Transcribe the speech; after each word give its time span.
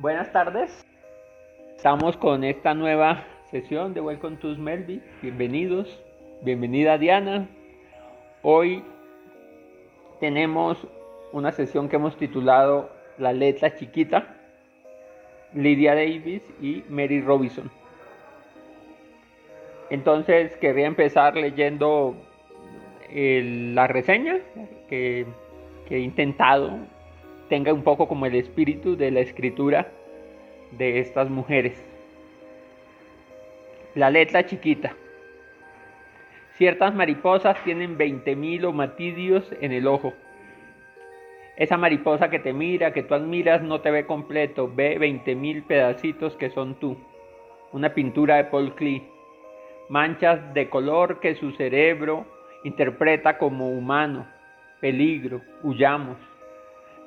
Buenas 0.00 0.30
tardes. 0.30 0.86
Estamos 1.76 2.16
con 2.16 2.44
esta 2.44 2.72
nueva 2.72 3.24
sesión 3.50 3.94
de 3.94 4.00
Welcome 4.00 4.36
to 4.36 4.54
Melby. 4.56 5.02
Bienvenidos. 5.22 6.00
Bienvenida 6.42 6.98
Diana. 6.98 7.48
Hoy 8.42 8.84
tenemos 10.20 10.86
una 11.32 11.50
sesión 11.50 11.88
que 11.88 11.96
hemos 11.96 12.16
titulado 12.16 12.90
La 13.18 13.32
letra 13.32 13.74
chiquita. 13.74 14.36
Lydia 15.52 15.96
Davis 15.96 16.42
y 16.62 16.84
Mary 16.88 17.20
Robinson. 17.20 17.68
Entonces 19.90 20.56
querría 20.58 20.86
empezar 20.86 21.34
leyendo 21.34 22.14
la 23.10 23.88
reseña 23.88 24.38
que, 24.88 25.26
que 25.88 25.96
he 25.96 26.00
intentado 26.00 26.78
tenga 27.48 27.72
un 27.72 27.82
poco 27.82 28.06
como 28.06 28.26
el 28.26 28.34
espíritu 28.34 28.96
de 28.96 29.10
la 29.10 29.20
escritura 29.20 29.90
de 30.72 31.00
estas 31.00 31.30
mujeres. 31.30 31.82
La 33.94 34.10
letra 34.10 34.46
chiquita. 34.46 34.94
Ciertas 36.56 36.94
mariposas 36.94 37.62
tienen 37.64 37.96
20.000 37.96 38.64
omatidios 38.64 39.44
en 39.60 39.72
el 39.72 39.86
ojo. 39.86 40.12
Esa 41.56 41.76
mariposa 41.76 42.30
que 42.30 42.38
te 42.38 42.52
mira, 42.52 42.92
que 42.92 43.02
tú 43.02 43.14
admiras, 43.14 43.62
no 43.62 43.80
te 43.80 43.90
ve 43.90 44.06
completo, 44.06 44.70
ve 44.72 44.98
20.000 44.98 45.64
pedacitos 45.64 46.36
que 46.36 46.50
son 46.50 46.76
tú. 46.76 46.96
Una 47.72 47.94
pintura 47.94 48.36
de 48.36 48.44
Paul 48.44 48.74
Klee. 48.74 49.02
Manchas 49.88 50.54
de 50.54 50.68
color 50.68 51.18
que 51.20 51.34
su 51.34 51.52
cerebro 51.52 52.26
interpreta 52.64 53.38
como 53.38 53.70
humano. 53.70 54.26
Peligro, 54.80 55.40
huyamos. 55.62 56.16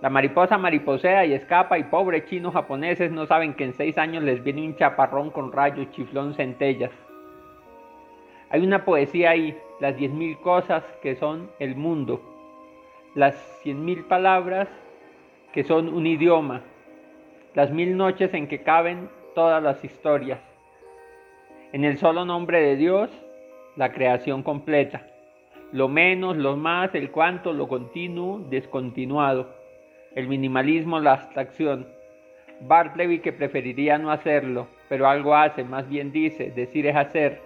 La 0.02 0.10
mariposa 0.10 0.58
mariposea 0.58 1.28
y 1.28 1.34
escapa 1.34 1.78
y 1.78 1.84
pobres 1.84 2.26
chinos 2.26 2.54
japoneses 2.54 3.12
no 3.12 3.28
saben 3.28 3.54
que 3.54 3.66
en 3.66 3.74
seis 3.74 4.00
años 4.00 4.24
les 4.24 4.44
viene 4.44 4.66
un 4.66 4.76
chaparrón 4.76 5.30
con 5.30 5.52
rayos, 5.52 5.92
chiflón, 5.92 6.34
centellas. 6.34 6.90
Hay 8.50 8.62
una 8.66 8.84
poesía 8.84 9.30
ahí, 9.30 9.56
las 9.80 9.96
diez 9.96 10.12
mil 10.12 10.40
cosas 10.40 10.84
que 11.04 11.16
son 11.16 11.52
el 11.60 11.76
mundo, 11.76 12.20
las 13.14 13.36
cien 13.62 13.86
mil 13.86 14.04
palabras 14.06 14.68
que 15.54 15.64
son 15.64 15.94
un 15.94 16.08
idioma, 16.08 16.62
las 17.54 17.70
mil 17.70 17.96
noches 17.96 18.34
en 18.34 18.48
que 18.48 18.64
caben 18.64 19.08
todas 19.36 19.62
las 19.62 19.86
historias. 19.86 20.40
En 21.74 21.86
el 21.86 22.00
solo 22.00 22.26
nombre 22.26 22.60
de 22.60 22.76
Dios, 22.76 23.12
la 23.76 23.92
creación 23.92 24.42
completa. 24.42 25.06
Lo 25.72 25.88
menos, 25.88 26.38
lo 26.38 26.58
más, 26.58 26.96
el 26.96 27.12
cuanto, 27.12 27.54
lo 27.54 27.68
continuo, 27.68 28.40
descontinuado 28.50 29.61
el 30.16 30.28
minimalismo, 30.28 31.00
la 31.00 31.14
abstracción. 31.14 31.88
Bartleby 32.62 33.20
que 33.20 33.34
preferiría 33.34 33.98
no 33.98 34.12
hacerlo, 34.12 34.68
pero 34.88 35.08
algo 35.08 35.36
hace, 35.36 35.64
más 35.64 35.90
bien 35.90 36.12
dice, 36.12 36.52
decir 36.52 36.86
es 36.86 36.96
hacer. 36.96 37.42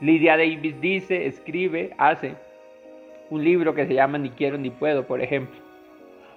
Lydia 0.00 0.36
Davis 0.36 0.80
dice, 0.80 1.26
escribe, 1.26 1.90
hace. 1.98 2.34
Un 3.30 3.44
libro 3.44 3.74
que 3.74 3.86
se 3.86 3.94
llama 3.94 4.18
Ni 4.18 4.30
quiero 4.30 4.58
ni 4.58 4.70
puedo, 4.70 5.06
por 5.06 5.20
ejemplo. 5.20 5.60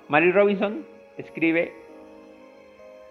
Mary 0.08 0.32
Robinson 0.32 0.86
escribe 1.18 1.74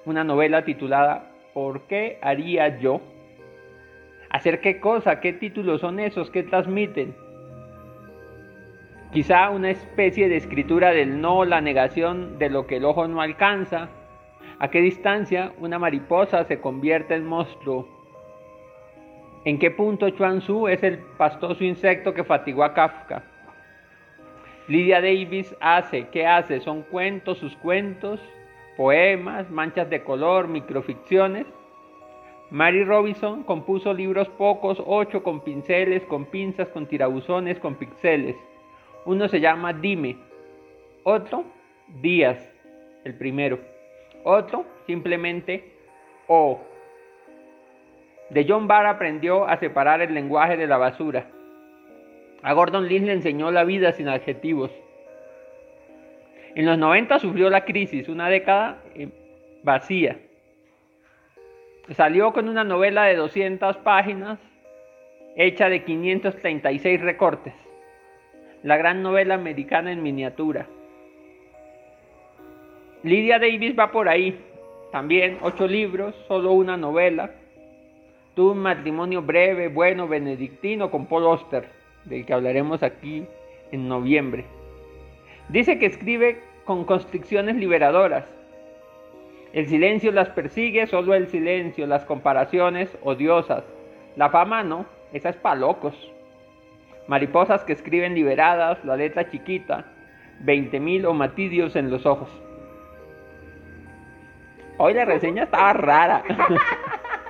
una 0.05 0.23
novela 0.23 0.65
titulada 0.65 1.31
¿Por 1.53 1.83
qué 1.83 2.19
haría 2.23 2.79
yo? 2.79 3.01
¿Hacer 4.31 4.61
qué 4.61 4.81
cosa? 4.81 5.21
¿Qué 5.21 5.33
títulos 5.33 5.81
son 5.81 5.99
esos? 5.99 6.31
¿Qué 6.31 6.43
transmiten? 6.43 7.15
Quizá 9.13 9.51
una 9.51 9.71
especie 9.71 10.29
de 10.29 10.37
escritura 10.37 10.91
del 10.91 11.21
no, 11.21 11.45
la 11.45 11.61
negación 11.61 12.39
de 12.39 12.51
lo 12.51 12.67
que 12.67 12.77
el 12.77 12.85
ojo 12.85 13.07
no 13.07 13.21
alcanza. 13.21 13.89
¿A 14.59 14.69
qué 14.69 14.81
distancia 14.81 15.53
una 15.59 15.79
mariposa 15.79 16.45
se 16.45 16.61
convierte 16.61 17.15
en 17.15 17.27
monstruo? 17.27 17.89
¿En 19.45 19.59
qué 19.59 19.71
punto 19.71 20.09
Chuan 20.11 20.41
Tzu 20.41 20.69
es 20.69 20.83
el 20.83 20.99
pastoso 21.19 21.63
insecto 21.65 22.15
que 22.15 22.25
fatigó 22.25 22.65
a 22.65 22.73
Kafka? 22.73 23.23
Lydia 24.69 25.03
Davis 25.03 25.55
hace, 25.61 26.09
¿qué 26.09 26.27
hace? 26.27 26.61
Son 26.61 26.83
cuentos, 26.83 27.37
sus 27.37 27.55
cuentos, 27.57 28.19
poemas, 28.79 29.51
manchas 29.51 29.91
de 29.91 30.03
color, 30.03 30.49
microficciones. 30.49 31.47
Mary 32.51 32.85
Robinson 32.85 33.43
compuso 33.43 33.93
libros 33.93 34.29
pocos, 34.31 34.83
ocho 34.87 35.23
con 35.23 35.41
pinceles, 35.41 36.03
con 36.05 36.25
pinzas, 36.25 36.69
con 36.69 36.87
tirabuzones, 36.87 37.59
con 37.59 37.75
pixeles. 37.75 38.37
Uno 39.07 39.29
se 39.29 39.41
llama 39.41 39.73
Dime, 39.75 40.17
otro 41.03 41.45
Díaz, 42.01 42.51
el 43.05 43.15
primero. 43.15 43.59
Otro 44.25 44.65
simplemente 44.87 45.73
O. 46.27 46.61
De 48.31 48.47
John 48.49 48.67
Barr 48.67 48.87
aprendió 48.87 49.47
a 49.47 49.59
separar 49.59 50.01
el 50.01 50.15
lenguaje 50.15 50.57
de 50.57 50.67
la 50.67 50.79
basura. 50.79 51.27
A 52.43 52.53
Gordon 52.55 52.89
Lynn 52.89 53.07
le 53.07 53.13
enseñó 53.13 53.51
la 53.51 53.65
vida 53.65 53.93
sin 53.93 54.09
adjetivos. 54.09 54.71
En 56.55 56.65
los 56.65 56.79
90 56.79 57.19
sufrió 57.19 57.51
la 57.51 57.67
crisis, 57.67 58.09
una 58.09 58.31
década 58.31 58.83
eh, 58.95 59.09
vacía. 59.63 60.19
Salió 61.91 62.33
con 62.33 62.49
una 62.49 62.65
novela 62.65 63.05
de 63.05 63.17
200 63.17 63.77
páginas 63.79 64.39
hecha 65.37 65.69
de 65.69 65.85
536 65.85 67.01
recortes 67.03 67.64
la 68.65 68.79
gran 68.79 69.03
novela 69.03 69.35
americana 69.35 69.93
en 69.93 70.03
miniatura. 70.03 70.67
Lydia 73.03 73.39
Davis 73.39 73.79
va 73.79 73.93
por 73.93 74.09
ahí, 74.09 74.41
también 74.91 75.37
ocho 75.43 75.69
libros, 75.69 76.15
solo 76.27 76.53
una 76.53 76.79
novela. 76.79 77.31
Tuvo 78.35 78.53
un 78.53 78.59
matrimonio 78.61 79.21
breve, 79.21 79.69
bueno, 79.69 80.09
benedictino 80.09 80.91
con 80.91 81.05
Paul 81.05 81.25
Oster, 81.25 81.69
del 82.07 82.25
que 82.25 82.33
hablaremos 82.33 82.83
aquí 82.83 83.27
en 83.71 83.87
noviembre. 83.87 84.47
Dice 85.51 85.79
que 85.79 85.85
escribe 85.85 86.41
con 86.65 86.85
constricciones 86.85 87.57
liberadoras. 87.57 88.25
El 89.53 89.69
silencio 89.69 90.11
las 90.11 90.31
persigue, 90.31 90.87
solo 90.87 91.15
el 91.15 91.29
silencio, 91.29 91.87
las 91.87 92.07
comparaciones 92.07 92.89
odiosas. 93.03 93.63
La 94.17 94.31
fama 94.31 94.63
no, 94.63 94.87
esa 95.13 95.29
es 95.29 95.37
para 95.37 95.57
locos. 95.57 96.14
Mariposas 97.07 97.65
que 97.65 97.75
escriben 97.75 98.15
liberadas, 98.15 98.83
la 98.85 98.97
letra 98.97 99.29
chiquita, 99.29 99.85
20.000 100.45 101.07
omatidios 101.07 101.77
en 101.77 101.91
los 101.91 102.07
ojos. 102.07 102.31
Hoy 104.79 104.95
la 104.95 105.05
reseña 105.05 105.45
estaba 105.45 105.73
rara. 105.75 106.23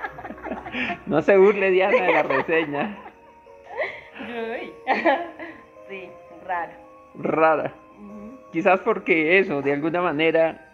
no 1.05 1.21
se 1.21 1.37
burle 1.37 1.71
Diana 1.71 2.03
de 2.03 2.13
la 2.13 2.23
reseña. 2.23 2.97
Sí, 5.87 6.09
rara. 6.47 6.73
Rara. 7.13 7.71
Quizás 8.51 8.79
porque 8.79 9.37
eso, 9.37 9.61
de 9.61 9.73
alguna 9.73 10.01
manera, 10.01 10.65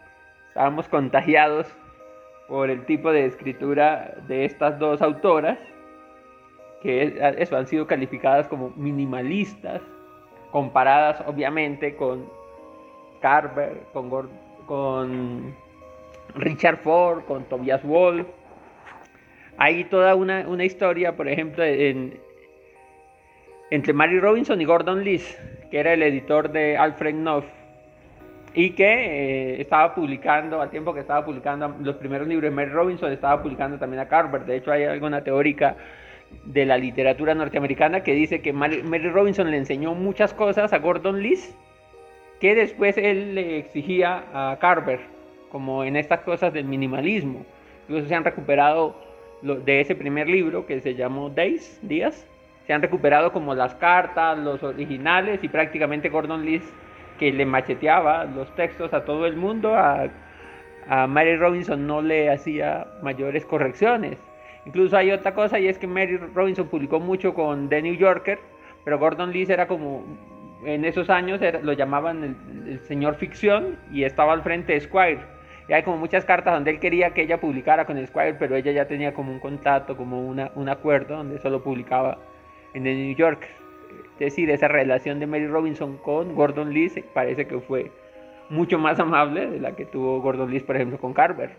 estábamos 0.47 0.87
contagiados 0.87 1.67
por 2.47 2.69
el 2.69 2.85
tipo 2.85 3.11
de 3.11 3.25
escritura 3.25 4.15
de 4.27 4.45
estas 4.45 4.79
dos 4.79 5.01
autoras 5.01 5.57
que 6.81 7.35
eso, 7.37 7.57
han 7.57 7.67
sido 7.67 7.85
calificadas 7.87 8.47
como 8.47 8.73
minimalistas, 8.75 9.81
comparadas 10.51 11.23
obviamente 11.27 11.95
con 11.95 12.25
Carver, 13.21 13.83
con, 13.93 15.55
Richard 16.35 16.77
Ford, 16.77 17.23
con 17.25 17.43
Tobias 17.45 17.83
Wolff. 17.83 18.27
Hay 19.57 19.83
toda 19.85 20.15
una, 20.15 20.63
historia, 20.63 21.15
por 21.15 21.27
ejemplo, 21.27 21.63
en, 21.63 22.19
entre 23.69 23.93
Mary 23.93 24.19
Robinson 24.19 24.59
y 24.59 24.65
Gordon 24.65 25.03
Lees, 25.03 25.37
que 25.69 25.79
era 25.79 25.93
el 25.93 26.01
editor 26.01 26.51
de 26.51 26.77
Alfred 26.77 27.13
Knopf, 27.13 27.45
y 28.53 28.71
que 28.71 28.83
eh, 28.83 29.61
estaba 29.61 29.93
publicando, 29.93 30.61
al 30.61 30.69
tiempo 30.71 30.93
que 30.93 31.01
estaba 31.01 31.23
publicando 31.23 31.75
los 31.81 31.95
primeros 31.97 32.27
libros 32.27 32.49
de 32.49 32.55
Mary 32.55 32.71
Robinson, 32.71 33.11
estaba 33.11 33.41
publicando 33.41 33.77
también 33.77 34.01
a 34.01 34.07
Carver. 34.07 34.45
De 34.45 34.57
hecho, 34.57 34.71
hay 34.71 34.83
alguna 34.83 35.23
teórica 35.23 35.77
de 36.45 36.65
la 36.65 36.77
literatura 36.77 37.35
norteamericana 37.35 38.03
que 38.03 38.13
dice 38.13 38.41
que 38.41 38.53
Mary 38.53 39.09
Robinson 39.09 39.51
le 39.51 39.57
enseñó 39.57 39.93
muchas 39.93 40.33
cosas 40.33 40.73
a 40.73 40.79
Gordon 40.79 41.21
Lees 41.21 41.55
que 42.39 42.55
después 42.55 42.97
él 42.97 43.35
le 43.35 43.59
exigía 43.59 44.23
a 44.33 44.57
Carver, 44.59 44.99
como 45.51 45.83
en 45.83 45.95
estas 45.95 46.21
cosas 46.21 46.51
del 46.51 46.65
minimalismo. 46.65 47.45
Incluso 47.83 48.07
se 48.07 48.15
han 48.15 48.23
recuperado 48.23 48.95
de 49.43 49.79
ese 49.79 49.95
primer 49.95 50.27
libro 50.27 50.65
que 50.65 50.79
se 50.81 50.95
llamó 50.95 51.29
Days, 51.29 51.79
Días, 51.83 52.27
se 52.65 52.73
han 52.73 52.81
recuperado 52.81 53.31
como 53.31 53.53
las 53.53 53.75
cartas, 53.75 54.37
los 54.39 54.63
originales 54.63 55.43
y 55.43 55.49
prácticamente 55.49 56.09
Gordon 56.09 56.45
Lees 56.45 56.63
que 57.19 57.31
le 57.31 57.45
macheteaba 57.45 58.25
los 58.25 58.53
textos 58.55 58.93
a 58.93 59.05
todo 59.05 59.27
el 59.27 59.35
mundo, 59.35 59.75
a, 59.75 60.07
a 60.87 61.05
Mary 61.05 61.35
Robinson 61.37 61.85
no 61.85 62.01
le 62.01 62.31
hacía 62.31 62.87
mayores 63.03 63.45
correcciones. 63.45 64.17
Incluso 64.65 64.95
hay 64.97 65.11
otra 65.11 65.33
cosa 65.33 65.59
y 65.59 65.67
es 65.67 65.77
que 65.77 65.87
Mary 65.87 66.17
Robinson 66.17 66.67
publicó 66.67 66.99
mucho 66.99 67.33
con 67.33 67.69
The 67.69 67.81
New 67.81 67.95
Yorker, 67.95 68.39
pero 68.83 68.99
Gordon 68.99 69.31
Lees 69.31 69.49
era 69.49 69.67
como, 69.67 70.03
en 70.65 70.85
esos 70.85 71.09
años 71.09 71.41
lo 71.63 71.73
llamaban 71.73 72.37
el, 72.67 72.79
señor 72.81 73.15
ficción 73.15 73.77
y 73.91 74.03
estaba 74.03 74.33
al 74.33 74.43
frente 74.43 74.73
de 74.73 74.81
Squire. 74.81 75.19
Y 75.67 75.73
hay 75.73 75.83
como 75.83 75.97
muchas 75.97 76.25
cartas 76.25 76.53
donde 76.53 76.71
él 76.71 76.79
quería 76.79 77.11
que 77.11 77.23
ella 77.23 77.39
publicara 77.39 77.85
con 77.85 78.05
Squire, 78.05 78.35
pero 78.35 78.55
ella 78.55 78.71
ya 78.71 78.85
tenía 78.85 79.13
como 79.13 79.31
un 79.31 79.39
contrato, 79.39 79.95
como 79.95 80.21
una, 80.21 80.51
un 80.55 80.69
acuerdo 80.69 81.17
donde 81.17 81.39
solo 81.39 81.63
publicaba 81.63 82.17
en 82.73 82.85
el 82.85 82.97
New 82.97 83.15
York. 83.15 83.47
Es 84.13 84.35
decir, 84.35 84.49
esa 84.51 84.67
relación 84.67 85.19
de 85.19 85.27
Mary 85.27 85.47
Robinson 85.47 85.97
con 85.97 86.35
Gordon 86.35 86.73
Lee 86.73 86.91
parece 87.13 87.47
que 87.47 87.59
fue 87.59 87.91
mucho 88.49 88.77
más 88.77 88.99
amable 88.99 89.47
de 89.47 89.59
la 89.59 89.75
que 89.75 89.85
tuvo 89.85 90.21
Gordon 90.21 90.51
Lee, 90.51 90.59
por 90.59 90.75
ejemplo, 90.75 90.99
con 90.99 91.13
Carver. 91.13 91.55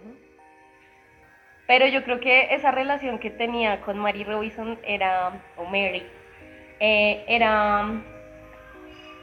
Pero 1.72 1.86
yo 1.86 2.04
creo 2.04 2.20
que 2.20 2.54
esa 2.54 2.70
relación 2.70 3.18
que 3.18 3.30
tenía 3.30 3.80
con 3.80 3.98
Mary 3.98 4.24
Robinson 4.24 4.78
era, 4.82 5.40
o 5.56 5.64
Mary, 5.64 6.02
eh, 6.80 7.24
era 7.26 7.88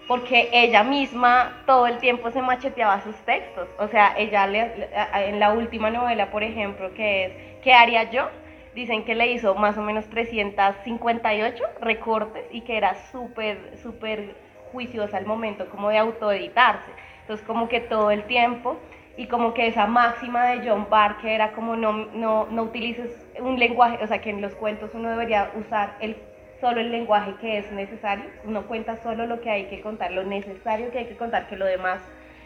porque 0.07 0.49
ella 0.51 0.81
misma 0.81 1.61
todo 1.67 1.85
el 1.85 1.99
tiempo 1.99 2.31
se 2.31 2.41
macheteaba 2.41 3.03
sus 3.03 3.15
textos. 3.17 3.69
O 3.77 3.87
sea, 3.87 4.15
ella 4.17 4.47
le, 4.47 4.89
en 5.27 5.39
la 5.39 5.53
última 5.53 5.91
novela, 5.91 6.31
por 6.31 6.41
ejemplo, 6.41 6.91
que 6.95 7.25
es 7.25 7.31
¿Qué 7.61 7.71
haría 7.71 8.09
yo? 8.09 8.31
Dicen 8.73 9.05
que 9.05 9.13
le 9.13 9.27
hizo 9.27 9.53
más 9.53 9.77
o 9.77 9.83
menos 9.83 10.09
358 10.09 11.63
recortes 11.81 12.45
y 12.49 12.61
que 12.61 12.77
era 12.77 12.95
súper, 13.11 13.77
súper 13.77 14.33
juiciosa 14.71 15.17
al 15.17 15.27
momento 15.27 15.69
como 15.69 15.89
de 15.89 15.99
autoeditarse. 15.99 16.89
Entonces 17.21 17.45
como 17.45 17.69
que 17.69 17.79
todo 17.79 18.09
el 18.09 18.23
tiempo 18.23 18.79
y 19.19 19.27
como 19.27 19.53
que 19.53 19.67
esa 19.67 19.85
máxima 19.85 20.45
de 20.45 20.65
John 20.65 20.87
Barker 20.89 21.29
era 21.29 21.51
como 21.51 21.75
no, 21.75 21.91
no, 21.91 22.47
no 22.49 22.63
utilices 22.63 23.27
un 23.41 23.59
lenguaje, 23.59 24.01
o 24.01 24.07
sea 24.07 24.21
que 24.21 24.29
en 24.29 24.41
los 24.41 24.55
cuentos 24.55 24.91
uno 24.93 25.09
debería 25.09 25.51
usar 25.55 25.97
el, 25.99 26.15
solo 26.61 26.79
el 26.79 26.89
lenguaje 26.89 27.35
que 27.41 27.57
es 27.57 27.69
necesario, 27.73 28.23
uno 28.45 28.65
cuenta 28.65 28.95
solo 29.03 29.25
lo 29.25 29.41
que 29.41 29.49
hay 29.49 29.65
que 29.65 29.81
contar, 29.81 30.13
lo 30.13 30.23
necesario 30.23 30.89
que 30.91 30.99
hay 30.99 31.05
que 31.07 31.17
contar, 31.17 31.49
que 31.49 31.57
lo 31.57 31.65
demás. 31.65 31.99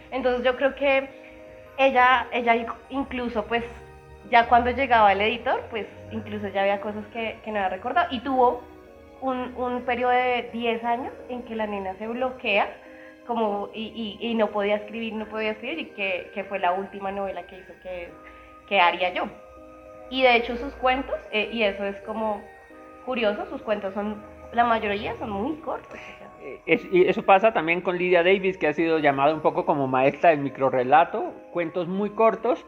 Entonces 0.10 0.44
yo 0.44 0.56
creo 0.56 0.74
que 0.74 1.10
ella, 1.78 2.26
ella 2.32 2.66
incluso 2.90 3.46
pues 3.46 3.64
ya 4.32 4.48
cuando 4.48 4.72
llegaba 4.72 5.12
el 5.12 5.22
editor, 5.22 5.62
pues 5.70 5.86
incluso 6.12 6.48
ya 6.48 6.62
había 6.62 6.82
cosas 6.82 7.06
que, 7.14 7.38
que 7.46 7.52
no 7.52 7.60
había 7.60 7.70
recordado 7.70 8.08
y 8.10 8.20
tuvo 8.22 8.64
un, 9.22 9.54
un 9.58 9.84
periodo 9.84 10.10
de 10.10 10.50
10 10.52 10.84
años 10.86 11.14
en 11.30 11.44
que 11.44 11.56
la 11.56 11.68
nena 11.68 11.94
se 12.00 12.08
bloquea 12.08 12.68
como 13.26 13.70
y, 13.74 14.18
y, 14.20 14.34
no 14.36 14.48
podía 14.48 14.76
escribir, 14.76 15.14
no 15.14 15.26
podía 15.26 15.52
escribir 15.52 15.80
y 15.80 15.86
que, 15.92 16.32
que, 16.34 16.44
fue 16.44 16.60
la 16.60 16.74
última 16.74 17.12
novela 17.12 17.46
que 17.48 17.60
hizo 17.60 17.74
que, 17.82 18.10
que 18.68 18.80
haría 18.80 19.14
yo. 19.14 19.28
Y 20.10 20.22
de 20.22 20.36
hecho 20.36 20.58
sus 20.58 20.74
cuentos, 20.76 21.16
eh, 21.32 21.50
y 21.52 21.64
eso 21.64 21.86
es 21.86 21.96
como 22.02 22.42
curioso, 23.06 23.46
sus 23.50 23.62
cuentos 23.62 23.94
son, 23.94 24.22
la 24.52 24.64
mayoría 24.66 25.16
son 25.18 25.32
muy 25.32 25.56
cortos. 25.58 26.00
Eh, 26.42 26.90
y 26.92 27.08
eso 27.08 27.24
pasa 27.24 27.54
también 27.54 27.82
con 27.82 27.98
Lydia 27.98 28.24
Davis, 28.24 28.58
que 28.58 28.68
ha 28.68 28.74
sido 28.74 29.00
llamada 29.00 29.34
un 29.34 29.42
poco 29.42 29.66
como 29.66 29.88
maestra 29.88 30.32
del 30.32 30.40
microrelato, 30.40 31.34
cuentos 31.52 31.88
muy 31.88 32.10
cortos. 32.10 32.66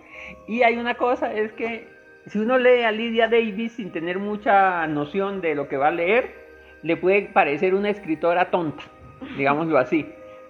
Y 0.48 0.64
hay 0.64 0.78
una 0.78 0.96
cosa, 0.96 1.34
es 1.34 1.52
que 1.52 1.88
si 2.28 2.40
uno 2.40 2.58
lee 2.58 2.84
a 2.84 2.92
Lydia 2.92 3.28
Davis 3.28 3.74
sin 3.74 3.92
tener 3.92 4.18
mucha 4.18 4.88
noción 4.88 5.42
de 5.42 5.54
lo 5.54 5.68
que 5.68 5.78
va 5.78 5.88
a 5.88 5.92
leer, 5.92 6.34
le 6.82 6.96
puede 6.96 7.24
parecer 7.24 7.76
una 7.76 7.90
escritora 7.90 8.50
tonta, 8.50 8.84
digámoslo 9.38 9.78
así 9.78 10.06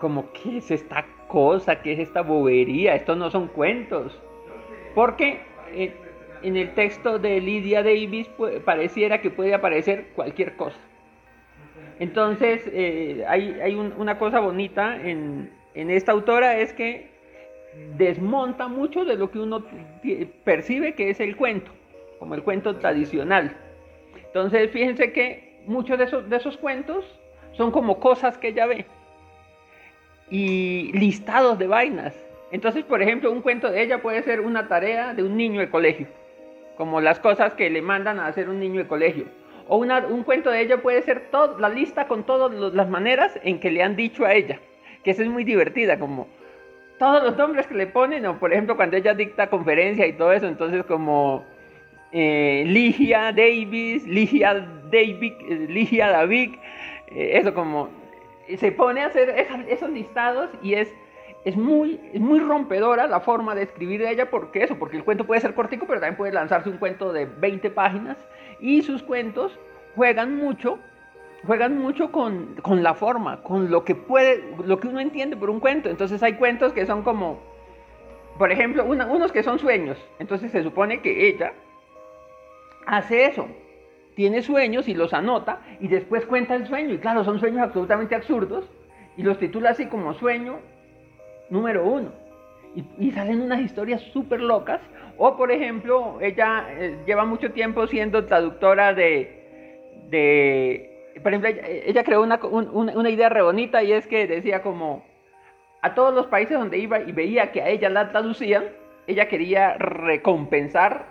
como, 0.06 0.32
¿qué 0.34 0.58
es 0.58 0.70
esta 0.70 1.04
cosa? 1.28 1.82
¿Qué 1.82 1.94
es 1.94 1.98
esta 2.00 2.22
bobería? 2.22 2.94
Estos 2.94 3.18
no 3.18 3.32
son 3.32 3.48
cuentos. 3.48 4.22
Porque 4.94 5.40
eh, 5.74 5.96
en 6.44 6.58
el 6.58 6.76
texto 6.76 7.18
de 7.18 7.42
Lydia 7.42 7.82
Davis 7.82 8.30
pareciera 8.64 9.20
que 9.20 9.32
puede 9.32 9.56
aparecer 9.56 10.10
cualquier 10.14 10.56
cosa. 10.58 10.78
Entonces, 12.00 12.70
eh, 12.72 13.26
hay, 13.28 13.74
una 13.98 14.20
cosa 14.20 14.42
bonita 14.42 14.96
en, 14.96 15.50
en 15.74 15.90
esta 15.90 16.12
autora, 16.12 16.60
es 16.60 16.72
que 16.72 17.08
desmonta 17.98 18.68
mucho 18.68 19.06
de 19.06 19.16
lo 19.16 19.32
que 19.32 19.40
uno 19.40 19.66
percibe 20.44 20.94
que 20.94 21.10
es 21.10 21.20
el 21.20 21.36
cuento, 21.36 21.72
como 22.20 22.36
el 22.36 22.44
cuento 22.44 22.76
tradicional. 22.76 23.58
Entonces, 24.24 24.70
fíjense 24.70 25.12
que 25.14 25.64
muchos 25.66 25.98
de 25.98 26.04
esos, 26.04 26.30
de 26.30 26.38
esos 26.38 26.58
cuentos 26.58 27.04
son 27.54 27.72
como 27.72 28.00
cosas 28.00 28.38
que 28.38 28.50
ella 28.50 28.68
ve 28.68 28.86
y 30.30 30.92
listados 30.94 31.60
de 31.60 31.68
vainas. 31.68 32.16
Entonces, 32.52 32.84
por 32.84 33.02
ejemplo, 33.02 33.32
un 33.32 33.42
cuento 33.42 33.70
de 33.72 33.82
ella 33.82 34.02
puede 34.02 34.24
ser 34.24 34.42
una 34.42 34.68
tarea 34.68 35.14
de 35.14 35.24
un 35.24 35.36
niño 35.36 35.60
de 35.60 35.70
colegio, 35.70 36.08
como 36.78 37.02
las 37.02 37.20
cosas 37.20 37.54
que 37.54 37.70
le 37.70 37.82
mandan 37.82 38.20
a 38.20 38.28
hacer 38.28 38.50
un 38.50 38.60
niño 38.60 38.82
de 38.82 38.88
colegio. 38.88 39.26
O 39.68 39.78
un 39.78 40.24
cuento 40.24 40.52
de 40.52 40.62
ella 40.62 40.82
puede 40.82 41.02
ser 41.02 41.32
todo, 41.32 41.60
la 41.60 41.70
lista 41.70 42.08
con 42.08 42.24
todas 42.24 42.74
las 42.74 42.88
maneras 42.88 43.40
en 43.44 43.60
que 43.60 43.72
le 43.72 43.82
han 43.82 43.96
dicho 43.96 44.24
a 44.26 44.34
ella, 44.34 44.60
que 45.04 45.12
esa 45.12 45.24
es 45.24 45.30
muy 45.30 45.44
divertida, 45.44 45.98
como 45.98 46.28
todos 47.00 47.24
los 47.24 47.36
nombres 47.36 47.68
que 47.68 47.74
le 47.74 47.88
ponen, 47.88 48.26
o 48.26 48.40
por 48.40 48.54
ejemplo 48.54 48.76
cuando 48.76 48.96
ella 48.96 49.14
dicta 49.14 49.50
conferencia 49.50 50.06
y 50.06 50.14
todo 50.14 50.32
eso, 50.32 50.48
entonces 50.48 50.86
como 50.86 51.44
eh, 52.12 52.64
Ligia 52.68 53.32
Davis, 53.32 54.06
Ligia 54.06 54.66
David, 54.92 55.34
eh, 55.50 55.66
Ligia 55.68 56.10
David, 56.12 56.52
eh, 57.08 57.32
eso 57.34 57.54
como 57.54 57.90
se 58.58 58.72
pone 58.72 59.02
a 59.02 59.08
hacer 59.08 59.30
esos 59.68 59.90
listados 59.90 60.50
y 60.62 60.76
es, 60.76 60.94
es, 61.44 61.56
muy, 61.56 62.00
muy 62.14 62.40
rompedora 62.40 63.08
la 63.08 63.20
forma 63.20 63.56
de 63.56 63.64
escribir 63.64 64.02
de 64.02 64.12
ella, 64.12 64.30
porque 64.30 64.64
eso, 64.64 64.78
porque 64.78 64.98
el 64.98 65.04
cuento 65.04 65.26
puede 65.26 65.42
ser 65.42 65.54
cortico, 65.54 65.86
pero 65.88 66.00
también 66.00 66.18
puede 66.18 66.32
lanzarse 66.32 66.70
un 66.70 66.78
cuento 66.78 67.12
de 67.12 67.26
20 67.26 67.70
páginas 67.72 68.18
y 68.60 68.82
sus 68.84 69.04
cuentos 69.04 69.60
juegan 69.96 70.36
mucho, 70.36 70.80
juegan 71.46 71.80
mucho 71.80 72.12
con, 72.12 72.56
la 72.84 72.94
forma, 72.94 73.42
con 73.44 73.72
lo 73.72 73.84
que 73.84 73.96
puede, 73.96 74.44
lo 74.66 74.80
que 74.80 74.88
uno 74.88 75.00
entiende 75.00 75.38
por 75.38 75.50
un 75.50 75.60
cuento. 75.60 75.90
Entonces 75.90 76.22
hay 76.24 76.34
cuentos 76.34 76.74
que 76.74 76.86
son 76.86 77.04
como, 77.04 77.40
por 78.38 78.52
ejemplo, 78.52 78.86
unos 78.86 79.32
que 79.32 79.44
son 79.44 79.60
sueños. 79.60 79.98
Entonces 80.20 80.52
se 80.52 80.64
supone 80.64 81.02
que 81.02 81.28
ella 81.28 81.54
hace 82.86 83.26
eso, 83.26 83.48
tiene 84.16 84.42
sueños 84.42 84.88
y 84.88 84.94
los 84.94 85.14
anota 85.14 85.60
y 85.80 85.88
después 85.88 86.26
cuenta 86.26 86.56
el 86.56 86.66
sueño. 86.66 86.94
Y 86.94 86.98
claro, 86.98 87.24
son 87.24 87.40
sueños 87.40 87.62
absolutamente 87.62 88.16
absurdos 88.16 88.66
y 89.18 89.24
los 89.24 89.38
titula 89.38 89.72
así 89.72 89.86
como 89.86 90.14
sueño 90.14 90.60
número 91.50 91.86
uno. 91.86 92.12
Y, 93.00 93.12
salen 93.12 93.42
unas 93.42 93.62
historias 93.62 94.02
súper 94.12 94.42
locas. 94.42 94.82
O 95.18 95.38
por 95.38 95.52
ejemplo, 95.52 96.20
ella 96.20 96.66
eh, 96.72 96.98
lleva 97.06 97.24
mucho 97.24 97.52
tiempo 97.52 97.88
siendo 97.88 98.26
traductora 98.26 98.94
de... 98.94 100.02
de 100.10 100.92
por 101.24 101.34
ejemplo, 101.34 101.50
ella, 101.86 102.04
creó 102.04 102.22
una, 102.22 102.38
una 102.44 103.10
idea 103.10 103.30
re 103.30 103.42
bonita 103.42 103.82
y 103.82 103.94
es 103.94 104.06
que 104.06 104.28
decía 104.28 104.62
como 104.62 105.06
a 105.82 105.96
todos 105.96 106.14
los 106.14 106.28
países 106.28 106.58
donde 106.58 106.78
iba 106.78 107.00
y 107.00 107.14
veía 107.14 107.54
que 107.54 107.62
a 107.62 107.70
ella 107.70 107.90
la 107.90 108.10
traducían, 108.10 108.66
ella 109.08 109.30
quería 109.30 109.76
recompensar 109.76 111.06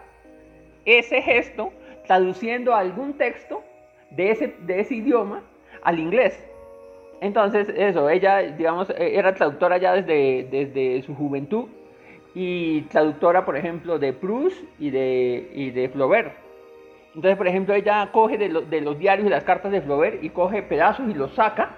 ese 0.84 1.22
gesto 1.22 1.72
traduciendo 2.06 2.74
algún 2.74 3.14
texto 3.14 3.62
de 4.10 4.30
ese, 4.30 4.54
de 4.60 4.80
ese 4.80 4.96
idioma 4.96 5.42
al 5.82 5.98
inglés. 5.98 6.42
Entonces, 7.20 7.68
eso, 7.68 8.08
ella, 8.10 8.38
digamos, 8.38 8.90
e, 8.90 9.16
era 9.18 9.34
traductora 9.34 9.78
ya 9.78 9.94
desde, 9.94 10.46
desde 10.50 11.02
su 11.02 11.14
juventud 11.14 11.66
y 12.34 12.82
traductora, 12.82 13.44
por 13.44 13.56
ejemplo, 13.56 13.98
de 13.98 14.12
Proust 14.12 14.62
y 14.78 14.90
de, 14.90 15.50
y 15.54 15.70
de 15.70 15.88
Flaubert. 15.88 16.32
Entonces, 17.14 17.36
por 17.36 17.46
ejemplo, 17.46 17.74
ella 17.74 18.10
coge 18.12 18.36
de, 18.36 18.48
de, 18.48 18.80
los 18.80 18.98
diarios 18.98 19.26
y 19.26 19.30
las 19.30 19.44
cartas 19.44 19.70
de 19.70 19.80
Flaubert 19.80 20.22
y 20.22 20.30
coge 20.30 20.62
pedazos 20.62 21.08
y 21.08 21.14
los 21.14 21.32
saca 21.34 21.76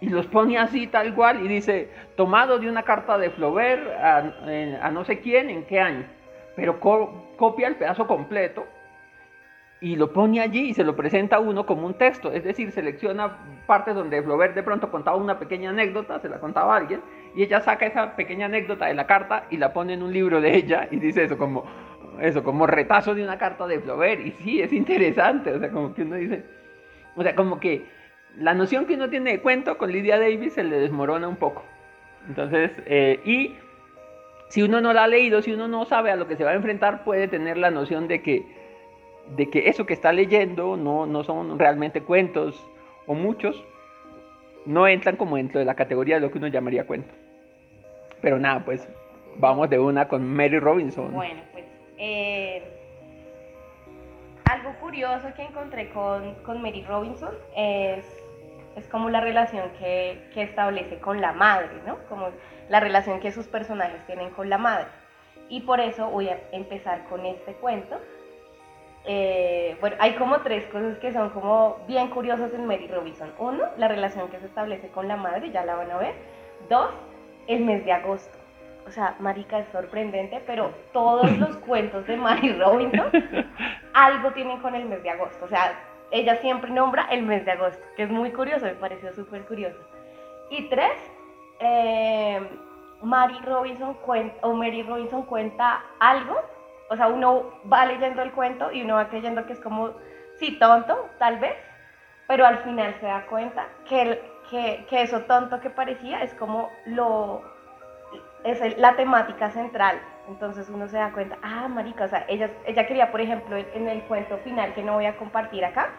y 0.00 0.08
los 0.08 0.26
pone 0.26 0.58
así 0.58 0.86
tal 0.88 1.14
cual 1.14 1.44
y 1.44 1.48
dice, 1.48 1.88
tomado 2.16 2.58
de 2.58 2.68
una 2.68 2.82
carta 2.82 3.18
de 3.18 3.30
Flaubert 3.30 3.88
a, 4.00 4.18
a 4.82 4.90
no 4.90 5.04
sé 5.04 5.20
quién, 5.20 5.48
en 5.48 5.64
qué 5.64 5.80
año. 5.80 6.04
Pero 6.56 6.80
copia 6.80 7.68
el 7.68 7.76
pedazo 7.76 8.06
completo 8.08 8.64
y 9.80 9.96
lo 9.96 10.12
pone 10.12 10.40
allí 10.40 10.70
y 10.70 10.74
se 10.74 10.82
lo 10.82 10.96
presenta 10.96 11.36
a 11.36 11.40
uno 11.40 11.64
como 11.64 11.86
un 11.86 11.94
texto, 11.94 12.32
es 12.32 12.42
decir, 12.42 12.72
selecciona 12.72 13.38
partes 13.66 13.94
donde 13.94 14.22
Flaubert 14.22 14.54
de 14.54 14.62
pronto 14.62 14.90
contaba 14.90 15.16
una 15.16 15.38
pequeña 15.38 15.70
anécdota, 15.70 16.18
se 16.18 16.28
la 16.28 16.40
contaba 16.40 16.74
a 16.74 16.78
alguien, 16.78 17.00
y 17.36 17.42
ella 17.42 17.60
saca 17.60 17.86
esa 17.86 18.16
pequeña 18.16 18.46
anécdota 18.46 18.86
de 18.86 18.94
la 18.94 19.06
carta 19.06 19.44
y 19.50 19.56
la 19.56 19.72
pone 19.72 19.94
en 19.94 20.02
un 20.02 20.12
libro 20.12 20.40
de 20.40 20.56
ella 20.56 20.88
y 20.90 20.96
dice 20.96 21.24
eso 21.24 21.38
como, 21.38 21.64
eso 22.20 22.42
como 22.42 22.66
retazo 22.66 23.14
de 23.14 23.22
una 23.22 23.38
carta 23.38 23.66
de 23.66 23.78
Flaubert, 23.78 24.26
y 24.26 24.32
sí, 24.32 24.60
es 24.60 24.72
interesante, 24.72 25.52
o 25.52 25.60
sea, 25.60 25.70
como 25.70 25.94
que 25.94 26.02
uno 26.02 26.16
dice, 26.16 26.44
o 27.14 27.22
sea, 27.22 27.36
como 27.36 27.60
que 27.60 27.86
la 28.36 28.54
noción 28.54 28.86
que 28.86 28.94
uno 28.94 29.08
tiene 29.08 29.32
de 29.32 29.40
cuento 29.40 29.78
con 29.78 29.92
Lydia 29.92 30.18
Davis 30.18 30.54
se 30.54 30.64
le 30.64 30.80
desmorona 30.80 31.28
un 31.28 31.36
poco. 31.36 31.64
Entonces, 32.28 32.70
eh, 32.86 33.20
y 33.24 33.54
si 34.48 34.62
uno 34.62 34.80
no 34.80 34.92
la 34.92 35.04
ha 35.04 35.08
leído, 35.08 35.40
si 35.42 35.52
uno 35.52 35.68
no 35.68 35.84
sabe 35.84 36.10
a 36.10 36.16
lo 36.16 36.26
que 36.26 36.36
se 36.36 36.44
va 36.44 36.50
a 36.50 36.54
enfrentar, 36.54 37.04
puede 37.04 37.28
tener 37.28 37.56
la 37.56 37.70
noción 37.70 38.08
de 38.08 38.22
que 38.22 38.57
de 39.36 39.50
que 39.50 39.68
eso 39.68 39.86
que 39.86 39.94
está 39.94 40.12
leyendo 40.12 40.76
no, 40.76 41.06
no 41.06 41.24
son 41.24 41.58
realmente 41.58 42.02
cuentos 42.02 42.64
o 43.06 43.14
muchos, 43.14 43.62
no 44.66 44.86
entran 44.86 45.16
como 45.16 45.36
dentro 45.36 45.58
de 45.58 45.64
la 45.64 45.74
categoría 45.74 46.16
de 46.16 46.20
lo 46.20 46.30
que 46.30 46.38
uno 46.38 46.48
llamaría 46.48 46.86
cuento. 46.86 47.14
Pero 48.20 48.38
nada, 48.38 48.64
pues 48.64 48.88
vamos 49.36 49.70
de 49.70 49.78
una 49.78 50.08
con 50.08 50.26
Mary 50.34 50.58
Robinson. 50.58 51.12
Bueno, 51.12 51.40
pues 51.52 51.64
eh, 51.96 52.62
algo 54.50 54.72
curioso 54.80 55.28
que 55.34 55.42
encontré 55.42 55.90
con, 55.90 56.34
con 56.44 56.60
Mary 56.62 56.84
Robinson 56.86 57.34
es, 57.56 58.04
es, 58.76 58.86
como 58.88 59.10
la 59.10 59.20
relación 59.20 59.70
que, 59.78 60.28
que 60.34 60.42
establece 60.42 60.98
con 60.98 61.20
la 61.20 61.32
madre, 61.32 61.70
¿no? 61.86 61.98
Como 62.08 62.28
la 62.68 62.80
relación 62.80 63.20
que 63.20 63.32
sus 63.32 63.46
personajes 63.46 64.04
tienen 64.06 64.30
con 64.30 64.50
la 64.50 64.58
madre. 64.58 64.86
Y 65.48 65.60
por 65.60 65.80
eso 65.80 66.10
voy 66.10 66.28
a 66.28 66.38
empezar 66.52 67.04
con 67.08 67.24
este 67.24 67.54
cuento. 67.54 67.98
Eh, 69.04 69.76
bueno, 69.80 69.96
hay 70.00 70.14
como 70.16 70.40
tres 70.40 70.66
cosas 70.66 70.98
que 70.98 71.12
son 71.12 71.30
como 71.30 71.78
bien 71.86 72.08
curiosas 72.08 72.52
en 72.52 72.66
Mary 72.66 72.88
Robinson. 72.88 73.32
Uno, 73.38 73.64
la 73.76 73.88
relación 73.88 74.28
que 74.28 74.38
se 74.38 74.46
establece 74.46 74.88
con 74.88 75.08
la 75.08 75.16
madre, 75.16 75.50
ya 75.50 75.64
la 75.64 75.76
van 75.76 75.90
a 75.90 75.98
ver. 75.98 76.14
Dos, 76.68 76.90
el 77.46 77.64
mes 77.64 77.84
de 77.84 77.92
agosto. 77.92 78.36
O 78.86 78.90
sea, 78.90 79.16
marica, 79.18 79.58
es 79.58 79.68
sorprendente, 79.68 80.42
pero 80.46 80.72
todos 80.92 81.30
los 81.38 81.56
cuentos 81.66 82.06
de 82.06 82.16
Mary 82.16 82.52
Robinson 82.54 83.10
algo 83.94 84.30
tienen 84.32 84.60
con 84.60 84.74
el 84.74 84.84
mes 84.86 85.02
de 85.02 85.10
agosto. 85.10 85.44
O 85.44 85.48
sea, 85.48 85.78
ella 86.10 86.36
siempre 86.36 86.70
nombra 86.70 87.06
el 87.10 87.22
mes 87.22 87.44
de 87.44 87.52
agosto, 87.52 87.82
que 87.96 88.04
es 88.04 88.10
muy 88.10 88.30
curioso, 88.32 88.64
me 88.64 88.74
pareció 88.74 89.12
súper 89.12 89.42
curioso. 89.42 89.78
Y 90.50 90.68
tres, 90.68 90.92
eh, 91.60 92.40
Mary 93.02 93.38
Robinson 93.44 93.94
cuenta, 93.94 94.46
o 94.46 94.54
Mary 94.54 94.82
Robinson 94.82 95.22
cuenta 95.22 95.84
algo, 96.00 96.40
o 96.88 96.96
sea, 96.96 97.08
uno 97.08 97.52
va 97.70 97.86
leyendo 97.86 98.22
el 98.22 98.32
cuento 98.32 98.72
y 98.72 98.82
uno 98.82 98.96
va 98.96 99.08
creyendo 99.08 99.46
que 99.46 99.52
es 99.52 99.60
como, 99.60 99.94
sí, 100.36 100.58
tonto, 100.58 101.08
tal 101.18 101.38
vez, 101.38 101.56
pero 102.26 102.46
al 102.46 102.58
final 102.58 102.94
se 103.00 103.06
da 103.06 103.26
cuenta 103.26 103.66
que, 103.88 104.20
que, 104.50 105.02
eso 105.02 105.20
tonto 105.22 105.60
que 105.60 105.70
parecía 105.70 106.22
es 106.22 106.34
como 106.34 106.70
lo, 106.86 107.42
es 108.44 108.78
la 108.78 108.96
temática 108.96 109.50
central. 109.50 110.00
Entonces 110.28 110.68
uno 110.68 110.88
se 110.88 110.98
da 110.98 111.10
cuenta, 111.12 111.38
ah, 111.42 111.68
marica, 111.68 112.04
o 112.04 112.08
sea, 112.08 112.26
ella, 112.28 112.50
ella 112.66 112.86
quería, 112.86 113.10
por 113.10 113.20
ejemplo, 113.22 113.56
en 113.56 113.88
el 113.88 114.02
cuento 114.02 114.36
final 114.38 114.74
que 114.74 114.82
no 114.82 114.94
voy 114.94 115.06
a 115.06 115.16
compartir 115.16 115.64
acá, 115.64 115.90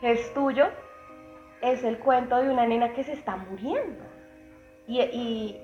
que 0.00 0.12
es 0.12 0.34
tuyo, 0.34 0.68
es 1.62 1.82
el 1.82 1.98
cuento 1.98 2.36
de 2.36 2.50
una 2.50 2.66
nena 2.66 2.92
que 2.92 3.04
se 3.04 3.14
está 3.14 3.36
muriendo. 3.36 4.04
Y, 4.86 5.60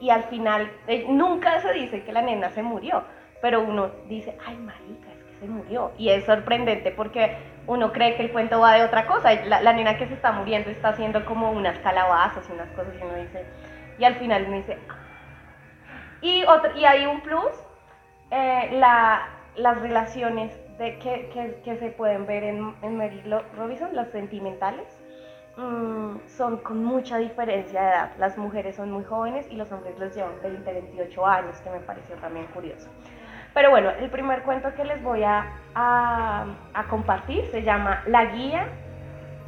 y, 0.00 0.10
al 0.10 0.24
final, 0.24 0.70
eh, 0.86 1.06
nunca 1.08 1.60
se 1.60 1.72
dice 1.72 2.04
que 2.04 2.12
la 2.12 2.22
nena 2.22 2.50
se 2.50 2.62
murió, 2.62 3.04
pero 3.46 3.60
uno 3.60 3.92
dice, 4.08 4.36
ay, 4.44 4.56
marica, 4.56 5.06
es 5.12 5.22
que 5.22 5.38
se 5.38 5.46
murió. 5.46 5.92
Y 5.98 6.08
es 6.08 6.24
sorprendente 6.24 6.90
porque 6.90 7.36
uno 7.68 7.92
cree 7.92 8.16
que 8.16 8.24
el 8.24 8.32
cuento 8.32 8.58
va 8.58 8.72
de 8.72 8.82
otra 8.82 9.06
cosa. 9.06 9.32
La, 9.44 9.60
la 9.60 9.72
nena 9.72 9.96
que 9.96 10.08
se 10.08 10.14
está 10.14 10.32
muriendo 10.32 10.68
está 10.68 10.88
haciendo 10.88 11.24
como 11.24 11.52
unas 11.52 11.78
calabazas 11.78 12.44
y 12.50 12.52
unas 12.52 12.68
cosas 12.70 12.92
y 13.00 13.04
uno 13.04 13.14
dice, 13.14 13.46
y 14.00 14.04
al 14.04 14.16
final 14.16 14.46
uno 14.48 14.56
dice, 14.56 14.78
y, 16.22 16.42
otro, 16.42 16.76
y 16.76 16.86
hay 16.86 17.06
un 17.06 17.20
plus, 17.20 17.52
eh, 18.32 18.70
la, 18.80 19.28
las 19.54 19.80
relaciones 19.80 20.52
de, 20.76 20.98
que, 20.98 21.60
que, 21.64 21.76
se 21.76 21.90
pueden 21.90 22.26
ver 22.26 22.42
en, 22.42 22.74
en 22.82 22.96
Mary 22.96 23.22
Robinson, 23.56 23.94
las 23.94 24.10
sentimentales, 24.10 24.88
mmm, 25.56 26.16
son 26.26 26.56
con 26.56 26.82
mucha 26.82 27.18
diferencia 27.18 27.80
de 27.80 27.88
edad. 27.90 28.10
Las 28.18 28.36
mujeres 28.36 28.74
son 28.74 28.90
muy 28.90 29.04
jóvenes 29.04 29.46
y 29.52 29.54
los 29.54 29.70
hombres 29.70 29.96
les 30.00 30.16
llevan 30.16 30.32
20, 30.42 30.72
28 30.72 31.26
años, 31.26 31.56
que 31.60 31.70
me 31.70 31.78
pareció 31.78 32.16
también 32.16 32.46
curioso. 32.46 32.90
Pero 33.56 33.70
bueno, 33.70 33.88
el 33.88 34.10
primer 34.10 34.42
cuento 34.42 34.74
que 34.74 34.84
les 34.84 35.02
voy 35.02 35.22
a, 35.24 35.46
compartir 36.90 37.46
se 37.46 37.62
llama 37.62 38.02
La 38.06 38.26
Guía, 38.26 38.66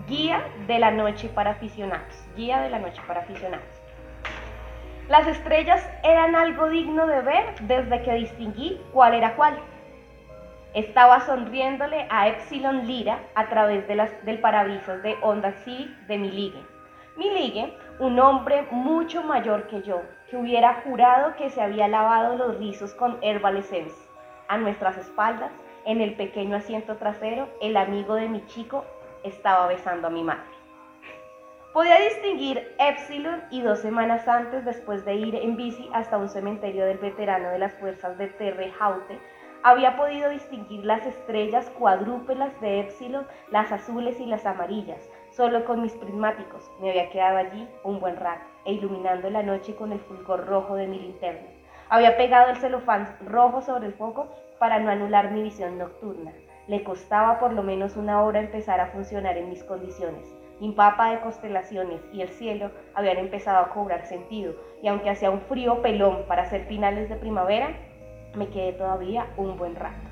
Guía 0.08 0.46
de 0.66 0.78
la 0.78 0.90
Noche 0.90 1.28
para 1.28 1.50
Aficionados. 1.50 2.26
Guía 2.34 2.62
de 2.62 2.70
la 2.70 2.78
Noche 2.78 3.02
para 3.06 3.20
Aficionados. 3.20 3.66
Las 5.10 5.26
estrellas 5.26 5.86
eran 6.02 6.36
algo 6.36 6.70
digno 6.70 7.06
de 7.06 7.20
ver 7.20 7.54
desde 7.60 8.00
que 8.00 8.14
distinguí 8.14 8.80
cuál 8.94 9.12
era 9.12 9.36
cuál. 9.36 9.58
Estaba 10.72 11.20
sonriéndole 11.20 12.06
a 12.08 12.28
Epsilon 12.28 12.86
Lira 12.86 13.18
a 13.34 13.50
través 13.50 13.86
de 13.88 13.94
las, 13.94 14.24
del 14.24 14.38
parabrisas 14.38 15.02
de 15.02 15.18
Honda 15.20 15.52
Civic 15.52 15.90
de 16.06 16.16
mi 16.16 16.30
ligue. 16.30 16.77
Mi 17.18 17.28
ligue, 17.30 17.76
un 17.98 18.16
hombre 18.20 18.68
mucho 18.70 19.24
mayor 19.24 19.66
que 19.66 19.82
yo, 19.82 20.02
que 20.30 20.36
hubiera 20.36 20.82
jurado 20.82 21.34
que 21.34 21.50
se 21.50 21.60
había 21.60 21.88
lavado 21.88 22.36
los 22.36 22.56
rizos 22.58 22.94
con 22.94 23.18
Herbal 23.22 23.56
Essence. 23.56 23.96
A 24.46 24.56
nuestras 24.56 24.96
espaldas, 24.96 25.50
en 25.84 26.00
el 26.00 26.14
pequeño 26.14 26.54
asiento 26.54 26.94
trasero, 26.94 27.48
el 27.60 27.76
amigo 27.76 28.14
de 28.14 28.28
mi 28.28 28.46
chico 28.46 28.84
estaba 29.24 29.66
besando 29.66 30.06
a 30.06 30.10
mi 30.10 30.22
madre. 30.22 30.46
Podía 31.72 31.98
distinguir 31.98 32.72
Epsilon 32.78 33.42
y 33.50 33.62
dos 33.62 33.80
semanas 33.80 34.28
antes, 34.28 34.64
después 34.64 35.04
de 35.04 35.16
ir 35.16 35.34
en 35.34 35.56
bici 35.56 35.90
hasta 35.92 36.18
un 36.18 36.28
cementerio 36.28 36.86
del 36.86 36.98
veterano 36.98 37.48
de 37.48 37.58
las 37.58 37.74
fuerzas 37.80 38.16
de 38.16 38.28
Terre 38.28 38.72
Haute, 38.78 39.18
había 39.64 39.96
podido 39.96 40.30
distinguir 40.30 40.84
las 40.84 41.04
estrellas 41.04 41.68
cuadrúpelas 41.70 42.60
de 42.60 42.78
Epsilon, 42.78 43.26
las 43.50 43.72
azules 43.72 44.20
y 44.20 44.26
las 44.26 44.46
amarillas. 44.46 45.10
Solo 45.38 45.64
con 45.64 45.82
mis 45.82 45.92
prismáticos 45.92 46.68
me 46.80 46.90
había 46.90 47.10
quedado 47.10 47.36
allí 47.36 47.68
un 47.84 48.00
buen 48.00 48.16
rato 48.16 48.44
e 48.64 48.72
iluminando 48.72 49.30
la 49.30 49.44
noche 49.44 49.76
con 49.76 49.92
el 49.92 50.00
fulgor 50.00 50.48
rojo 50.48 50.74
de 50.74 50.88
mi 50.88 50.98
linterna. 50.98 51.46
Había 51.88 52.16
pegado 52.16 52.50
el 52.50 52.56
celofán 52.56 53.16
rojo 53.24 53.62
sobre 53.62 53.86
el 53.86 53.92
foco 53.92 54.26
para 54.58 54.80
no 54.80 54.90
anular 54.90 55.30
mi 55.30 55.44
visión 55.44 55.78
nocturna. 55.78 56.32
Le 56.66 56.82
costaba 56.82 57.38
por 57.38 57.52
lo 57.52 57.62
menos 57.62 57.96
una 57.96 58.24
hora 58.24 58.40
empezar 58.40 58.80
a 58.80 58.88
funcionar 58.88 59.36
en 59.36 59.48
mis 59.48 59.62
condiciones 59.62 60.26
impapa 60.58 61.12
de 61.12 61.20
constelaciones 61.20 62.00
y 62.12 62.20
el 62.20 62.30
cielo 62.30 62.72
habían 62.92 63.18
empezado 63.18 63.58
a 63.64 63.68
cobrar 63.68 64.06
sentido, 64.06 64.56
y 64.82 64.88
aunque 64.88 65.10
hacía 65.10 65.30
un 65.30 65.42
frío 65.42 65.82
pelón 65.82 66.24
para 66.26 66.46
ser 66.46 66.64
finales 66.64 67.08
de 67.08 67.14
primavera, 67.14 67.76
me 68.34 68.48
quedé 68.48 68.72
todavía 68.72 69.28
un 69.36 69.56
buen 69.56 69.76
rato. 69.76 70.08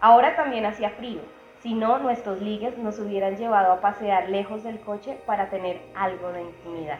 Ahora 0.00 0.36
también 0.36 0.66
hacía 0.66 0.90
frío, 0.90 1.20
si 1.60 1.74
no 1.74 1.98
nuestros 1.98 2.40
ligues 2.40 2.78
nos 2.78 2.98
hubieran 2.98 3.36
llevado 3.36 3.72
a 3.72 3.80
pasear 3.80 4.28
lejos 4.28 4.62
del 4.62 4.80
coche 4.80 5.18
para 5.26 5.50
tener 5.50 5.80
algo 5.94 6.32
de 6.32 6.42
intimidad. 6.42 6.98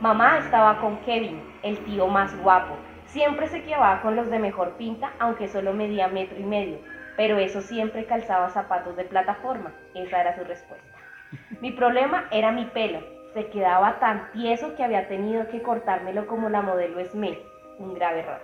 Mamá 0.00 0.38
estaba 0.38 0.80
con 0.80 0.96
Kevin, 0.98 1.40
el 1.62 1.78
tío 1.84 2.08
más 2.08 2.36
guapo. 2.42 2.74
Siempre 3.06 3.46
se 3.46 3.62
quedaba 3.62 4.02
con 4.02 4.16
los 4.16 4.28
de 4.28 4.40
mejor 4.40 4.72
pinta, 4.72 5.12
aunque 5.20 5.46
solo 5.46 5.72
medía 5.72 6.08
metro 6.08 6.38
y 6.38 6.42
medio, 6.42 6.78
pero 7.16 7.38
eso 7.38 7.60
siempre 7.60 8.06
calzaba 8.06 8.50
zapatos 8.50 8.96
de 8.96 9.04
plataforma. 9.04 9.72
Esa 9.94 10.20
era 10.20 10.36
su 10.36 10.42
respuesta. 10.42 10.98
Mi 11.60 11.70
problema 11.70 12.26
era 12.32 12.50
mi 12.50 12.64
pelo. 12.64 13.00
Se 13.34 13.46
quedaba 13.46 13.98
tan 14.00 14.30
tieso 14.32 14.74
que 14.74 14.84
había 14.84 15.08
tenido 15.08 15.48
que 15.48 15.62
cortármelo 15.62 16.26
como 16.26 16.48
la 16.48 16.60
modelo 16.60 16.98
Esme. 16.98 17.38
Un 17.78 17.94
grave 17.94 18.20
error. 18.20 18.40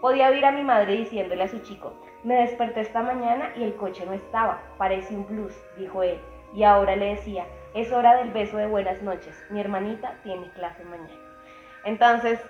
Podía 0.00 0.28
oír 0.28 0.44
a 0.44 0.52
mi 0.52 0.62
madre 0.62 0.96
diciéndole 0.96 1.44
a 1.44 1.48
su 1.48 1.60
chico, 1.60 1.94
me 2.24 2.36
desperté 2.36 2.80
esta 2.80 3.02
mañana 3.02 3.50
y 3.56 3.64
el 3.64 3.74
coche 3.74 4.06
no 4.06 4.12
estaba, 4.12 4.60
parece 4.78 5.14
un 5.14 5.26
blues, 5.26 5.54
dijo 5.76 6.02
él. 6.02 6.18
Y 6.54 6.64
ahora 6.64 6.96
le 6.96 7.14
decía, 7.14 7.44
es 7.74 7.90
hora 7.92 8.16
del 8.16 8.30
beso 8.30 8.56
de 8.56 8.66
buenas 8.66 9.02
noches, 9.02 9.34
mi 9.50 9.60
hermanita 9.60 10.14
tiene 10.22 10.50
clase 10.50 10.84
mañana. 10.84 11.20
Entonces, 11.84 12.40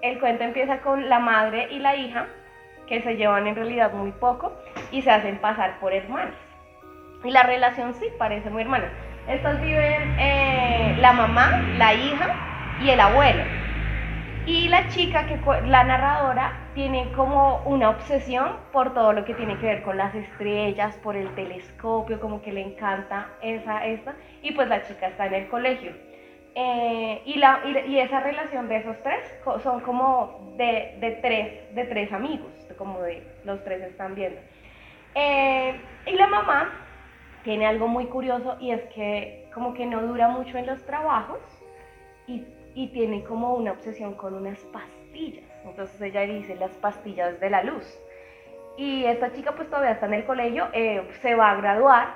el 0.00 0.18
cuento 0.20 0.44
empieza 0.44 0.80
con 0.80 1.08
la 1.08 1.18
madre 1.18 1.68
y 1.70 1.78
la 1.78 1.96
hija, 1.96 2.26
que 2.86 3.02
se 3.02 3.16
llevan 3.16 3.46
en 3.46 3.54
realidad 3.54 3.92
muy 3.92 4.12
poco 4.12 4.52
y 4.90 5.02
se 5.02 5.10
hacen 5.10 5.38
pasar 5.38 5.78
por 5.78 5.92
hermanas. 5.92 6.34
Y 7.22 7.30
la 7.30 7.42
relación 7.42 7.94
sí 7.94 8.06
parece 8.18 8.48
muy 8.48 8.62
hermana. 8.62 8.90
Estos 9.28 9.60
viven 9.60 10.16
eh, 10.18 10.96
la 11.00 11.12
mamá, 11.12 11.60
la 11.76 11.92
hija 11.92 12.34
y 12.80 12.88
el 12.90 13.00
abuelo. 13.00 13.57
Y 14.48 14.66
la 14.68 14.88
chica, 14.88 15.26
que 15.26 15.38
la 15.66 15.84
narradora, 15.84 16.70
tiene 16.74 17.12
como 17.12 17.60
una 17.66 17.90
obsesión 17.90 18.56
por 18.72 18.94
todo 18.94 19.12
lo 19.12 19.26
que 19.26 19.34
tiene 19.34 19.58
que 19.58 19.66
ver 19.66 19.82
con 19.82 19.98
las 19.98 20.14
estrellas, 20.14 20.96
por 21.02 21.16
el 21.16 21.34
telescopio, 21.34 22.18
como 22.18 22.40
que 22.40 22.50
le 22.50 22.62
encanta 22.62 23.28
esa, 23.42 23.84
esta. 23.84 24.16
Y 24.40 24.52
pues 24.52 24.66
la 24.68 24.82
chica 24.84 25.08
está 25.08 25.26
en 25.26 25.34
el 25.34 25.48
colegio. 25.48 25.92
Eh, 26.54 27.20
y, 27.26 27.34
la, 27.34 27.60
y, 27.86 27.98
esa 27.98 28.20
relación 28.20 28.70
de 28.70 28.78
esos 28.78 28.96
tres 29.02 29.20
son 29.62 29.80
como 29.80 30.54
de, 30.56 30.96
de, 30.98 31.10
tres, 31.20 31.74
de 31.74 31.84
tres 31.84 32.10
amigos, 32.10 32.50
como 32.78 33.02
de 33.02 33.22
los 33.44 33.62
tres 33.64 33.82
están 33.82 34.14
viendo. 34.14 34.40
Eh, 35.14 35.78
y 36.06 36.12
la 36.12 36.26
mamá 36.26 36.72
tiene 37.44 37.66
algo 37.66 37.86
muy 37.86 38.06
curioso 38.06 38.56
y 38.60 38.70
es 38.70 38.80
que 38.94 39.50
como 39.52 39.74
que 39.74 39.84
no 39.84 40.00
dura 40.00 40.28
mucho 40.28 40.56
en 40.56 40.66
los 40.66 40.82
trabajos 40.86 41.40
y, 42.26 42.44
y 42.78 42.86
tiene 42.86 43.24
como 43.24 43.54
una 43.54 43.72
obsesión 43.72 44.14
con 44.14 44.34
unas 44.34 44.60
pastillas. 44.72 45.50
Entonces 45.64 46.00
ella 46.00 46.20
dice 46.20 46.54
las 46.54 46.70
pastillas 46.76 47.40
de 47.40 47.50
la 47.50 47.64
luz. 47.64 47.84
Y 48.76 49.04
esta 49.04 49.32
chica 49.32 49.50
pues 49.56 49.68
todavía 49.68 49.90
está 49.90 50.06
en 50.06 50.14
el 50.14 50.24
colegio, 50.24 50.68
eh, 50.72 51.02
se 51.20 51.34
va 51.34 51.50
a 51.50 51.56
graduar 51.56 52.14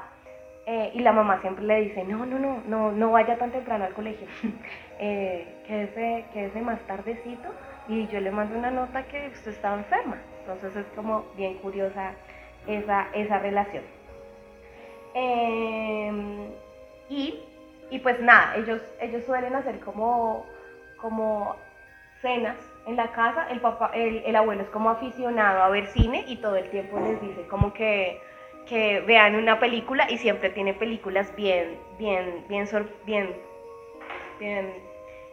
eh, 0.67 0.93
y 0.95 1.01
la 1.01 1.11
mamá 1.11 1.41
siempre 1.41 1.65
le 1.65 1.81
dice, 1.81 2.05
no, 2.05 2.25
no, 2.25 2.39
no, 2.39 2.63
no, 2.69 2.93
no 2.93 3.11
vaya 3.11 3.37
tan 3.39 3.51
temprano 3.51 3.87
al 3.87 3.93
colegio, 3.93 4.29
eh, 5.01 5.49
quédese, 5.67 6.27
quédese 6.33 6.61
más 6.61 6.81
tardecito 6.83 7.49
y 7.89 8.07
yo 8.07 8.21
le 8.21 8.31
mando 8.31 8.57
una 8.57 8.71
nota 8.71 9.03
que 9.09 9.31
usted 9.35 9.51
estaba 9.51 9.79
enferma. 9.79 10.19
Entonces 10.43 10.77
es 10.77 10.87
como 10.95 11.25
bien 11.37 11.55
curiosa 11.55 12.13
esa, 12.69 13.09
esa 13.15 13.41
relación. 13.41 13.83
Em, 15.15 16.53
y, 17.09 17.41
y, 17.91 17.99
pues 17.99 18.21
nada, 18.21 18.55
ellos, 18.57 18.81
ellos 19.01 19.25
suelen 19.25 19.57
hacer 19.57 19.81
como, 19.81 20.47
como 21.03 21.57
cenas 22.23 22.57
en 22.87 22.97
la 22.97 23.13
casa. 23.13 23.49
El, 23.51 23.61
papá, 23.61 23.91
el, 23.93 24.23
el, 24.25 24.37
abuelo 24.37 24.63
es 24.63 24.69
como 24.71 24.89
aficionado 24.89 25.63
a 25.63 25.69
ver 25.69 25.87
cine 25.89 26.25
y 26.27 26.37
todo 26.37 26.57
el 26.57 26.71
tiempo 26.71 26.99
les 27.01 27.21
dice 27.21 27.47
como 27.49 27.75
que, 27.75 28.21
que 28.67 29.01
vean 29.01 29.35
una 29.35 29.59
película 29.59 30.11
y 30.11 30.17
siempre 30.17 30.49
tiene 30.51 30.73
películas 30.73 31.35
bien, 31.37 31.77
bien, 31.99 32.45
bien, 32.49 32.67
bien, 34.39 34.73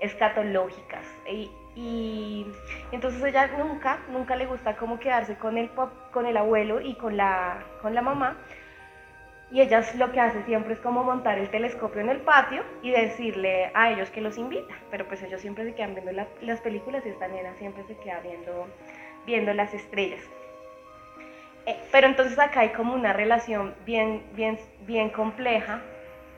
escatológicas. 0.01 1.05
Y, 1.31 1.51
y 1.75 2.45
entonces 2.91 3.23
ella 3.23 3.47
nunca, 3.57 3.99
nunca 4.11 4.35
le 4.35 4.47
gusta 4.47 4.75
como 4.75 4.99
quedarse 4.99 5.37
con 5.37 5.57
el, 5.57 5.69
con 6.11 6.25
el 6.25 6.35
abuelo 6.35 6.81
y 6.81 6.95
con 6.95 7.15
la, 7.15 7.63
con 7.81 7.93
la 7.93 8.01
mamá. 8.01 8.37
Y 9.51 9.61
ella 9.61 9.81
lo 9.97 10.11
que 10.11 10.19
hace 10.19 10.43
siempre 10.43 10.73
es 10.73 10.79
como 10.79 11.03
montar 11.03 11.39
el 11.39 11.49
telescopio 11.49 12.01
en 12.01 12.09
el 12.09 12.21
patio 12.21 12.63
y 12.83 12.91
decirle 12.91 13.71
a 13.73 13.89
ellos 13.89 14.09
que 14.11 14.21
los 14.21 14.37
invita. 14.37 14.75
Pero 14.91 15.07
pues 15.07 15.23
ellos 15.23 15.41
siempre 15.41 15.65
se 15.65 15.73
quedan 15.73 15.95
viendo 15.95 16.11
las 16.41 16.61
películas 16.61 17.03
y 17.05 17.09
esta 17.09 17.27
nena 17.27 17.55
siempre 17.55 17.83
se 17.85 17.97
queda 17.97 18.19
viendo, 18.19 18.67
viendo 19.25 19.53
las 19.53 19.73
estrellas. 19.73 20.21
Eh, 21.65 21.77
pero 21.91 22.07
entonces 22.07 22.37
acá 22.37 22.61
hay 22.61 22.69
como 22.69 22.93
una 22.93 23.13
relación 23.13 23.73
bien, 23.85 24.23
bien, 24.33 24.59
bien 24.81 25.09
compleja. 25.09 25.81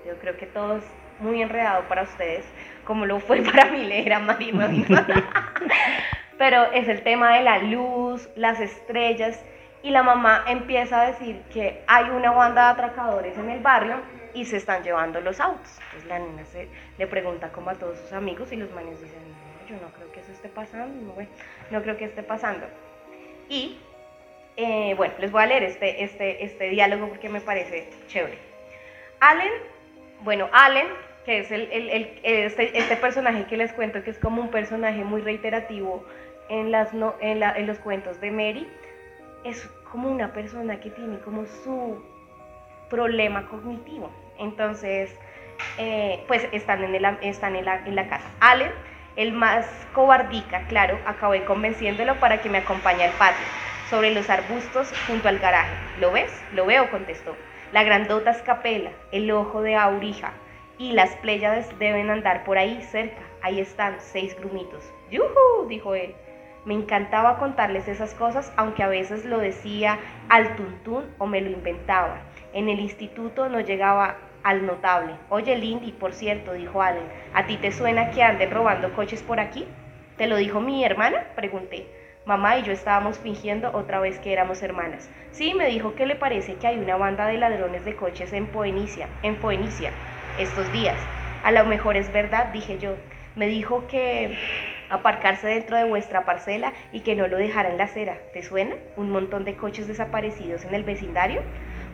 Yo 0.06 0.16
creo 0.20 0.38
que 0.38 0.46
todo 0.46 0.78
es 0.78 0.84
muy 1.20 1.42
enredado 1.42 1.84
para 1.88 2.04
ustedes, 2.04 2.46
como 2.86 3.06
lo 3.06 3.20
fue 3.20 3.42
para 3.42 3.66
mí 3.66 3.84
leer 3.84 4.14
a 4.14 4.20
María 4.20 4.54
Pero 6.38 6.72
es 6.72 6.88
el 6.88 7.04
tema 7.04 7.36
de 7.36 7.44
la 7.44 7.60
luz, 7.60 8.28
las 8.36 8.60
estrellas, 8.60 9.44
y 9.84 9.90
la 9.90 10.04
mamá 10.04 10.44
empieza 10.48 11.02
a 11.02 11.08
decir 11.08 11.42
que 11.52 11.84
hay 11.88 12.10
una 12.10 12.32
banda 12.32 12.66
de 12.66 12.72
atracadores 12.72 13.38
en 13.38 13.50
el 13.50 13.60
barrio 13.60 13.96
y 14.34 14.46
se 14.46 14.58
están 14.58 14.84
llevando 14.84 15.22
los 15.22 15.40
autos. 15.40 15.80
Entonces 15.86 16.10
la 16.10 16.20
niña 16.20 16.46
se, 16.46 16.68
le 16.98 17.08
pregunta 17.08 17.52
como 17.52 17.70
a 17.70 17.76
todos 17.76 17.98
sus 18.00 18.14
amigos 18.14 18.52
y 18.52 18.58
los 18.58 18.72
manes 18.72 19.02
dicen, 19.02 19.20
no, 19.20 19.68
yo 19.68 19.82
no 19.82 19.92
creo 19.94 20.12
que 20.12 20.20
eso 20.20 20.32
esté 20.32 20.50
pasando, 20.50 21.16
no, 21.72 21.82
creo 21.82 21.98
que 21.98 22.06
esté 22.06 22.24
pasando. 22.24 22.68
Y 23.50 23.80
eh, 24.58 24.94
bueno, 24.96 25.14
les 25.20 25.32
voy 25.32 25.44
a 25.44 25.48
leer 25.48 25.64
este, 25.64 26.04
este, 26.04 26.44
este 26.44 26.70
diálogo 26.70 27.08
porque 27.10 27.30
me 27.30 27.42
parece 27.42 27.90
chévere. 28.08 28.38
Allen, 29.20 29.52
bueno, 30.24 30.50
Allen 30.52 30.88
que 31.26 31.40
es 31.40 31.52
el, 31.52 31.70
el, 31.72 32.20
este, 32.24 32.78
este, 32.78 32.96
personaje 32.98 33.46
que 33.46 33.58
les 33.58 33.72
cuento, 33.74 34.04
que 34.04 34.10
es 34.10 34.18
como 34.18 34.42
un 34.42 34.50
personaje 34.50 35.04
muy 35.04 35.22
reiterativo 35.22 36.04
en, 36.50 36.72
las 36.72 36.94
no, 36.94 37.16
en, 37.22 37.40
la, 37.40 37.52
en 37.52 37.68
los 37.68 37.80
cuentos 37.80 38.20
de 38.20 38.32
Mary, 38.32 38.68
es 39.44 39.70
como 39.92 40.10
una 40.10 40.34
persona 40.34 40.80
que 40.80 40.90
tiene 40.90 41.20
como 41.20 41.46
su 41.46 42.02
problema 42.90 43.48
cognitivo. 43.48 44.10
Entonces, 44.38 45.16
eh, 45.78 46.24
pues 46.28 46.48
están, 46.52 46.84
en, 46.84 46.96
el, 46.96 47.06
están 47.22 47.56
en, 47.56 47.66
la, 47.66 47.86
en 47.86 47.96
la 47.96 48.08
casa. 48.08 48.28
Allen, 48.40 48.72
el 49.16 49.34
más 49.34 49.66
cobardica, 49.94 50.66
claro, 50.68 50.98
acabé 51.06 51.44
convenciéndolo 51.46 52.16
para 52.20 52.42
que 52.42 52.50
me 52.50 52.60
acompañe 52.60 53.04
al 53.04 53.12
patio, 53.12 53.46
sobre 53.90 54.14
los 54.14 54.30
arbustos 54.30 54.92
junto 55.08 55.28
al 55.28 55.40
garaje. 55.40 55.74
¿Lo 56.00 56.12
ves? 56.12 56.32
Lo 56.54 56.66
veo, 56.66 56.90
contestó. 56.90 57.36
La 57.72 57.84
grandota 57.84 58.32
escapela, 58.32 58.92
el 59.12 59.32
ojo 59.32 59.62
de 59.62 59.76
Aurija, 59.76 60.34
y 60.78 60.94
las 60.94 61.16
Pléyades 61.18 61.68
deben 61.78 62.10
andar 62.10 62.44
por 62.44 62.58
ahí 62.58 62.82
cerca. 62.82 63.22
Ahí 63.42 63.60
están, 63.60 63.96
seis 64.00 64.36
grumitos. 64.40 64.92
¡Yuhu! 65.12 65.68
dijo 65.68 65.94
él. 65.94 66.16
Me 66.64 66.76
encantaba 66.76 67.40
contarles 67.40 67.88
esas 67.88 68.14
cosas, 68.14 68.54
aunque 68.56 68.84
a 68.84 68.88
veces 68.88 69.26
lo 69.26 69.40
decía 69.40 69.98
al 70.30 70.56
tuntún 70.56 71.06
o 71.18 71.26
me 71.26 71.42
lo 71.42 71.50
inventaba. 71.50 72.22
En 72.54 72.70
el 72.70 72.80
instituto 72.80 73.50
no 73.50 73.62
llegaba 73.62 74.18
al 74.44 74.66
notable. 74.66 75.16
Oye, 75.30 75.58
Lindy, 75.58 75.92
por 75.92 76.14
cierto, 76.14 76.54
dijo 76.54 76.82
Allen, 76.82 77.04
¿a 77.34 77.48
ti 77.48 77.58
te 77.58 77.72
suena 77.72 78.12
que 78.12 78.22
anden 78.22 78.52
robando 78.52 78.94
coches 78.94 79.24
por 79.24 79.40
aquí? 79.40 79.66
¿Te 80.18 80.28
lo 80.28 80.36
dijo 80.36 80.62
mi 80.62 80.84
hermana? 80.84 81.26
Pregunté. 81.36 81.88
Mamá 82.26 82.60
y 82.60 82.64
yo 82.64 82.72
estábamos 82.72 83.18
fingiendo 83.18 83.72
otra 83.74 84.00
vez 84.00 84.20
que 84.20 84.32
éramos 84.32 84.62
hermanas. 84.62 85.10
Sí, 85.32 85.56
me 85.56 85.66
dijo 85.66 85.96
que 85.96 86.06
le 86.06 86.16
parece 86.16 86.56
que 86.56 86.68
hay 86.68 86.78
una 86.78 86.96
banda 86.96 87.26
de 87.26 87.40
ladrones 87.40 87.84
de 87.84 87.96
coches 87.96 88.32
en 88.34 88.46
Poenicia, 88.46 89.08
en 89.24 89.38
Poenicia 89.38 89.90
estos 90.38 90.72
días. 90.72 90.98
A 91.44 91.52
lo 91.52 91.66
mejor 91.66 91.98
es 91.98 92.14
verdad, 92.14 92.48
dije 92.54 92.78
yo. 92.78 92.96
Me 93.36 93.48
dijo 93.48 93.88
que 93.88 94.38
aparcarse 94.92 95.48
dentro 95.48 95.78
de 95.78 95.86
vuestra 95.86 96.26
parcela 96.26 96.74
y 96.92 97.00
que 97.02 97.16
no 97.16 97.28
lo 97.28 97.38
dejara 97.38 97.70
en 97.70 97.78
la 97.78 97.86
acera. 97.86 98.18
¿Te 98.34 98.44
suena? 98.44 98.76
Un 98.98 99.10
montón 99.10 99.46
de 99.46 99.56
coches 99.56 99.88
desaparecidos 99.88 100.66
en 100.66 100.76
el 100.76 100.84
vecindario. 100.84 101.42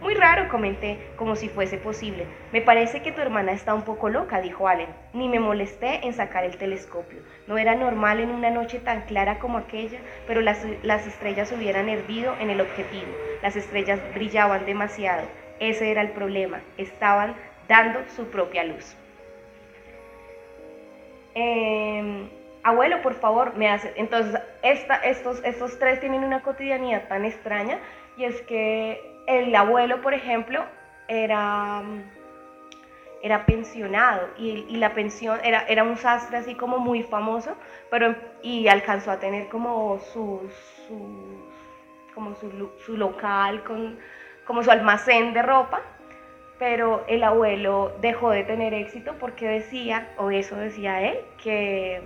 Muy 0.01 0.13
raro, 0.13 0.47
comenté, 0.49 0.99
como 1.15 1.35
si 1.35 1.49
fuese 1.49 1.77
posible. 1.77 2.25
Me 2.51 2.61
parece 2.61 3.01
que 3.01 3.11
tu 3.11 3.21
hermana 3.21 3.51
está 3.51 3.73
un 3.73 3.81
poco 3.81 4.09
loca, 4.09 4.41
dijo 4.41 4.67
Allen. 4.67 4.89
Ni 5.13 5.27
me 5.27 5.39
molesté 5.39 6.05
en 6.05 6.13
sacar 6.13 6.43
el 6.43 6.57
telescopio. 6.57 7.19
No 7.47 7.57
era 7.57 7.73
normal 7.73 8.19
en 8.19 8.29
una 8.29 8.51
noche 8.51 8.79
tan 8.79 9.01
clara 9.01 9.39
como 9.39 9.57
aquella, 9.57 9.99
pero 10.27 10.41
las, 10.41 10.63
las 10.83 11.07
estrellas 11.07 11.51
hubieran 11.51 11.89
hervido 11.89 12.35
en 12.39 12.51
el 12.51 12.61
objetivo. 12.61 13.11
Las 13.41 13.55
estrellas 13.55 13.99
brillaban 14.13 14.65
demasiado. 14.65 15.23
Ese 15.59 15.89
era 15.89 16.01
el 16.01 16.09
problema. 16.09 16.61
Estaban 16.77 17.35
dando 17.67 17.99
su 18.15 18.25
propia 18.29 18.63
luz. 18.63 18.95
Em, 21.33 22.29
abuelo, 22.67 23.01
por 23.01 23.15
favor, 23.15 23.55
me 23.55 23.69
hace. 23.69 23.93
Entonces, 23.95 24.39
esta, 24.61 24.95
estos, 24.97 25.43
estos 25.43 25.79
tres 25.79 25.99
tienen 25.99 26.23
una 26.23 26.41
cotidianidad 26.41 27.07
tan 27.07 27.25
extraña 27.25 27.79
y 28.17 28.25
es 28.25 28.41
que 28.41 29.21
el 29.27 29.55
abuelo, 29.55 30.01
por 30.01 30.13
ejemplo, 30.13 30.63
era, 31.07 31.81
era 33.21 33.45
pensionado 33.45 34.29
y, 34.37 34.77
la 34.77 34.93
pensión 34.93 35.39
era, 35.43 35.61
era 35.67 35.83
un 35.83 35.97
sastre 35.97 36.37
así 36.37 36.55
como 36.55 36.77
muy 36.79 37.03
famoso, 37.03 37.55
pero 37.89 38.15
y 38.41 38.67
alcanzó 38.67 39.11
a 39.11 39.19
tener 39.19 39.47
como 39.47 39.99
su, 39.99 40.41
como 42.13 42.35
su, 42.35 42.71
su 42.85 42.97
local, 42.97 43.63
con, 43.63 43.97
como 44.45 44.63
su 44.63 44.71
almacén 44.71 45.33
de 45.33 45.41
ropa 45.41 45.81
pero 46.59 47.05
el 47.07 47.23
abuelo 47.23 47.95
dejó 48.01 48.31
de 48.31 48.43
tener 48.43 48.73
éxito 48.73 49.13
porque 49.19 49.47
decía, 49.47 50.09
o 50.17 50.31
eso 50.31 50.55
decía 50.55 51.07
él, 51.07 51.19
que, 51.37 52.01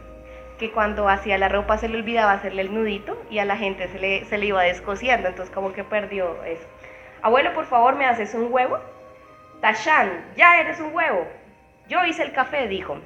que 0.61 0.71
cuando 0.71 1.09
hacía 1.09 1.39
la 1.39 1.49
ropa 1.49 1.79
se 1.79 1.89
le 1.89 1.97
olvidaba 1.97 2.33
hacerle 2.33 2.61
el 2.61 2.71
nudito 2.71 3.19
y 3.31 3.39
a 3.39 3.45
la 3.45 3.57
gente 3.57 3.87
se 3.87 3.97
le, 3.97 4.25
se 4.25 4.37
le 4.37 4.45
iba 4.45 4.61
descosiendo, 4.61 5.27
entonces 5.27 5.51
como 5.53 5.73
que 5.73 5.83
perdió 5.83 6.43
eso. 6.43 6.67
Abuelo, 7.23 7.51
por 7.55 7.65
favor, 7.65 7.95
¿me 7.95 8.05
haces 8.05 8.35
un 8.35 8.53
huevo? 8.53 8.77
Tashan, 9.59 10.23
ya 10.35 10.61
eres 10.61 10.79
un 10.79 10.93
huevo. 10.93 11.27
Yo 11.89 12.05
hice 12.05 12.21
el 12.21 12.31
café, 12.31 12.67
dijo. 12.67 12.99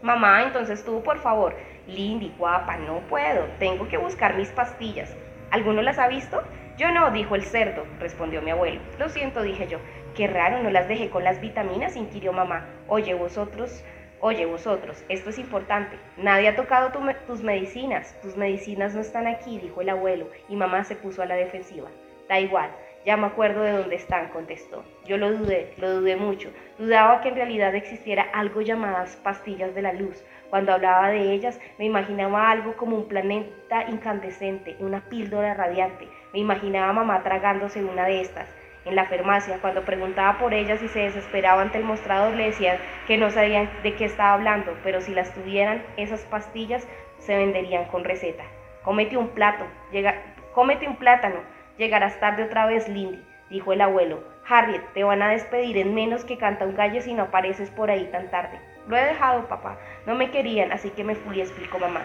Mamá, 0.00 0.44
entonces 0.44 0.86
tú, 0.86 1.02
por 1.02 1.18
favor. 1.18 1.54
Lindy, 1.86 2.32
guapa, 2.38 2.78
no 2.78 3.00
puedo. 3.10 3.44
Tengo 3.58 3.86
que 3.88 3.98
buscar 3.98 4.34
mis 4.34 4.48
pastillas. 4.48 5.14
¿Alguno 5.50 5.82
las 5.82 5.98
ha 5.98 6.08
visto? 6.08 6.42
Yo 6.78 6.92
no, 6.92 7.10
dijo 7.10 7.34
el 7.34 7.42
cerdo, 7.42 7.84
respondió 8.00 8.40
mi 8.40 8.52
abuelo. 8.52 8.80
Lo 8.98 9.10
siento, 9.10 9.42
dije 9.42 9.66
yo. 9.68 9.80
Qué 10.16 10.28
raro, 10.28 10.62
no 10.62 10.70
las 10.70 10.88
dejé 10.88 11.10
con 11.10 11.24
las 11.24 11.42
vitaminas, 11.42 11.94
inquirió 11.94 12.32
mamá. 12.32 12.64
Oye, 12.88 13.12
vosotros, 13.12 13.84
oye, 14.20 14.46
vosotros, 14.46 15.04
esto 15.08 15.30
es 15.30 15.38
importante. 15.38 15.98
Nadie 16.16 16.48
ha 16.48 16.56
tocado 16.56 16.92
tus 17.26 17.42
medicinas. 17.42 18.18
Tus 18.22 18.36
medicinas 18.36 18.94
no 18.94 19.00
están 19.00 19.26
aquí, 19.26 19.58
dijo 19.58 19.80
el 19.80 19.88
abuelo, 19.88 20.28
y 20.48 20.56
mamá 20.56 20.84
se 20.84 20.96
puso 20.96 21.22
a 21.22 21.26
la 21.26 21.34
defensiva. 21.36 21.88
Da 22.28 22.40
igual, 22.40 22.70
ya 23.04 23.16
me 23.16 23.26
acuerdo 23.26 23.62
de 23.62 23.72
dónde 23.72 23.96
están, 23.96 24.28
contestó. 24.30 24.84
Yo 25.04 25.16
lo 25.16 25.32
dudé, 25.32 25.72
lo 25.78 26.00
dudé 26.00 26.16
mucho. 26.16 26.50
Dudaba 26.78 27.20
que 27.20 27.28
en 27.28 27.36
realidad 27.36 27.74
existiera 27.74 28.26
algo 28.32 28.62
llamadas 28.62 29.16
pastillas 29.16 29.74
de 29.74 29.82
la 29.82 29.92
luz. 29.92 30.24
Cuando 30.50 30.72
hablaba 30.72 31.10
de 31.10 31.32
ellas, 31.32 31.60
me 31.78 31.84
imaginaba 31.84 32.50
algo 32.50 32.76
como 32.76 32.96
un 32.96 33.08
planeta 33.08 33.88
incandescente, 33.88 34.76
una 34.80 35.08
píldora 35.08 35.54
radiante. 35.54 36.08
Me 36.32 36.40
imaginaba 36.40 36.92
mamá 36.92 37.22
tragándose 37.22 37.84
una 37.84 38.06
de 38.06 38.20
estas 38.22 38.48
en 38.86 38.96
la 38.96 39.04
farmacia. 39.04 39.58
Cuando 39.60 39.84
preguntaba 39.84 40.38
por 40.38 40.54
ellas 40.54 40.82
y 40.82 40.88
se 40.88 41.00
desesperaba 41.00 41.62
ante 41.62 41.78
el 41.78 41.84
mostrador, 41.84 42.34
le 42.34 42.46
decían 42.46 42.78
que 43.06 43.18
no 43.18 43.30
sabían 43.30 43.68
de 43.82 43.94
qué 43.94 44.06
estaba 44.06 44.32
hablando, 44.32 44.76
pero 44.82 45.00
si 45.00 45.12
las 45.12 45.34
tuvieran, 45.34 45.82
esas 45.96 46.20
pastillas 46.22 46.86
se 47.18 47.36
venderían 47.36 47.84
con 47.86 48.04
receta. 48.04 48.44
Cómete 48.82 49.16
un 49.16 49.28
plato, 49.28 49.64
llega, 49.92 50.14
cómete 50.54 50.86
un 50.86 50.96
plátano, 50.96 51.40
llegarás 51.76 52.18
tarde 52.20 52.44
otra 52.44 52.66
vez, 52.66 52.88
Lindy, 52.88 53.22
dijo 53.50 53.72
el 53.72 53.80
abuelo. 53.80 54.22
Harriet, 54.48 54.82
te 54.94 55.02
van 55.02 55.22
a 55.22 55.28
despedir 55.28 55.76
en 55.76 55.94
menos 55.94 56.24
que 56.24 56.38
canta 56.38 56.64
un 56.64 56.76
gallo 56.76 57.02
si 57.02 57.12
no 57.12 57.24
apareces 57.24 57.68
por 57.70 57.90
ahí 57.90 58.08
tan 58.12 58.30
tarde. 58.30 58.60
Lo 58.86 58.96
he 58.96 59.04
dejado, 59.04 59.48
papá. 59.48 59.76
No 60.06 60.14
me 60.14 60.30
querían, 60.30 60.70
así 60.70 60.90
que 60.90 61.02
me 61.02 61.16
fui, 61.16 61.40
explicó 61.40 61.80
mamá. 61.80 62.02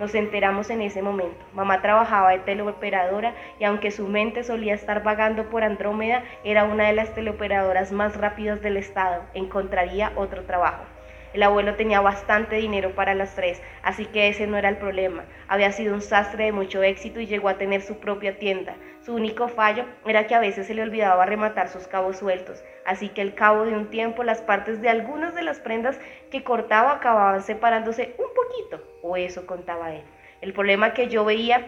Nos 0.00 0.14
enteramos 0.14 0.70
en 0.70 0.80
ese 0.80 1.02
momento. 1.02 1.44
Mamá 1.52 1.82
trabajaba 1.82 2.30
de 2.30 2.38
teleoperadora 2.38 3.34
y 3.58 3.64
aunque 3.64 3.90
su 3.90 4.08
mente 4.08 4.42
solía 4.42 4.72
estar 4.72 5.02
vagando 5.02 5.50
por 5.50 5.62
Andrómeda, 5.62 6.24
era 6.42 6.64
una 6.64 6.86
de 6.86 6.94
las 6.94 7.14
teleoperadoras 7.14 7.92
más 7.92 8.16
rápidas 8.16 8.62
del 8.62 8.78
estado. 8.78 9.22
Encontraría 9.34 10.12
otro 10.16 10.44
trabajo. 10.44 10.84
El 11.32 11.44
abuelo 11.44 11.76
tenía 11.76 12.00
bastante 12.00 12.56
dinero 12.56 12.94
para 12.96 13.14
las 13.14 13.36
tres, 13.36 13.62
así 13.82 14.06
que 14.06 14.28
ese 14.28 14.48
no 14.48 14.56
era 14.56 14.68
el 14.68 14.78
problema. 14.78 15.24
Había 15.46 15.70
sido 15.70 15.94
un 15.94 16.02
sastre 16.02 16.46
de 16.46 16.52
mucho 16.52 16.82
éxito 16.82 17.20
y 17.20 17.26
llegó 17.26 17.48
a 17.48 17.56
tener 17.56 17.82
su 17.82 17.98
propia 17.98 18.38
tienda. 18.38 18.74
Su 19.02 19.14
único 19.14 19.46
fallo 19.46 19.84
era 20.04 20.26
que 20.26 20.34
a 20.34 20.40
veces 20.40 20.66
se 20.66 20.74
le 20.74 20.82
olvidaba 20.82 21.26
rematar 21.26 21.68
sus 21.68 21.86
cabos 21.86 22.18
sueltos, 22.18 22.64
así 22.84 23.08
que 23.10 23.22
al 23.22 23.34
cabo 23.34 23.64
de 23.64 23.74
un 23.74 23.90
tiempo 23.90 24.24
las 24.24 24.40
partes 24.40 24.82
de 24.82 24.88
algunas 24.88 25.34
de 25.34 25.42
las 25.42 25.60
prendas 25.60 26.00
que 26.30 26.42
cortaba 26.42 26.92
acababan 26.92 27.42
separándose 27.42 28.16
un 28.18 28.34
poquito, 28.34 28.84
o 29.02 29.16
eso 29.16 29.46
contaba 29.46 29.94
él. 29.94 30.02
El 30.40 30.52
problema 30.52 30.94
que 30.94 31.08
yo 31.08 31.24
veía 31.24 31.66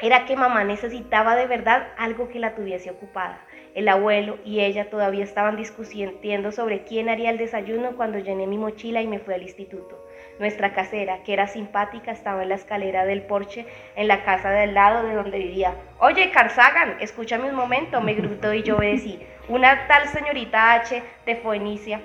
era 0.00 0.24
que 0.24 0.36
mamá 0.36 0.64
necesitaba 0.64 1.36
de 1.36 1.46
verdad 1.46 1.88
algo 1.98 2.28
que 2.28 2.38
la 2.38 2.54
tuviese 2.54 2.90
ocupada. 2.90 3.40
El 3.74 3.88
abuelo 3.88 4.38
y 4.44 4.60
ella 4.60 4.90
todavía 4.90 5.22
estaban 5.22 5.56
discutiendo 5.56 6.52
sobre 6.52 6.82
quién 6.82 7.08
haría 7.08 7.30
el 7.30 7.38
desayuno 7.38 7.92
cuando 7.96 8.18
llené 8.18 8.46
mi 8.46 8.58
mochila 8.58 9.00
y 9.00 9.06
me 9.06 9.20
fui 9.20 9.34
al 9.34 9.42
instituto. 9.42 10.04
Nuestra 10.38 10.72
casera, 10.72 11.22
que 11.22 11.32
era 11.32 11.46
simpática, 11.46 12.10
estaba 12.10 12.42
en 12.42 12.48
la 12.48 12.54
escalera 12.56 13.04
del 13.04 13.22
porche 13.22 13.66
en 13.94 14.08
la 14.08 14.24
casa 14.24 14.50
del 14.50 14.74
lado 14.74 15.06
de 15.06 15.14
donde 15.14 15.38
vivía. 15.38 15.74
Oye, 15.98 16.30
Carzagan, 16.30 16.96
escúchame 17.00 17.48
un 17.48 17.54
momento, 17.54 18.00
me 18.00 18.14
gritó 18.14 18.52
y 18.52 18.62
yo 18.62 18.76
obedecí. 18.76 19.20
Una 19.48 19.86
tal 19.86 20.08
señorita 20.08 20.72
H 20.72 21.02
de 21.26 21.36
Foenicia 21.36 22.00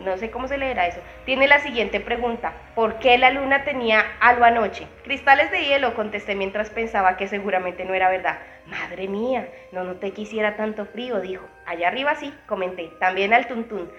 no 0.00 0.16
sé 0.16 0.30
cómo 0.30 0.48
se 0.48 0.58
leerá 0.58 0.86
eso, 0.86 1.00
tiene 1.24 1.48
la 1.48 1.60
siguiente 1.60 2.00
pregunta. 2.00 2.52
¿Por 2.74 2.98
qué 2.98 3.18
la 3.18 3.30
luna 3.30 3.64
tenía 3.64 4.04
algo 4.20 4.44
anoche? 4.44 4.86
Cristales 5.04 5.50
de 5.50 5.64
hielo, 5.64 5.94
contesté 5.94 6.34
mientras 6.34 6.70
pensaba 6.70 7.16
que 7.16 7.28
seguramente 7.28 7.84
no 7.84 7.94
era 7.94 8.10
verdad. 8.10 8.38
Madre 8.66 9.08
mía, 9.08 9.48
no 9.72 9.84
noté 9.84 10.12
que 10.12 10.22
hiciera 10.22 10.56
tanto 10.56 10.86
frío, 10.86 11.20
dijo. 11.20 11.46
Allá 11.66 11.88
arriba 11.88 12.14
sí, 12.14 12.34
comenté, 12.46 12.90
también 12.98 13.32
al 13.32 13.46
tuntún. 13.46 13.90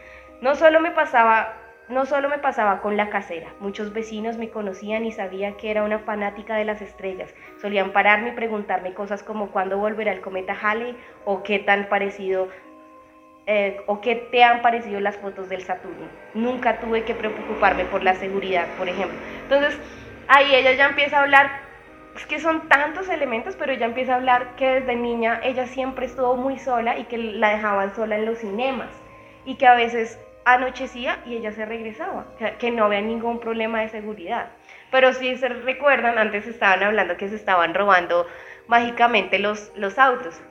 No 0.42 0.56
solo 0.56 0.80
me 0.80 0.92
pasaba, 0.92 1.54
no 1.90 2.06
solo 2.06 2.30
me 2.30 2.38
pasaba 2.38 2.82
con 2.82 2.96
la 2.98 3.10
casera, 3.10 3.48
muchos 3.60 3.94
vecinos 3.94 4.38
me 4.38 4.50
conocían 4.50 5.06
y 5.06 5.12
sabían 5.12 5.56
que 5.56 5.72
era 5.72 5.84
una 5.84 6.00
fanática 6.00 6.56
de 6.56 6.66
las 6.66 6.82
estrellas. 6.82 7.34
Solían 7.62 7.92
pararme 7.92 8.30
y 8.30 8.34
preguntarme 8.34 8.94
cosas 8.94 9.24
como 9.24 9.52
cuándo 9.52 9.78
volverá 9.78 10.12
el 10.12 10.22
cometa 10.22 10.56
Halley 10.62 10.96
o 11.26 11.44
qué 11.44 11.60
tan 11.60 11.90
parecido 11.90 12.50
eh, 13.50 13.82
o 13.86 14.02
qué 14.02 14.16
te 14.16 14.44
han 14.44 14.62
parecido 14.62 15.00
las 15.00 15.16
fotos 15.16 15.48
del 15.48 15.64
Saturno. 15.64 16.08
Nunca 16.34 16.82
tuve 16.82 17.04
que 17.04 17.16
preocuparme 17.16 17.86
por 17.86 18.04
la 18.04 18.14
seguridad, 18.16 18.68
por 18.78 18.90
ejemplo. 18.90 19.18
Entonces, 19.44 19.80
ahí 20.28 20.54
ella 20.54 20.74
ya 20.74 20.88
empieza 20.88 21.18
a 21.18 21.22
hablar, 21.22 21.50
es 22.14 22.26
que 22.26 22.40
son 22.40 22.68
tantos 22.68 23.08
elementos, 23.08 23.56
pero 23.56 23.72
ella 23.72 23.86
empieza 23.86 24.14
a 24.14 24.18
hablar 24.18 24.56
que 24.58 24.82
desde 24.82 24.98
niña 24.98 25.40
ella 25.44 25.66
siempre 25.66 26.08
estuvo 26.08 26.36
muy 26.36 26.60
sola 26.60 26.98
y 26.98 27.06
que 27.06 27.18
la 27.18 27.52
dejaban 27.52 27.96
sola 27.96 28.18
en 28.18 28.26
los 28.26 28.40
cinemas 28.40 28.90
y 29.46 29.56
que 29.56 29.66
a 29.66 29.76
veces 29.76 30.20
anochecía 30.44 31.20
y 31.26 31.38
ella 31.38 31.54
se 31.54 31.66
regresaba, 31.66 32.26
que 32.60 32.72
no 32.72 32.84
había 32.84 33.02
ningún 33.02 33.40
problema 33.40 33.80
de 33.80 33.88
seguridad. 33.88 34.50
Pero 34.92 35.14
si 35.14 35.38
se 35.38 35.48
recuerdan, 35.48 36.18
antes 36.18 36.48
estaban 36.48 36.84
hablando 36.84 37.16
que 37.16 37.30
se 37.30 37.36
estaban 37.36 37.74
robando 37.74 38.28
mágicamente 38.68 39.40
los, 39.40 39.72
los 39.76 39.98
autos. 39.98 40.42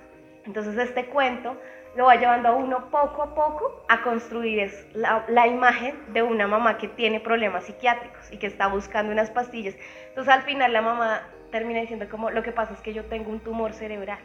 Entonces 0.46 0.78
este 0.78 1.06
cuento 1.06 1.60
lo 1.96 2.04
va 2.04 2.16
llevando 2.16 2.48
a 2.48 2.52
uno 2.52 2.90
poco 2.90 3.22
a 3.22 3.34
poco 3.34 3.84
a 3.88 4.02
construir 4.02 4.70
la, 4.94 5.46
imagen 5.46 5.96
de 6.12 6.22
una 6.22 6.46
mamá 6.46 6.76
que 6.76 6.88
tiene 6.88 7.20
problemas 7.20 7.64
psiquiátricos 7.64 8.30
y 8.30 8.36
que 8.36 8.46
está 8.46 8.66
buscando 8.66 9.12
unas 9.12 9.30
pastillas. 9.30 9.74
Entonces 10.08 10.32
al 10.32 10.42
final 10.42 10.72
la 10.72 10.82
mamá 10.82 11.22
termina 11.50 11.80
diciendo 11.80 12.06
como 12.10 12.30
lo 12.30 12.42
que 12.42 12.52
pasa 12.52 12.74
es 12.74 12.80
que 12.80 12.92
yo 12.92 13.04
tengo 13.06 13.30
un 13.30 13.40
tumor 13.40 13.72
cerebral. 13.72 14.18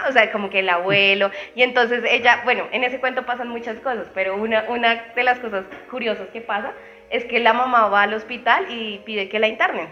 O 0.08 0.12
sea, 0.12 0.30
como 0.30 0.50
que 0.50 0.58
el 0.58 0.68
abuelo. 0.68 1.30
Y 1.54 1.62
entonces 1.62 2.04
ella, 2.08 2.42
bueno, 2.44 2.66
en 2.70 2.84
ese 2.84 3.00
cuento 3.00 3.24
pasan 3.24 3.48
muchas 3.48 3.78
cosas, 3.78 4.08
pero 4.12 4.36
una, 4.36 4.64
una 4.68 5.12
de 5.14 5.22
las 5.22 5.38
cosas 5.38 5.64
curiosas 5.90 6.28
que 6.28 6.40
pasa 6.40 6.72
es 7.08 7.24
que 7.24 7.40
la 7.40 7.52
mamá 7.52 7.86
va 7.86 8.02
al 8.02 8.12
hospital 8.12 8.66
y 8.68 8.98
pide 9.06 9.28
que 9.28 9.38
la 9.38 9.48
internen 9.48 9.88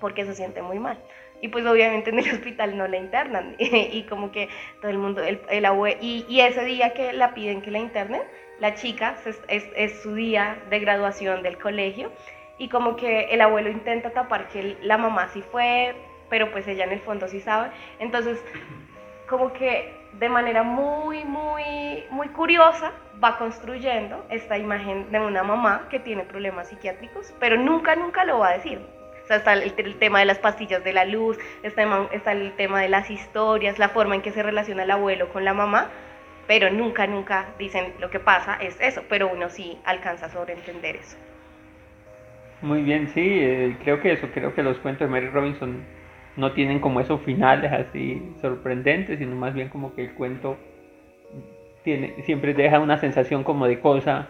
porque 0.00 0.26
se 0.26 0.34
siente 0.34 0.60
muy 0.60 0.78
mal 0.78 0.98
y 1.44 1.48
pues 1.48 1.66
obviamente 1.66 2.08
en 2.08 2.18
el 2.20 2.30
hospital 2.32 2.74
no 2.78 2.88
la 2.88 2.96
internan 2.96 3.54
y 3.58 4.04
como 4.04 4.32
que 4.32 4.48
todo 4.80 4.90
el 4.90 4.96
mundo, 4.96 5.22
el, 5.22 5.42
el 5.50 5.66
abuelo, 5.66 5.98
y, 6.00 6.24
y, 6.26 6.40
ese 6.40 6.64
día 6.64 6.94
que 6.94 7.12
la 7.12 7.34
piden 7.34 7.60
que 7.60 7.70
la 7.70 7.80
internen, 7.80 8.22
la 8.60 8.72
chica 8.74 9.14
es, 9.26 9.68
es, 9.76 10.02
su 10.02 10.14
día 10.14 10.56
de 10.70 10.78
graduación 10.78 11.42
del 11.42 11.58
colegio 11.58 12.10
y 12.56 12.70
como 12.70 12.96
que 12.96 13.24
el 13.24 13.42
abuelo 13.42 13.68
intenta 13.68 14.08
tapar 14.10 14.48
que 14.48 14.78
la 14.80 14.96
mamá 14.96 15.28
sí 15.34 15.42
fue, 15.52 15.94
pero 16.30 16.50
pues 16.50 16.66
ella 16.66 16.84
en 16.84 16.92
el 16.92 17.00
fondo 17.00 17.28
sí 17.28 17.40
sabe, 17.40 17.68
entonces 17.98 18.42
como 19.28 19.52
que 19.52 19.92
de 20.14 20.30
manera 20.30 20.62
muy, 20.62 21.26
muy, 21.26 22.04
muy 22.08 22.28
curiosa 22.28 22.92
va 23.22 23.36
construyendo 23.36 24.24
esta 24.30 24.56
imagen 24.56 25.12
de 25.12 25.20
una 25.20 25.42
mamá 25.42 25.88
que 25.90 25.98
tiene 25.98 26.22
problemas 26.22 26.68
psiquiátricos, 26.68 27.34
pero 27.38 27.58
nunca, 27.58 27.96
nunca 27.96 28.24
lo 28.24 28.38
va 28.38 28.48
a 28.48 28.52
decir. 28.54 29.03
O 29.24 29.26
sea, 29.26 29.38
está 29.38 29.54
el, 29.54 29.94
tema 29.96 30.18
de 30.18 30.26
las 30.26 30.38
pastillas 30.38 30.84
de 30.84 30.92
la 30.92 31.06
luz, 31.06 31.38
está, 31.62 31.82
está 32.12 32.32
el 32.32 32.52
tema 32.56 32.82
de 32.82 32.90
las 32.90 33.10
historias, 33.10 33.78
la 33.78 33.88
forma 33.88 34.14
en 34.14 34.20
que 34.20 34.32
se 34.32 34.42
relaciona 34.42 34.82
el 34.82 34.90
abuelo 34.90 35.30
con 35.30 35.46
la 35.46 35.54
mamá, 35.54 35.88
pero 36.46 36.70
nunca, 36.70 37.06
nunca 37.06 37.46
dicen 37.58 37.94
lo 38.00 38.10
que 38.10 38.20
pasa 38.20 38.56
es 38.60 38.78
eso, 38.80 39.02
pero 39.08 39.30
uno 39.32 39.48
sí 39.48 39.78
alcanza 39.86 40.26
a 40.26 40.28
sobreentender 40.28 40.96
eso. 40.96 41.16
Muy 42.60 42.82
bien, 42.82 43.08
sí, 43.08 43.22
eh, 43.24 43.76
creo 43.82 44.00
que 44.00 44.12
eso, 44.12 44.28
creo 44.32 44.54
que 44.54 44.62
los 44.62 44.76
cuentos 44.78 45.08
de 45.08 45.12
Mary 45.12 45.28
Robinson 45.28 45.84
no 46.36 46.52
tienen 46.52 46.80
como 46.80 47.00
esos 47.00 47.22
finales 47.22 47.72
así 47.72 48.34
sorprendentes, 48.42 49.18
sino 49.18 49.34
más 49.36 49.54
bien 49.54 49.70
como 49.70 49.94
que 49.94 50.02
el 50.04 50.14
cuento 50.14 50.58
siempre 52.24 52.52
deja 52.52 52.78
una 52.78 52.98
sensación 52.98 53.42
como 53.42 53.66
de 53.66 53.80
cosa 53.80 54.28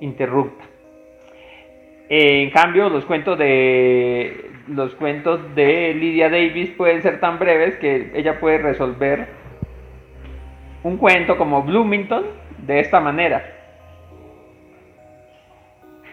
interrupta 0.00 0.69
en 2.12 2.50
cambio, 2.50 2.88
los 2.88 3.04
cuentos 3.04 3.38
de 3.38 4.50
los 4.66 4.94
cuentos 4.96 5.54
de 5.54 5.94
Lydia 5.94 6.28
Davis 6.28 6.70
pueden 6.70 7.02
ser 7.02 7.20
tan 7.20 7.38
breves 7.38 7.76
que 7.76 8.10
ella 8.14 8.40
puede 8.40 8.58
resolver 8.58 9.28
un 10.82 10.96
cuento 10.96 11.36
como 11.38 11.62
Bloomington 11.62 12.24
de 12.58 12.80
esta 12.80 12.98
manera. 12.98 13.44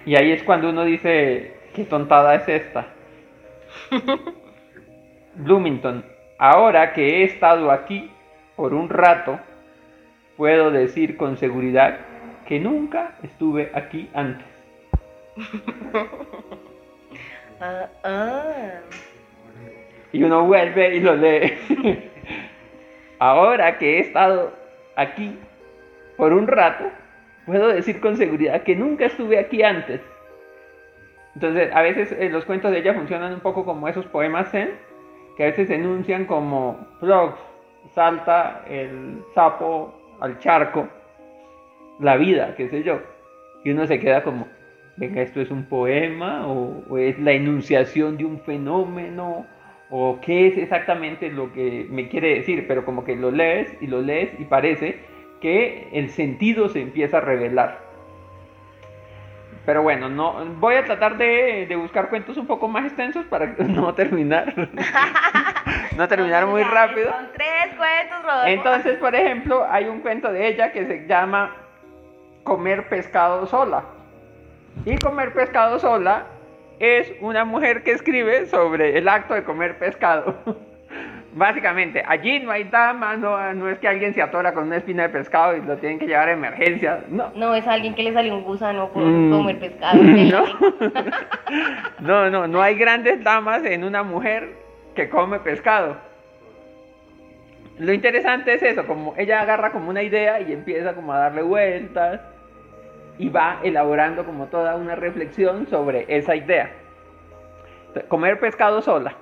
Y 0.05 0.15
ahí 0.15 0.31
es 0.31 0.43
cuando 0.43 0.69
uno 0.69 0.85
dice, 0.85 1.55
qué 1.73 1.83
tontada 1.83 2.35
es 2.35 2.47
esta. 2.47 2.87
Bloomington, 5.35 6.05
ahora 6.37 6.93
que 6.93 7.21
he 7.21 7.23
estado 7.23 7.71
aquí 7.71 8.11
por 8.55 8.75
un 8.75 8.87
rato, 8.89 9.39
puedo 10.35 10.69
decir 10.69 11.17
con 11.17 11.37
seguridad 11.37 11.97
que 12.47 12.59
nunca 12.59 13.15
estuve 13.23 13.71
aquí 13.73 14.09
antes. 14.13 14.56
Ah, 17.59 17.89
ah. 18.03 18.79
Y 20.11 20.23
uno 20.23 20.45
vuelve 20.45 20.95
y 20.95 20.99
lo 20.99 21.15
lee. 21.15 21.57
Ahora 23.19 23.79
que 23.79 23.97
he 23.97 23.99
estado 24.01 24.53
aquí 24.95 25.35
por 26.17 26.33
un 26.33 26.45
rato, 26.45 26.85
puedo 27.47 27.69
decir 27.69 27.99
con 27.99 28.15
seguridad 28.15 28.61
que 28.61 28.75
nunca 28.75 29.05
estuve 29.05 29.39
aquí 29.39 29.63
antes. 29.63 30.01
Entonces, 31.33 31.71
a 31.73 31.81
veces 31.81 32.11
eh, 32.11 32.29
los 32.29 32.45
cuentos 32.45 32.71
de 32.71 32.79
ella 32.79 32.93
funcionan 32.93 33.33
un 33.33 33.39
poco 33.39 33.65
como 33.65 33.87
esos 33.87 34.05
poemas 34.05 34.51
zen, 34.51 34.71
que 35.35 35.43
a 35.43 35.47
veces 35.47 35.69
enuncian 35.69 36.25
como 36.25 36.87
Frogs, 36.99 37.39
salta 37.93 38.65
el 38.67 39.23
sapo 39.33 39.93
al 40.19 40.39
charco, 40.39 40.87
la 41.99 42.17
vida, 42.17 42.53
qué 42.55 42.69
sé 42.69 42.83
yo. 42.83 42.99
Y 43.63 43.71
uno 43.71 43.85
se 43.87 43.99
queda 43.99 44.23
como, 44.23 44.47
venga, 44.97 45.21
esto 45.21 45.39
es 45.39 45.51
un 45.51 45.65
poema 45.65 46.47
o, 46.47 46.97
es 46.97 47.17
la 47.19 47.31
enunciación 47.31 48.17
de 48.17 48.25
un 48.25 48.39
fenómeno 48.41 49.45
o 49.89 50.19
qué 50.21 50.47
es 50.47 50.57
exactamente 50.57 51.29
lo 51.29 51.53
que 51.53 51.87
me 51.89 52.09
quiere 52.09 52.35
decir, 52.35 52.65
pero 52.67 52.83
como 52.83 53.05
que 53.05 53.15
lo 53.15 53.31
lees 53.31 53.71
y 53.79 53.87
lo 53.87 54.01
lees 54.01 54.31
y 54.37 54.43
parece 54.43 54.99
que 55.39 55.87
el 55.93 56.09
sentido 56.09 56.67
se 56.67 56.81
empieza 56.81 57.17
a 57.17 57.21
revelar. 57.21 57.87
Pero 59.65 59.83
bueno, 59.83 60.09
no 60.09 60.45
voy 60.59 60.75
a 60.75 60.85
tratar 60.85 61.17
de, 61.17 61.73
buscar 61.77 62.09
cuentos 62.09 62.37
un 62.37 62.47
poco 62.47 62.67
más 62.67 62.85
extensos 62.85 63.25
para 63.25 63.45
no 63.59 63.93
terminar. 63.93 64.53
no 65.97 66.07
terminar 66.07 66.47
muy 66.47 66.63
rápido. 66.63 67.11
Son 67.11 67.27
tres 67.33 67.75
cuentos, 67.75 68.23
Rodolfo. 68.23 68.47
Entonces, 68.47 68.97
por 68.97 69.13
ejemplo, 69.13 69.65
hay 69.69 69.85
un 69.85 69.99
cuento 69.99 70.31
de 70.31 70.47
ella 70.47 70.71
que 70.71 70.85
se 70.85 71.05
llama 71.05 71.53
Comer 72.43 72.87
pescado 72.87 73.45
sola. 73.45 73.96
Y 74.87 74.97
comer 74.99 75.33
pescado 75.33 75.79
sola 75.79 76.27
es 76.79 77.11
una 77.19 77.43
mujer 77.43 77.83
que 77.83 77.91
escribe 77.91 78.45
sobre 78.45 78.97
el 78.97 79.09
acto 79.09 79.33
de 79.33 79.43
comer 79.43 79.77
pescado. 79.77 80.33
Básicamente, 81.33 82.01
allí 82.07 82.39
no 82.39 82.51
hay 82.51 82.63
dama, 82.63 83.17
no, 83.17 83.53
no 83.53 83.67
es 83.67 83.79
que 83.79 83.89
alguien 83.89 84.13
se 84.13 84.21
atora 84.21 84.53
con 84.53 84.67
una 84.67 84.77
espina 84.77 85.03
de 85.03 85.09
pescado 85.09 85.57
y 85.57 85.61
lo 85.61 85.75
tienen 85.75 85.99
que 85.99 86.07
llevar 86.07 86.29
a 86.29 86.31
emergencia, 86.31 87.03
no. 87.09 87.33
No 87.35 87.53
es 87.53 87.67
alguien 87.67 87.95
que 87.95 88.03
le 88.03 88.13
salió 88.13 88.33
un 88.33 88.45
gusano 88.45 88.87
por 88.93 89.03
mm, 89.03 89.29
comer 89.29 89.59
pescado. 89.59 90.01
No. 91.99 92.29
no, 92.29 92.47
no, 92.47 92.61
hay 92.61 92.75
grandes 92.75 93.21
damas 93.21 93.65
en 93.65 93.83
una 93.83 94.03
mujer 94.03 94.53
que 94.95 95.09
come 95.09 95.39
pescado. 95.41 95.97
Lo 97.77 97.91
interesante 97.91 98.53
es 98.53 98.63
eso, 98.63 98.87
como 98.87 99.15
ella 99.17 99.41
agarra 99.41 99.73
como 99.73 99.89
una 99.89 100.01
idea 100.01 100.39
y 100.39 100.53
empieza 100.53 100.95
como 100.95 101.11
a 101.11 101.17
darle 101.17 101.41
vueltas 101.41 102.21
y 103.19 103.29
va 103.29 103.59
elaborando 103.63 104.25
como 104.25 104.47
toda 104.47 104.75
una 104.75 104.95
reflexión 104.95 105.67
sobre 105.67 106.05
esa 106.07 106.35
idea. 106.35 106.71
Comer 108.07 108.39
pescado 108.39 108.81
sola. 108.81 109.15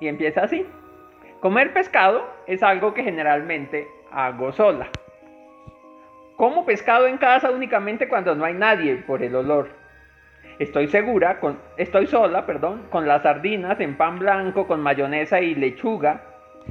Y 0.00 0.08
empieza 0.08 0.42
así. 0.42 0.66
Comer 1.40 1.72
pescado 1.72 2.26
es 2.46 2.62
algo 2.62 2.94
que 2.94 3.02
generalmente 3.02 3.88
hago 4.10 4.52
sola. 4.52 4.88
Como 6.36 6.64
pescado 6.64 7.06
en 7.06 7.18
casa 7.18 7.50
únicamente 7.50 8.08
cuando 8.08 8.34
no 8.34 8.44
hay 8.44 8.54
nadie 8.54 8.96
por 8.96 9.22
el 9.22 9.34
olor. 9.34 9.68
Estoy 10.58 10.88
segura, 10.88 11.38
con, 11.38 11.58
estoy 11.76 12.06
sola, 12.06 12.46
perdón, 12.46 12.86
con 12.90 13.06
las 13.06 13.22
sardinas 13.22 13.78
en 13.80 13.96
pan 13.96 14.18
blanco 14.18 14.66
con 14.66 14.80
mayonesa 14.80 15.40
y 15.40 15.54
lechuga. 15.54 16.22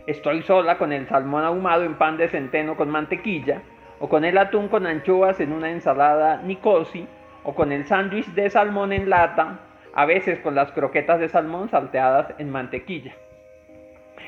Estoy 0.07 0.41
sola 0.41 0.77
con 0.77 0.91
el 0.91 1.07
salmón 1.07 1.43
ahumado 1.43 1.83
en 1.83 1.95
pan 1.95 2.17
de 2.17 2.27
centeno 2.27 2.75
con 2.75 2.89
mantequilla 2.89 3.61
o 3.99 4.09
con 4.09 4.25
el 4.25 4.37
atún 4.37 4.67
con 4.67 4.85
anchoas 4.85 5.39
en 5.39 5.53
una 5.53 5.69
ensalada 5.69 6.41
nicosi, 6.41 7.07
o 7.43 7.53
con 7.53 7.71
el 7.71 7.85
sándwich 7.85 8.27
de 8.33 8.49
salmón 8.49 8.91
en 8.91 9.09
lata, 9.09 9.59
a 9.93 10.05
veces 10.05 10.39
con 10.39 10.55
las 10.55 10.71
croquetas 10.71 11.19
de 11.19 11.29
salmón 11.29 11.69
salteadas 11.69 12.33
en 12.37 12.49
mantequilla. 12.49 13.13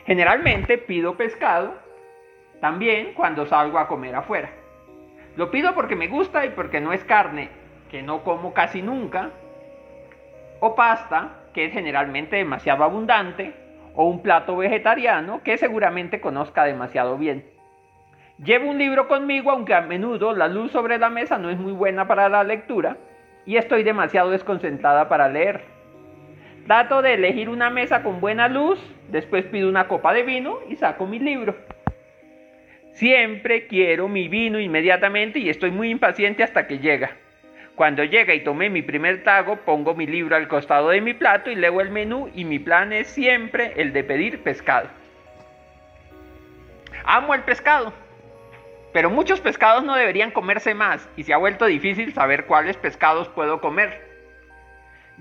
Generalmente 0.05 0.77
pido 0.77 1.17
pescado 1.17 1.73
también 2.61 3.13
cuando 3.13 3.45
salgo 3.45 3.77
a 3.77 3.87
comer 3.87 4.15
afuera. 4.15 4.49
Lo 5.35 5.51
pido 5.51 5.75
porque 5.75 5.95
me 5.95 6.07
gusta 6.07 6.45
y 6.45 6.49
porque 6.49 6.79
no 6.79 6.93
es 6.93 7.03
carne, 7.03 7.49
que 7.91 8.01
no 8.01 8.23
como 8.23 8.53
casi 8.53 8.81
nunca, 8.81 9.31
o 10.59 10.75
pasta, 10.75 11.41
que 11.53 11.65
es 11.65 11.73
generalmente 11.73 12.37
demasiado 12.37 12.83
abundante, 12.83 13.53
o 13.95 14.05
un 14.05 14.21
plato 14.21 14.55
vegetariano 14.55 15.41
que 15.43 15.57
seguramente 15.57 16.21
conozca 16.21 16.63
demasiado 16.63 17.17
bien. 17.17 17.56
Llevo 18.43 18.69
un 18.69 18.77
libro 18.77 19.07
conmigo, 19.07 19.49
aunque 19.49 19.73
a 19.73 19.81
menudo 19.81 20.31
la 20.33 20.47
luz 20.47 20.71
sobre 20.71 20.99
la 20.99 21.09
mesa 21.09 21.39
no 21.39 21.49
es 21.49 21.57
muy 21.57 21.71
buena 21.71 22.07
para 22.07 22.29
la 22.29 22.43
lectura 22.43 22.97
y 23.47 23.57
estoy 23.57 23.81
demasiado 23.81 24.29
desconcentrada 24.29 25.09
para 25.09 25.27
leer. 25.27 25.61
Trato 26.67 27.01
de 27.01 27.15
elegir 27.15 27.49
una 27.49 27.71
mesa 27.71 28.03
con 28.03 28.19
buena 28.19 28.47
luz, 28.47 28.79
después 29.09 29.45
pido 29.45 29.67
una 29.67 29.87
copa 29.87 30.13
de 30.13 30.21
vino 30.21 30.59
y 30.69 30.75
saco 30.75 31.07
mi 31.07 31.17
libro. 31.17 31.55
Siempre 32.91 33.65
quiero 33.65 34.07
mi 34.07 34.27
vino 34.27 34.59
inmediatamente 34.59 35.39
y 35.39 35.49
estoy 35.49 35.71
muy 35.71 35.89
impaciente 35.89 36.43
hasta 36.43 36.67
que 36.67 36.77
llega. 36.77 37.11
Cuando 37.75 38.03
llega 38.03 38.35
y 38.35 38.43
tomé 38.43 38.69
mi 38.69 38.83
primer 38.83 39.23
trago, 39.23 39.57
pongo 39.57 39.95
mi 39.95 40.05
libro 40.05 40.35
al 40.35 40.47
costado 40.47 40.89
de 40.89 41.01
mi 41.01 41.15
plato 41.15 41.49
y 41.49 41.55
leo 41.55 41.81
el 41.81 41.89
menú 41.89 42.29
y 42.35 42.43
mi 42.43 42.59
plan 42.59 42.93
es 42.93 43.07
siempre 43.07 43.73
el 43.77 43.93
de 43.93 44.03
pedir 44.03 44.43
pescado. 44.43 44.89
Amo 47.03 47.33
el 47.33 47.43
pescado, 47.43 47.93
pero 48.97 49.11
muchos 49.11 49.39
pescados 49.41 49.83
no 49.83 49.93
deberían 49.93 50.31
comerse 50.31 50.73
más 50.73 51.07
y 51.15 51.23
se 51.23 51.31
ha 51.31 51.37
vuelto 51.37 51.67
difícil 51.67 52.15
saber 52.15 52.47
cuáles 52.47 52.77
pescados 52.77 53.29
puedo 53.29 53.61
comer. 53.61 54.01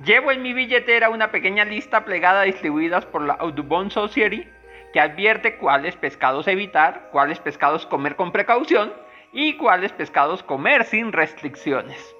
Llevo 0.03 0.33
en 0.33 0.41
mi 0.41 0.55
billetera 0.55 1.11
una 1.11 1.31
pequeña 1.31 1.67
lista 1.67 2.07
plegada 2.07 2.45
distribuidas 2.45 3.05
por 3.05 3.21
la 3.21 3.35
Audubon 3.35 3.91
Society 3.91 4.49
que 4.95 5.01
advierte 5.01 5.59
cuáles 5.59 5.95
pescados 5.95 6.49
evitar, 6.49 7.11
cuáles 7.12 7.39
pescados 7.39 7.85
comer 7.85 8.17
con 8.17 8.33
precaución 8.33 8.95
y 9.35 9.59
cuáles 9.59 9.93
pescados 9.93 10.43
comer 10.43 10.85
sin 10.85 11.12
restricciones. 11.12 12.17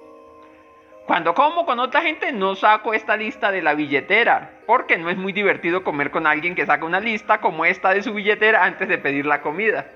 Cuando 1.07 1.33
como 1.33 1.65
con 1.65 1.79
otra 1.79 2.03
gente 2.03 2.31
no 2.33 2.53
saco 2.53 2.93
esta 2.93 3.17
lista 3.17 3.51
de 3.51 3.63
la 3.63 3.73
billetera, 3.73 4.59
porque 4.67 4.99
no 4.99 5.09
es 5.09 5.17
muy 5.17 5.33
divertido 5.33 5.83
comer 5.83 6.11
con 6.11 6.27
alguien 6.27 6.53
que 6.53 6.67
saca 6.67 6.85
una 6.85 6.99
lista 6.99 7.41
como 7.41 7.65
esta 7.65 7.95
de 7.95 8.03
su 8.03 8.13
billetera 8.13 8.63
antes 8.63 8.87
de 8.87 8.99
pedir 8.99 9.25
la 9.25 9.41
comida. 9.41 9.87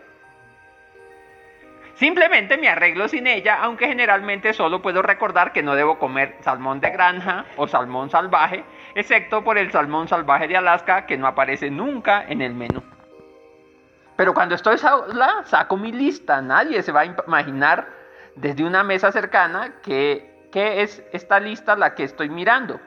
Simplemente 2.01 2.57
me 2.57 2.67
arreglo 2.67 3.07
sin 3.07 3.27
ella, 3.27 3.61
aunque 3.61 3.85
generalmente 3.85 4.53
solo 4.53 4.81
puedo 4.81 5.03
recordar 5.03 5.53
que 5.53 5.61
no 5.61 5.75
debo 5.75 5.99
comer 5.99 6.35
salmón 6.39 6.79
de 6.79 6.89
granja 6.89 7.45
o 7.57 7.67
salmón 7.67 8.09
salvaje, 8.09 8.63
excepto 8.95 9.43
por 9.43 9.59
el 9.59 9.71
salmón 9.71 10.07
salvaje 10.07 10.47
de 10.47 10.57
Alaska 10.57 11.05
que 11.05 11.15
no 11.15 11.27
aparece 11.27 11.69
nunca 11.69 12.25
en 12.27 12.41
el 12.41 12.55
menú. 12.55 12.81
Pero 14.15 14.33
cuando 14.33 14.55
estoy 14.55 14.79
sola, 14.79 15.43
saco 15.45 15.77
mi 15.77 15.91
lista. 15.91 16.41
Nadie 16.41 16.81
se 16.81 16.91
va 16.91 17.01
a 17.01 17.05
imaginar 17.05 17.87
desde 18.35 18.63
una 18.63 18.81
mesa 18.81 19.11
cercana 19.11 19.75
que 19.83 20.49
¿Qué 20.51 20.81
es 20.81 21.03
esta 21.13 21.39
lista 21.39 21.75
la 21.75 21.93
que 21.93 22.03
estoy 22.03 22.29
mirando? 22.29 22.79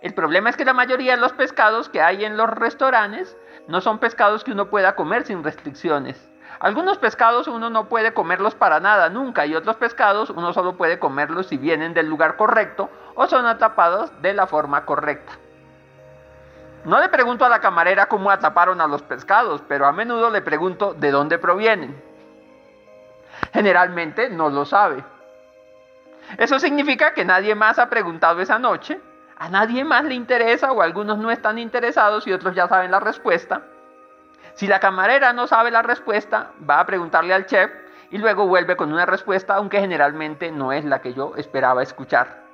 El 0.00 0.14
problema 0.14 0.48
es 0.48 0.56
que 0.56 0.64
la 0.64 0.74
mayoría 0.74 1.16
de 1.16 1.20
los 1.20 1.32
pescados 1.32 1.88
que 1.88 2.00
hay 2.00 2.24
en 2.24 2.36
los 2.36 2.48
restaurantes 2.48 3.36
no 3.66 3.80
son 3.80 3.98
pescados 3.98 4.44
que 4.44 4.52
uno 4.52 4.70
pueda 4.70 4.94
comer 4.94 5.24
sin 5.24 5.42
restricciones. 5.42 6.30
Algunos 6.60 6.98
pescados 6.98 7.48
uno 7.48 7.68
no 7.70 7.88
puede 7.88 8.14
comerlos 8.14 8.54
para 8.54 8.80
nada, 8.80 9.08
nunca, 9.08 9.44
y 9.46 9.54
otros 9.54 9.76
pescados 9.76 10.30
uno 10.30 10.52
solo 10.52 10.76
puede 10.76 10.98
comerlos 10.98 11.48
si 11.48 11.56
vienen 11.56 11.94
del 11.94 12.08
lugar 12.08 12.36
correcto 12.36 12.90
o 13.14 13.26
son 13.26 13.46
atrapados 13.46 14.10
de 14.22 14.34
la 14.34 14.46
forma 14.46 14.84
correcta. 14.84 15.32
No 16.84 17.00
le 17.00 17.08
pregunto 17.08 17.44
a 17.44 17.48
la 17.48 17.60
camarera 17.60 18.06
cómo 18.06 18.30
atraparon 18.30 18.80
a 18.80 18.86
los 18.86 19.02
pescados, 19.02 19.62
pero 19.66 19.86
a 19.86 19.92
menudo 19.92 20.30
le 20.30 20.42
pregunto 20.42 20.94
de 20.94 21.10
dónde 21.10 21.38
provienen. 21.38 22.00
Generalmente 23.52 24.28
no 24.28 24.50
lo 24.50 24.64
sabe. 24.64 25.02
Eso 26.38 26.58
significa 26.58 27.14
que 27.14 27.24
nadie 27.24 27.54
más 27.54 27.78
ha 27.78 27.88
preguntado 27.88 28.40
esa 28.40 28.58
noche, 28.58 29.00
a 29.36 29.48
nadie 29.48 29.84
más 29.84 30.04
le 30.04 30.14
interesa 30.14 30.72
o 30.72 30.82
algunos 30.82 31.18
no 31.18 31.30
están 31.30 31.58
interesados 31.58 32.26
y 32.26 32.32
otros 32.32 32.54
ya 32.54 32.68
saben 32.68 32.90
la 32.90 33.00
respuesta. 33.00 33.62
Si 34.54 34.66
la 34.66 34.80
camarera 34.80 35.32
no 35.32 35.46
sabe 35.46 35.70
la 35.70 35.82
respuesta, 35.82 36.52
va 36.68 36.80
a 36.80 36.86
preguntarle 36.86 37.34
al 37.34 37.46
chef 37.46 37.70
y 38.10 38.18
luego 38.18 38.46
vuelve 38.46 38.76
con 38.76 38.92
una 38.92 39.06
respuesta, 39.06 39.56
aunque 39.56 39.80
generalmente 39.80 40.52
no 40.52 40.72
es 40.72 40.84
la 40.84 41.00
que 41.00 41.12
yo 41.12 41.34
esperaba 41.36 41.82
escuchar. 41.82 42.44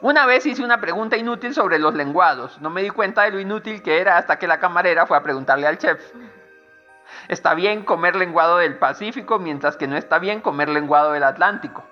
Una 0.00 0.26
vez 0.26 0.44
hice 0.46 0.64
una 0.64 0.80
pregunta 0.80 1.16
inútil 1.16 1.54
sobre 1.54 1.78
los 1.78 1.94
lenguados. 1.94 2.60
No 2.60 2.70
me 2.70 2.82
di 2.82 2.90
cuenta 2.90 3.22
de 3.22 3.30
lo 3.30 3.38
inútil 3.38 3.82
que 3.82 4.00
era 4.00 4.16
hasta 4.16 4.38
que 4.38 4.48
la 4.48 4.58
camarera 4.58 5.06
fue 5.06 5.16
a 5.16 5.22
preguntarle 5.22 5.68
al 5.68 5.78
chef. 5.78 6.12
Está 7.28 7.54
bien 7.54 7.84
comer 7.84 8.16
lenguado 8.16 8.58
del 8.58 8.78
Pacífico, 8.78 9.38
mientras 9.38 9.76
que 9.76 9.86
no 9.86 9.96
está 9.96 10.18
bien 10.18 10.40
comer 10.40 10.68
lenguado 10.68 11.12
del 11.12 11.22
Atlántico. 11.22 11.84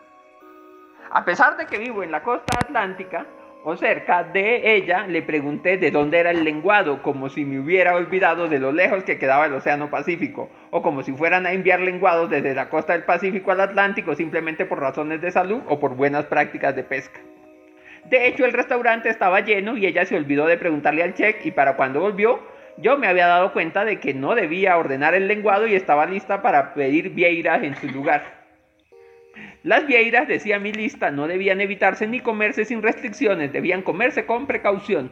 A 1.10 1.24
pesar 1.24 1.56
de 1.56 1.66
que 1.66 1.78
vivo 1.78 2.02
en 2.02 2.10
la 2.10 2.22
costa 2.24 2.58
atlántica 2.58 3.26
o 3.62 3.76
cerca 3.76 4.24
de 4.24 4.74
ella, 4.76 5.06
le 5.06 5.22
pregunté 5.22 5.76
de 5.76 5.90
dónde 5.90 6.18
era 6.18 6.30
el 6.30 6.44
lenguado, 6.44 7.02
como 7.02 7.28
si 7.28 7.44
me 7.44 7.60
hubiera 7.60 7.94
olvidado 7.94 8.48
de 8.48 8.58
lo 8.58 8.72
lejos 8.72 9.04
que 9.04 9.18
quedaba 9.18 9.46
el 9.46 9.52
Océano 9.52 9.90
Pacífico, 9.90 10.48
o 10.70 10.82
como 10.82 11.02
si 11.02 11.12
fueran 11.12 11.46
a 11.46 11.52
enviar 11.52 11.80
lenguados 11.80 12.30
desde 12.30 12.54
la 12.54 12.70
costa 12.70 12.94
del 12.94 13.04
Pacífico 13.04 13.50
al 13.50 13.60
Atlántico 13.60 14.14
simplemente 14.14 14.64
por 14.64 14.80
razones 14.80 15.20
de 15.20 15.30
salud 15.30 15.60
o 15.68 15.78
por 15.78 15.94
buenas 15.94 16.24
prácticas 16.26 16.74
de 16.74 16.84
pesca. 16.84 17.20
De 18.06 18.26
hecho, 18.26 18.46
el 18.46 18.52
restaurante 18.52 19.10
estaba 19.10 19.40
lleno 19.40 19.76
y 19.76 19.86
ella 19.86 20.06
se 20.06 20.16
olvidó 20.16 20.46
de 20.46 20.56
preguntarle 20.56 21.02
al 21.02 21.14
check 21.14 21.44
y 21.44 21.50
para 21.50 21.76
cuando 21.76 22.00
volvió, 22.00 22.40
yo 22.78 22.96
me 22.96 23.06
había 23.06 23.26
dado 23.26 23.52
cuenta 23.52 23.84
de 23.84 24.00
que 24.00 24.14
no 24.14 24.34
debía 24.34 24.78
ordenar 24.78 25.14
el 25.14 25.28
lenguado 25.28 25.66
y 25.66 25.74
estaba 25.74 26.06
lista 26.06 26.40
para 26.40 26.72
pedir 26.72 27.10
vieiras 27.10 27.62
en 27.62 27.76
su 27.76 27.88
lugar. 27.88 28.39
Las 29.62 29.86
vieiras, 29.86 30.26
decía 30.26 30.58
mi 30.58 30.72
lista, 30.72 31.10
no 31.10 31.26
debían 31.26 31.60
evitarse 31.60 32.06
ni 32.06 32.20
comerse 32.20 32.64
sin 32.64 32.82
restricciones, 32.82 33.52
debían 33.52 33.82
comerse 33.82 34.26
con 34.26 34.46
precaución. 34.46 35.10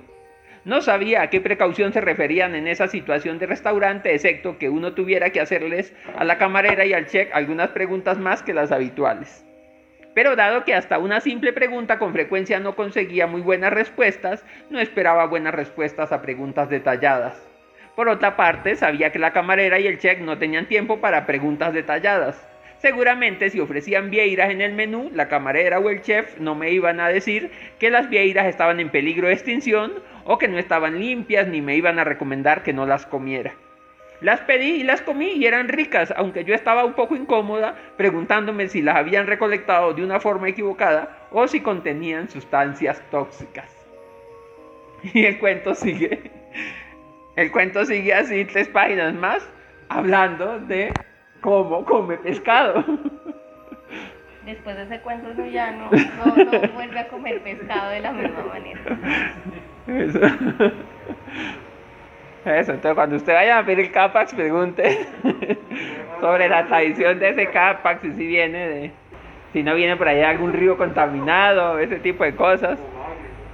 No 0.65 0.81
sabía 0.83 1.23
a 1.23 1.31
qué 1.31 1.41
precaución 1.41 1.93
se 1.93 2.01
referían 2.01 2.55
en 2.55 2.67
esa 2.67 2.89
situación 2.89 3.39
de 3.39 3.47
restaurante, 3.47 4.15
excepto 4.15 4.59
que 4.59 4.69
uno 4.69 4.93
tuviera 4.95 5.31
que 5.31 5.41
hacerles 5.41 5.95
a 6.17 6.25
la 6.25 6.39
camarera 6.39 6.85
y 6.85 6.93
al 6.93 7.07
chef 7.07 7.29
algunas 7.33 7.71
preguntas 7.71 8.19
más 8.19 8.43
que 8.43 8.55
las 8.55 8.73
habituales. 8.73 9.45
Pero 10.15 10.35
dado 10.35 10.65
que 10.65 10.75
hasta 10.75 10.99
una 10.99 11.21
simple 11.21 11.53
pregunta 11.53 11.99
con 11.99 12.13
frecuencia 12.13 12.59
no 12.59 12.75
conseguía 12.75 13.27
muy 13.27 13.41
buenas 13.41 13.73
respuestas, 13.73 14.45
no 14.69 14.81
esperaba 14.81 15.27
buenas 15.27 15.55
respuestas 15.55 16.11
a 16.11 16.23
preguntas 16.23 16.69
detalladas. 16.69 17.47
Por 17.95 18.09
otra 18.09 18.37
parte, 18.37 18.75
sabía 18.75 19.13
que 19.13 19.19
la 19.19 19.33
camarera 19.33 19.79
y 19.79 19.87
el 19.87 19.99
chef 19.99 20.21
no 20.21 20.39
tenían 20.39 20.67
tiempo 20.67 21.01
para 21.01 21.27
preguntas 21.27 21.73
detalladas. 21.73 22.48
Seguramente 22.79 23.51
si 23.51 23.59
ofrecían 23.59 24.11
vieiras 24.11 24.51
en 24.51 24.61
el 24.61 24.73
menú, 24.73 25.11
la 25.13 25.29
camarera 25.29 25.81
o 25.81 25.91
el 25.91 26.01
chef 26.01 26.39
no 26.39 26.55
me 26.55 26.71
iban 26.71 27.01
a 27.01 27.09
decir 27.09 27.51
que 27.81 27.91
las 27.91 28.09
vieiras 28.09 28.47
estaban 28.47 28.79
en 28.79 28.91
peligro 28.91 29.27
de 29.27 29.35
extinción 29.35 29.95
o 30.25 30.39
que 30.39 30.47
no 30.47 30.59
estaban 30.59 30.99
limpias 30.99 31.49
ni 31.49 31.61
me 31.61 31.75
iban 31.75 31.99
a 31.99 32.05
recomendar 32.05 32.63
que 32.63 32.73
no 32.73 32.87
las 32.87 33.05
comiera. 33.05 33.55
Las 34.21 34.41
pedí 34.41 34.81
y 34.81 34.83
las 34.83 35.01
comí 35.01 35.33
y 35.33 35.47
eran 35.47 35.69
ricas, 35.69 36.13
aunque 36.17 36.45
yo 36.45 36.55
estaba 36.55 36.85
un 36.85 36.95
poco 36.95 37.17
incómoda 37.17 37.77
preguntándome 37.97 38.69
si 38.69 38.83
las 38.83 38.97
habían 38.97 39.27
recolectado 39.27 39.93
de 39.95 40.03
una 40.03 40.21
forma 40.21 40.49
equivocada 40.49 41.29
o 41.31 41.47
si 41.49 41.61
contenían 41.61 42.29
sustancias 42.29 43.03
tóxicas. 43.11 43.75
Y 45.15 45.25
el 45.25 45.39
cuento 45.39 45.75
sigue. 45.77 46.31
El 47.37 47.53
cuento 47.53 47.85
sigue 47.85 48.13
así, 48.15 48.45
tres 48.45 48.67
páginas 48.67 49.15
más, 49.15 49.49
hablando 49.89 50.59
de 50.59 50.93
¿Cómo 51.41 51.85
come 51.85 52.17
pescado? 52.19 52.85
Después 54.45 54.77
de 54.77 54.83
ese 54.85 55.01
cuento 55.01 55.29
uno 55.35 55.47
ya 55.47 55.73
no, 55.73 55.91
no, 55.91 56.69
vuelve 56.75 56.99
a 56.99 57.09
comer 57.09 57.41
pescado 57.43 57.91
de 57.91 58.01
la 58.01 58.13
misma 58.13 58.45
manera. 58.45 58.81
Eso. 59.87 60.21
Eso, 62.45 62.73
entonces 62.73 62.95
cuando 62.95 63.17
usted 63.17 63.35
vaya 63.35 63.59
a 63.59 63.65
pedir 63.65 63.81
el 63.81 63.93
Capax, 63.93 64.35
pregunte 64.35 65.07
sobre 66.21 66.49
la 66.49 66.67
tradición 66.67 67.19
de 67.19 67.31
ese 67.31 67.49
Capax 67.51 68.05
y 68.05 68.13
si 68.13 68.27
viene 68.27 68.69
de, 68.69 68.91
si 69.53 69.63
no 69.63 69.75
viene 69.75 69.97
por 69.97 70.09
allá 70.09 70.31
algún 70.31 70.53
río 70.53 70.77
contaminado, 70.77 71.79
ese 71.79 71.97
tipo 71.99 72.25
de 72.25 72.35
cosas. 72.35 72.79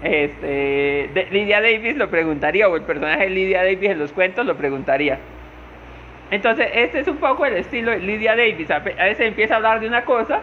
Este, 0.03 1.09
Lidia 1.31 1.61
Davis 1.61 1.97
lo 1.97 2.11
preguntaría, 2.11 2.69
o 2.69 2.77
el 2.77 2.83
personaje 2.83 3.25
de 3.25 3.31
Lidia 3.31 3.65
Davis 3.65 3.91
en 3.91 3.99
los 3.99 4.13
cuentos 4.13 4.45
lo 4.45 4.57
preguntaría. 4.57 5.19
Entonces, 6.31 6.69
este 6.73 7.01
es 7.01 7.09
un 7.09 7.19
poco 7.19 7.47
el 7.47 7.55
estilo 7.55 7.91
de 7.91 7.99
Lydia 7.99 8.35
Davis. 8.35 8.71
A 8.71 8.79
veces 8.81 9.21
empieza 9.21 9.55
a 9.55 9.57
hablar 9.59 9.81
de 9.81 9.87
una 9.87 10.05
cosa 10.05 10.41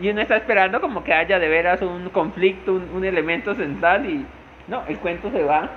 y 0.00 0.10
uno 0.10 0.20
está 0.20 0.36
esperando 0.36 0.80
como 0.80 1.04
que 1.04 1.12
haya 1.12 1.38
de 1.38 1.48
veras 1.48 1.80
un 1.82 2.08
conflicto, 2.10 2.74
un, 2.74 3.04
elemento 3.04 3.54
central 3.54 4.06
y 4.06 4.26
no, 4.66 4.82
el 4.88 4.98
cuento 4.98 5.30
se 5.30 5.42
va. 5.44 5.70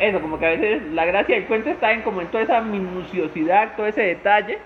eso, 0.00 0.20
como 0.20 0.38
que 0.38 0.46
a 0.46 0.50
veces 0.50 0.82
la 0.92 1.04
gracia 1.04 1.34
del 1.34 1.46
cuento 1.46 1.70
está 1.70 1.92
en 1.92 2.02
como 2.02 2.20
en 2.20 2.28
toda 2.28 2.44
esa 2.44 2.60
minuciosidad, 2.60 3.74
todo 3.76 3.86
ese 3.86 4.02
detalle 4.02 4.58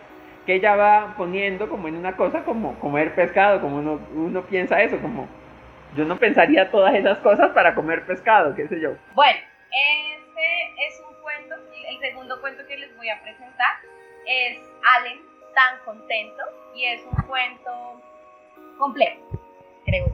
que 0.45 0.55
ella 0.55 0.77
va 0.77 1.15
poniendo 1.17 1.69
como 1.69 1.89
en 1.89 1.97
una 1.97 2.17
cosa 2.17 2.45
como 2.45 2.79
comer 2.79 3.15
pescado, 3.15 3.61
como 3.61 3.79
uno, 3.79 4.01
uno 4.15 4.43
piensa 4.43 4.81
eso, 4.83 4.99
como 4.99 5.27
yo 5.97 6.05
no 6.05 6.17
pensaría 6.19 6.71
todas 6.71 6.95
esas 6.95 7.19
cosas 7.19 7.51
para 7.51 7.75
comer 7.75 8.05
pescado, 8.05 8.55
qué 8.55 8.69
sé 8.69 8.81
yo. 8.81 8.93
Bueno, 9.15 9.39
este 9.71 10.87
es 10.87 11.03
un 11.09 11.16
el 11.97 12.01
segundo 12.01 12.41
cuento 12.41 12.67
que 12.67 12.77
les 12.77 12.95
voy 12.97 13.09
a 13.09 13.21
presentar 13.23 13.71
es 14.27 14.59
Allen 14.97 15.21
tan 15.55 15.79
contento 15.85 16.43
y 16.75 16.85
es 16.85 17.03
un 17.05 17.23
cuento 17.27 18.03
completo, 18.79 19.21
creo. 19.85 20.07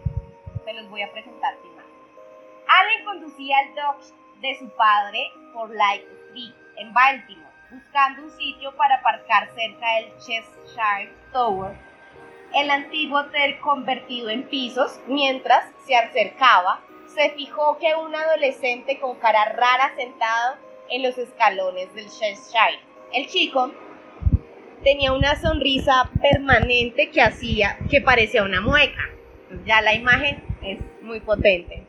Se 0.64 0.72
los 0.74 0.88
voy 0.88 1.02
a 1.02 1.10
presentar 1.10 1.54
sin 1.60 1.74
más. 1.74 1.84
Allen 2.68 3.04
conducía 3.04 3.60
el 3.62 3.74
Dodge 3.74 4.14
de 4.40 4.54
su 4.58 4.68
padre 4.76 5.30
por 5.52 5.74
Light 5.74 6.04
Street 6.28 6.54
en 6.76 6.92
Baltimore 6.94 7.52
buscando 7.70 8.22
un 8.22 8.30
sitio 8.30 8.76
para 8.76 8.96
aparcar 8.96 9.48
cerca 9.54 9.94
del 9.94 10.12
Cheshire 10.18 11.12
Tower, 11.32 11.74
el 12.54 12.70
antiguo 12.70 13.20
hotel 13.20 13.58
convertido 13.60 14.28
en 14.28 14.46
pisos, 14.46 15.00
mientras 15.06 15.64
se 15.86 15.96
acercaba, 15.96 16.80
se 17.06 17.30
fijó 17.30 17.78
que 17.78 17.94
un 17.94 18.14
adolescente 18.14 19.00
con 19.00 19.18
cara 19.18 19.46
rara 19.46 19.94
sentado 19.96 20.56
en 20.92 21.02
los 21.02 21.16
escalones 21.16 21.92
del 21.94 22.04
Cheshire. 22.04 22.78
El 23.14 23.26
chico 23.26 23.72
tenía 24.84 25.12
una 25.12 25.40
sonrisa 25.40 26.10
permanente 26.20 27.10
que 27.10 27.22
hacía 27.22 27.78
que 27.90 28.02
parecía 28.02 28.42
una 28.42 28.60
mueca. 28.60 29.08
ya 29.66 29.80
la 29.80 29.94
imagen 29.94 30.42
es 30.62 30.78
muy 31.02 31.20
potente. 31.20 31.86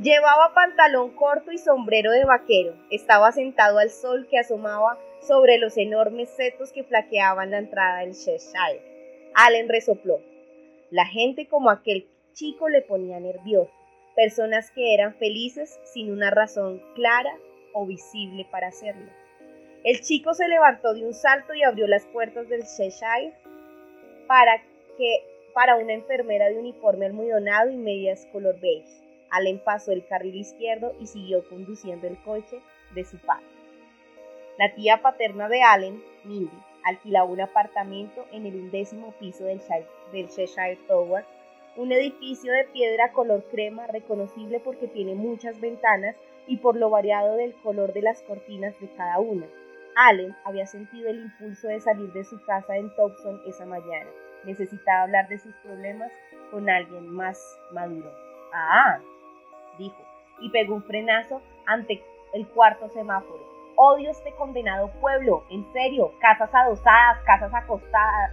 Llevaba 0.00 0.52
pantalón 0.52 1.14
corto 1.14 1.52
y 1.52 1.58
sombrero 1.58 2.12
de 2.12 2.26
vaquero. 2.26 2.74
Estaba 2.90 3.32
sentado 3.32 3.78
al 3.78 3.88
sol 3.88 4.26
que 4.30 4.38
asomaba 4.38 4.98
sobre 5.26 5.56
los 5.56 5.78
enormes 5.78 6.28
setos 6.28 6.72
que 6.72 6.84
flaqueaban 6.84 7.50
la 7.50 7.58
entrada 7.58 8.00
del 8.00 8.12
Cheshire. 8.12 8.82
Allen 9.34 9.70
resopló. 9.70 10.20
La 10.90 11.06
gente 11.06 11.48
como 11.48 11.70
aquel 11.70 12.06
chico 12.34 12.68
le 12.68 12.82
ponía 12.82 13.18
nervioso. 13.20 13.72
Personas 14.14 14.70
que 14.70 14.92
eran 14.92 15.14
felices 15.14 15.78
sin 15.84 16.10
una 16.10 16.30
razón 16.30 16.82
clara 16.94 17.32
visible 17.84 18.46
para 18.50 18.68
hacerlo. 18.68 19.10
El 19.84 20.00
chico 20.00 20.34
se 20.34 20.48
levantó 20.48 20.94
de 20.94 21.04
un 21.04 21.12
salto 21.14 21.54
y 21.54 21.62
abrió 21.62 21.86
las 21.86 22.06
puertas 22.06 22.48
del 22.48 22.62
Cheshire 22.62 23.34
para 24.26 24.62
que 24.96 25.24
para 25.52 25.76
una 25.76 25.92
enfermera 25.92 26.48
de 26.48 26.58
uniforme 26.58 27.06
almudonado 27.06 27.70
y 27.70 27.76
medias 27.76 28.26
color 28.32 28.58
beige. 28.60 29.02
Allen 29.30 29.58
pasó 29.58 29.92
el 29.92 30.06
carril 30.06 30.36
izquierdo 30.36 30.94
y 31.00 31.06
siguió 31.06 31.48
conduciendo 31.48 32.06
el 32.06 32.16
coche 32.22 32.60
de 32.94 33.04
su 33.04 33.18
padre. 33.18 33.46
La 34.58 34.74
tía 34.74 35.02
paterna 35.02 35.48
de 35.48 35.62
Allen, 35.62 36.02
Mindy, 36.24 36.50
alquilaba 36.84 37.30
un 37.30 37.40
apartamento 37.40 38.26
en 38.32 38.46
el 38.46 38.54
undécimo 38.54 39.12
piso 39.18 39.44
del, 39.44 39.60
Cheshire 40.28 40.78
Tower, 40.86 41.24
un 41.76 41.92
edificio 41.92 42.52
de 42.52 42.64
piedra 42.64 43.12
color 43.12 43.44
crema 43.50 43.86
reconocible 43.86 44.60
porque 44.60 44.88
tiene 44.88 45.14
muchas 45.14 45.60
ventanas 45.60 46.16
y 46.46 46.58
por 46.58 46.76
lo 46.76 46.90
variado 46.90 47.36
del 47.36 47.54
color 47.62 47.92
de 47.92 48.02
las 48.02 48.22
cortinas 48.22 48.78
de 48.80 48.88
cada 48.94 49.18
una. 49.18 49.46
Allen 49.96 50.36
había 50.44 50.66
sentido 50.66 51.08
el 51.08 51.20
impulso 51.20 51.68
de 51.68 51.80
salir 51.80 52.12
de 52.12 52.24
su 52.24 52.42
casa 52.44 52.76
en 52.76 52.94
Thompson 52.94 53.40
esa 53.46 53.64
mañana. 53.64 54.10
Necesitaba 54.44 55.02
hablar 55.02 55.28
de 55.28 55.38
sus 55.38 55.54
problemas 55.56 56.12
con 56.50 56.68
alguien 56.68 57.08
más 57.08 57.58
maduro. 57.72 58.12
Ah, 58.52 58.98
dijo, 59.78 59.96
y 60.40 60.50
pegó 60.50 60.74
un 60.74 60.84
frenazo 60.84 61.40
ante 61.66 62.02
el 62.34 62.46
cuarto 62.48 62.88
semáforo. 62.90 63.40
Odio 63.76 64.10
este 64.10 64.32
condenado 64.32 64.90
pueblo, 65.00 65.44
en 65.50 65.70
serio, 65.72 66.12
casas 66.20 66.54
adosadas, 66.54 67.20
casas 67.24 67.52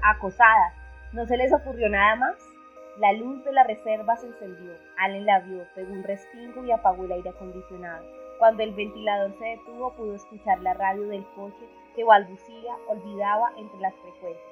acosadas. 0.01 0.73
¿No 1.11 1.25
se 1.25 1.37
les 1.37 1.51
ocurrió 1.53 1.89
nada 1.89 2.15
más? 2.15 2.52
La 2.97 3.11
luz 3.11 3.43
de 3.43 3.51
la 3.51 3.63
reserva 3.63 4.15
se 4.17 4.27
encendió. 4.27 4.71
Allen 4.99 5.25
la 5.25 5.39
vio, 5.39 5.65
pegó 5.73 5.91
un 5.91 6.03
respingo 6.03 6.63
y 6.63 6.69
apagó 6.69 7.05
el 7.05 7.13
aire 7.13 7.29
acondicionado. 7.29 8.05
Cuando 8.37 8.61
el 8.61 8.71
ventilador 8.73 9.33
se 9.39 9.45
detuvo, 9.45 9.93
pudo 9.93 10.13
escuchar 10.13 10.61
la 10.61 10.75
radio 10.75 11.07
del 11.07 11.25
coche 11.35 11.65
que 11.95 12.03
balbucía, 12.03 12.75
olvidaba 12.87 13.51
entre 13.57 13.79
las 13.79 13.95
frecuencias. 13.95 14.45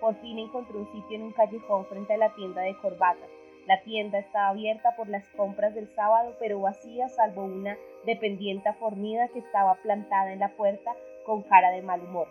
Por 0.00 0.14
fin 0.20 0.38
encontró 0.38 0.78
un 0.78 0.92
sitio 0.92 1.16
en 1.16 1.22
un 1.24 1.32
callejón 1.32 1.86
frente 1.86 2.14
a 2.14 2.18
la 2.18 2.32
tienda 2.34 2.62
de 2.62 2.76
corbatas. 2.76 3.30
La 3.66 3.82
tienda 3.82 4.20
estaba 4.20 4.50
abierta 4.50 4.94
por 4.94 5.08
las 5.08 5.26
compras 5.30 5.74
del 5.74 5.88
sábado, 5.88 6.36
pero 6.38 6.60
vacía 6.60 7.08
salvo 7.08 7.44
una 7.44 7.76
dependienta 8.06 8.74
fornida 8.74 9.26
que 9.28 9.40
estaba 9.40 9.74
plantada 9.74 10.32
en 10.32 10.38
la 10.38 10.50
puerta 10.50 10.94
con 11.26 11.42
cara 11.42 11.72
de 11.72 11.82
mal 11.82 12.00
humor. 12.00 12.28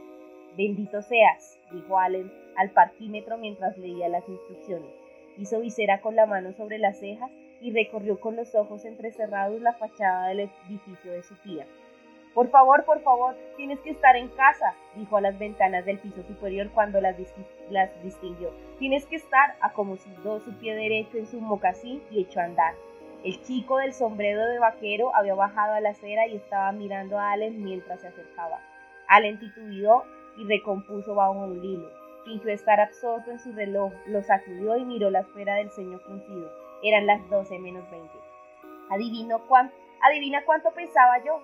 Bendito 0.56 1.02
seas, 1.02 1.60
dijo 1.72 2.00
Allen 2.00 2.32
al 2.56 2.72
parquímetro 2.72 3.38
mientras 3.38 3.78
leía 3.78 4.08
las 4.08 4.28
instrucciones. 4.30 5.07
Hizo 5.38 5.60
visera 5.60 6.02
con 6.02 6.16
la 6.16 6.26
mano 6.26 6.54
sobre 6.54 6.78
las 6.80 7.00
cejas 7.00 7.32
y 7.62 7.72
recorrió 7.72 8.20
con 8.20 8.36
los 8.36 8.54
ojos 8.56 8.86
entrecerrados 8.86 9.62
la 9.62 9.74
fachada 9.74 10.28
del 10.28 10.50
edificio 10.68 11.12
de 11.12 11.24
su 11.24 11.36
tía. 11.36 11.66
Por 12.34 12.50
favor, 12.50 12.86
por 12.86 13.02
favor, 13.02 13.36
tienes 13.56 13.80
que 13.80 13.90
estar 13.90 14.16
en 14.16 14.28
casa, 14.30 14.76
dijo 14.96 15.18
a 15.18 15.22
las 15.22 15.40
ventanas 15.40 15.86
del 15.86 15.98
piso 15.98 16.22
superior 16.22 16.70
cuando 16.72 17.02
las, 17.02 17.16
distinguió. 18.04 18.52
Tienes 18.78 19.08
que 19.08 19.16
estar, 19.16 19.56
acomodó 19.60 20.40
su 20.40 20.54
pie 20.60 20.76
derecho 20.76 21.18
en 21.18 21.26
su 21.26 21.42
mocasín 21.42 22.02
y 22.12 22.22
echó 22.22 22.40
a 22.40 22.44
andar. 22.44 22.76
El 23.24 23.42
chico 23.42 23.78
del 23.78 23.94
sombrero 23.94 24.46
de 24.46 24.60
vaquero 24.60 25.16
había 25.16 25.34
bajado 25.34 25.74
a 25.74 25.82
la 25.82 25.90
acera 25.90 26.28
y 26.28 26.36
estaba 26.36 26.72
mirando 26.72 27.18
a 27.18 27.32
Allen 27.32 27.64
mientras 27.64 28.02
se 28.02 28.08
acercaba. 28.08 28.62
Allen 29.08 29.40
titubeó 29.40 30.04
y 30.38 30.46
recompuso 30.46 31.16
bajo 31.16 31.32
un 31.32 31.64
hilo. 31.66 31.90
Fingió 32.28 32.52
estar 32.52 32.78
absorto 32.82 33.32
en 33.32 33.40
su 33.40 33.54
reloj, 33.54 33.94
lo 34.06 34.22
sacudió 34.22 34.76
y 34.76 34.84
miró 34.84 35.10
la 35.10 35.22
esfera 35.22 35.56
del 35.56 35.72
ceño 35.72 35.98
fruncido. 36.00 36.52
Eran 36.84 37.08
las 37.08 37.26
doce 37.30 37.58
menos 37.58 37.90
veinte. 37.90 38.20
Adivino 38.90 39.48
cuánto, 39.48 39.74
adivina 40.02 40.44
cuánto 40.44 40.72
pensaba 40.72 41.24
yo, 41.24 41.42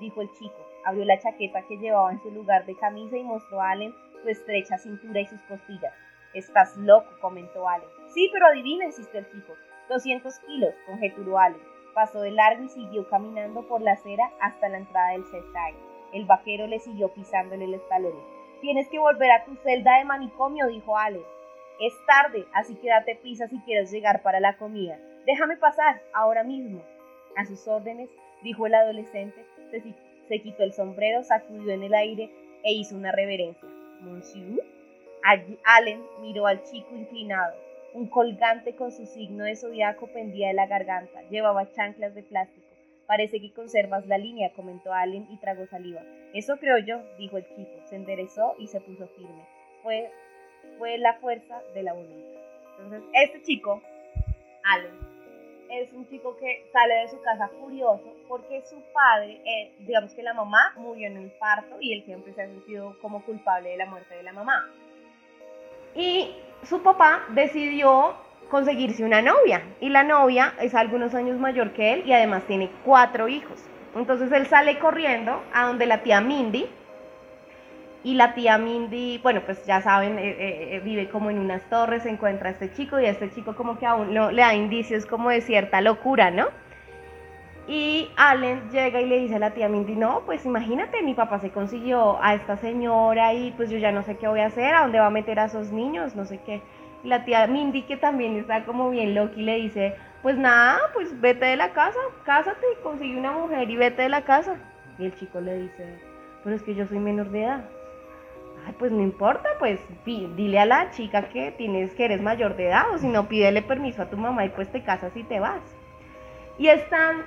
dijo 0.00 0.22
el 0.22 0.32
chico. 0.32 0.56
Abrió 0.84 1.04
la 1.04 1.20
chaqueta 1.20 1.62
que 1.62 1.78
llevaba 1.78 2.10
en 2.10 2.20
su 2.20 2.32
lugar 2.32 2.66
de 2.66 2.74
camisa 2.74 3.16
y 3.16 3.22
mostró 3.22 3.60
a 3.60 3.70
Allen 3.70 3.94
su 4.24 4.28
estrecha 4.28 4.76
cintura 4.76 5.20
y 5.20 5.26
sus 5.26 5.40
costillas. 5.42 5.94
Estás 6.32 6.76
loco, 6.78 7.08
comentó 7.20 7.68
Allen. 7.68 7.88
Sí, 8.12 8.28
pero 8.32 8.46
adivina, 8.46 8.86
insistió 8.86 9.20
el 9.20 9.30
chico. 9.30 9.54
200 9.88 10.36
kilos, 10.40 10.74
conjeturó 10.84 11.38
Allen. 11.38 11.62
Pasó 11.94 12.20
de 12.22 12.32
largo 12.32 12.64
y 12.64 12.68
siguió 12.70 13.08
caminando 13.08 13.62
por 13.68 13.82
la 13.82 13.92
acera 13.92 14.32
hasta 14.40 14.68
la 14.68 14.78
entrada 14.78 15.12
del 15.12 15.22
Cheshire. 15.26 15.78
El 16.12 16.24
vaquero 16.24 16.66
le 16.66 16.80
siguió 16.80 17.14
pisándole 17.14 17.66
el 17.66 17.74
escalón. 17.74 18.33
Tienes 18.64 18.88
que 18.88 18.98
volver 18.98 19.30
a 19.30 19.44
tu 19.44 19.56
celda 19.56 19.98
de 19.98 20.06
manicomio, 20.06 20.68
dijo 20.68 20.96
Allen. 20.96 21.20
Es 21.82 21.92
tarde, 22.06 22.46
así 22.54 22.74
que 22.76 22.88
date 22.88 23.14
pisa 23.14 23.46
si 23.46 23.58
quieres 23.58 23.92
llegar 23.92 24.22
para 24.22 24.40
la 24.40 24.56
comida. 24.56 24.98
Déjame 25.26 25.58
pasar, 25.58 26.00
ahora 26.14 26.44
mismo. 26.44 26.80
A 27.36 27.44
sus 27.44 27.68
órdenes, 27.68 28.08
dijo 28.42 28.66
el 28.66 28.74
adolescente, 28.74 29.44
se, 29.70 30.40
quitó 30.40 30.62
el 30.62 30.72
sombrero, 30.72 31.22
sacudió 31.24 31.74
en 31.74 31.82
el 31.82 31.92
aire 31.92 32.30
e 32.62 32.72
hizo 32.72 32.96
una 32.96 33.12
reverencia. 33.12 33.68
Monsieur. 34.00 34.64
Allen 35.66 36.02
miró 36.22 36.46
al 36.46 36.62
chico 36.62 36.96
inclinado. 36.96 37.54
Un 37.92 38.06
colgante 38.06 38.74
con 38.74 38.92
su 38.92 39.04
signo 39.04 39.44
de 39.44 39.56
zodiaco 39.56 40.06
pendía 40.06 40.48
de 40.48 40.54
la 40.54 40.66
garganta. 40.66 41.20
Llevaba 41.28 41.70
chanclas 41.70 42.14
de 42.14 42.22
plástico. 42.22 42.63
Parece 43.06 43.40
que 43.40 43.52
conservas 43.52 44.06
la 44.06 44.18
línea, 44.18 44.52
comentó 44.52 44.92
Allen 44.92 45.26
y 45.30 45.36
tragó 45.36 45.66
saliva. 45.66 46.02
Eso 46.32 46.56
creo 46.56 46.78
yo, 46.78 47.02
dijo 47.18 47.36
el 47.36 47.46
chico. 47.54 47.72
Se 47.84 47.96
enderezó 47.96 48.54
y 48.58 48.66
se 48.66 48.80
puso 48.80 49.06
firme. 49.08 49.44
Fue, 49.82 50.10
fue 50.78 50.98
la 50.98 51.14
fuerza 51.14 51.62
de 51.74 51.82
la 51.82 51.92
voluntad. 51.92 52.40
Entonces, 52.78 53.02
este 53.12 53.42
chico, 53.42 53.82
Allen, 54.64 55.14
es 55.70 55.92
un 55.92 56.08
chico 56.08 56.36
que 56.36 56.66
sale 56.72 56.94
de 56.94 57.08
su 57.08 57.20
casa 57.22 57.48
furioso 57.60 58.14
porque 58.28 58.62
su 58.62 58.80
padre, 58.92 59.40
eh, 59.44 59.72
digamos 59.80 60.12
que 60.14 60.22
la 60.22 60.34
mamá 60.34 60.72
murió 60.76 61.06
en 61.06 61.16
el 61.16 61.30
parto 61.32 61.76
y 61.80 61.92
él 61.92 62.04
siempre 62.04 62.32
se 62.32 62.42
ha 62.42 62.46
sentido 62.46 62.96
como 63.00 63.22
culpable 63.24 63.70
de 63.70 63.76
la 63.76 63.86
muerte 63.86 64.14
de 64.14 64.22
la 64.22 64.32
mamá. 64.32 64.70
Y 65.94 66.34
su 66.62 66.82
papá 66.82 67.26
decidió 67.30 68.14
conseguirse 68.50 69.04
una 69.04 69.22
novia 69.22 69.62
y 69.80 69.88
la 69.88 70.04
novia 70.04 70.54
es 70.60 70.74
algunos 70.74 71.14
años 71.14 71.38
mayor 71.38 71.72
que 71.72 71.92
él 71.92 72.02
y 72.06 72.12
además 72.12 72.44
tiene 72.46 72.70
cuatro 72.84 73.28
hijos. 73.28 73.62
Entonces 73.94 74.30
él 74.32 74.46
sale 74.46 74.78
corriendo 74.78 75.42
a 75.52 75.66
donde 75.66 75.86
la 75.86 76.02
tía 76.02 76.20
Mindy, 76.20 76.68
y 78.04 78.14
la 78.14 78.34
tía 78.34 78.58
Mindy, 78.58 79.18
bueno, 79.22 79.40
pues 79.46 79.64
ya 79.64 79.80
saben, 79.80 80.18
eh, 80.18 80.28
eh, 80.28 80.68
eh, 80.76 80.80
vive 80.84 81.08
como 81.08 81.30
en 81.30 81.38
unas 81.38 81.62
torres, 81.70 82.02
se 82.02 82.10
encuentra 82.10 82.50
a 82.50 82.52
este 82.52 82.70
chico 82.74 83.00
y 83.00 83.06
a 83.06 83.10
este 83.10 83.30
chico 83.30 83.56
como 83.56 83.78
que 83.78 83.86
aún 83.86 84.12
no, 84.12 84.30
le 84.30 84.42
da 84.42 84.54
indicios 84.54 85.06
como 85.06 85.30
de 85.30 85.40
cierta 85.40 85.80
locura, 85.80 86.30
¿no? 86.30 86.48
Y 87.66 88.10
Allen 88.16 88.68
llega 88.70 89.00
y 89.00 89.06
le 89.06 89.20
dice 89.20 89.36
a 89.36 89.38
la 89.38 89.52
tía 89.52 89.70
Mindy, 89.70 89.96
no, 89.96 90.20
pues 90.26 90.44
imagínate, 90.44 91.02
mi 91.02 91.14
papá 91.14 91.38
se 91.38 91.50
consiguió 91.50 92.22
a 92.22 92.34
esta 92.34 92.58
señora 92.58 93.32
y 93.32 93.52
pues 93.52 93.70
yo 93.70 93.78
ya 93.78 93.90
no 93.90 94.02
sé 94.02 94.18
qué 94.18 94.28
voy 94.28 94.40
a 94.40 94.46
hacer, 94.46 94.74
a 94.74 94.82
dónde 94.82 95.00
va 95.00 95.06
a 95.06 95.10
meter 95.10 95.40
a 95.40 95.46
esos 95.46 95.72
niños, 95.72 96.14
no 96.14 96.26
sé 96.26 96.40
qué. 96.44 96.60
La 97.04 97.24
tía 97.24 97.46
Mindy, 97.46 97.82
que 97.82 97.96
también 97.96 98.36
está 98.36 98.64
como 98.64 98.90
bien 98.90 99.14
loca, 99.14 99.34
y 99.36 99.42
le 99.42 99.56
dice, 99.56 99.94
pues 100.22 100.36
nada, 100.36 100.80
pues 100.94 101.20
vete 101.20 101.44
de 101.44 101.56
la 101.56 101.72
casa, 101.72 101.98
cásate, 102.24 102.66
consigue 102.82 103.18
una 103.18 103.32
mujer 103.32 103.70
y 103.70 103.76
vete 103.76 104.02
de 104.02 104.08
la 104.08 104.22
casa. 104.22 104.56
Y 104.98 105.04
el 105.06 105.14
chico 105.14 105.40
le 105.40 105.58
dice, 105.58 105.98
pero 106.42 106.56
es 106.56 106.62
que 106.62 106.74
yo 106.74 106.86
soy 106.86 106.98
menor 106.98 107.30
de 107.30 107.44
edad 107.44 107.64
Ay, 108.66 108.74
pues 108.78 108.90
no 108.92 109.02
importa, 109.02 109.48
pues 109.58 109.78
dile 110.04 110.58
a 110.58 110.64
la 110.64 110.90
chica 110.90 111.28
que 111.28 111.52
tienes 111.52 111.92
que 111.94 112.06
eres 112.06 112.22
mayor 112.22 112.56
de 112.56 112.68
edad 112.68 112.90
o 112.92 112.98
si 112.98 113.08
no 113.08 113.28
pídele 113.28 113.60
permiso 113.60 114.02
a 114.02 114.06
tu 114.06 114.16
mamá 114.16 114.44
y 114.46 114.48
pues 114.48 114.70
te 114.70 114.82
casas 114.82 115.14
y 115.16 115.22
te 115.22 115.38
vas. 115.38 115.60
Y 116.58 116.68
están 116.68 117.24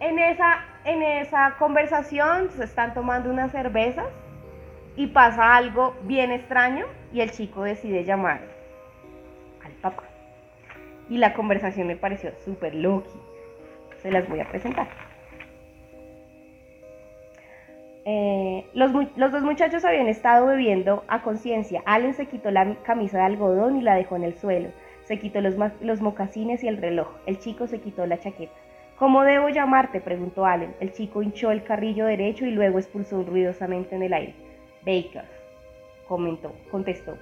en 0.00 0.18
esa, 0.18 0.64
en 0.84 1.02
esa 1.02 1.56
conversación, 1.58 2.50
se 2.50 2.64
están 2.64 2.94
tomando 2.94 3.30
unas 3.30 3.50
cervezas 3.50 4.06
y 4.94 5.08
pasa 5.08 5.56
algo 5.56 5.96
bien 6.02 6.30
extraño 6.30 6.86
y 7.12 7.20
el 7.20 7.32
chico 7.32 7.64
decide 7.64 8.04
llamar. 8.04 8.55
Y 11.08 11.18
la 11.18 11.34
conversación 11.34 11.86
me 11.86 11.96
pareció 11.96 12.32
súper 12.44 12.74
loki. 12.74 13.18
Se 14.02 14.10
las 14.10 14.28
voy 14.28 14.40
a 14.40 14.48
presentar. 14.48 14.88
Eh, 18.08 18.64
los, 18.72 18.92
dos 18.92 19.42
muchachos 19.42 19.84
habían 19.84 20.06
estado 20.06 20.46
bebiendo 20.46 21.02
a 21.08 21.22
conciencia. 21.22 21.82
Allen 21.86 22.14
se 22.14 22.26
quitó 22.26 22.52
la 22.52 22.76
camisa 22.84 23.18
de 23.18 23.24
algodón 23.24 23.76
y 23.76 23.82
la 23.82 23.96
dejó 23.96 24.14
en 24.14 24.22
el 24.22 24.34
suelo. 24.34 24.70
Se 25.04 25.18
quitó 25.18 25.40
los, 25.40 25.54
los 25.80 26.00
mocasines 26.00 26.62
y 26.62 26.68
el 26.68 26.76
reloj. 26.76 27.08
El 27.26 27.38
chico 27.38 27.66
se 27.66 27.80
quitó 27.80 28.06
la 28.06 28.18
chaqueta. 28.18 28.54
¿Cómo 28.96 29.24
debo 29.24 29.48
llamarte? 29.48 30.00
preguntó 30.00 30.46
Allen. 30.46 30.74
El 30.80 30.92
chico 30.92 31.22
hinchó 31.22 31.50
el 31.50 31.64
carrillo 31.64 32.06
derecho 32.06 32.46
y 32.46 32.52
luego 32.52 32.78
expulsó 32.78 33.22
ruidosamente 33.24 33.96
en 33.96 34.04
el 34.04 34.14
aire. 34.14 34.34
Baker, 34.86 35.24
comentó, 36.06 36.52
contestó. 36.70 37.18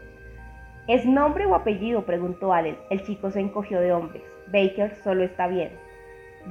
¿Es 0.87 1.07
nombre 1.07 1.47
o 1.47 1.55
apellido? 1.55 2.03
preguntó 2.03 2.53
Allen. 2.53 2.76
El 2.91 3.03
chico 3.03 3.30
se 3.30 3.41
encogió 3.41 3.80
de 3.80 3.93
hombres. 3.93 4.22
Baker 4.49 4.95
solo 4.97 5.24
está 5.24 5.47
bien. 5.47 5.70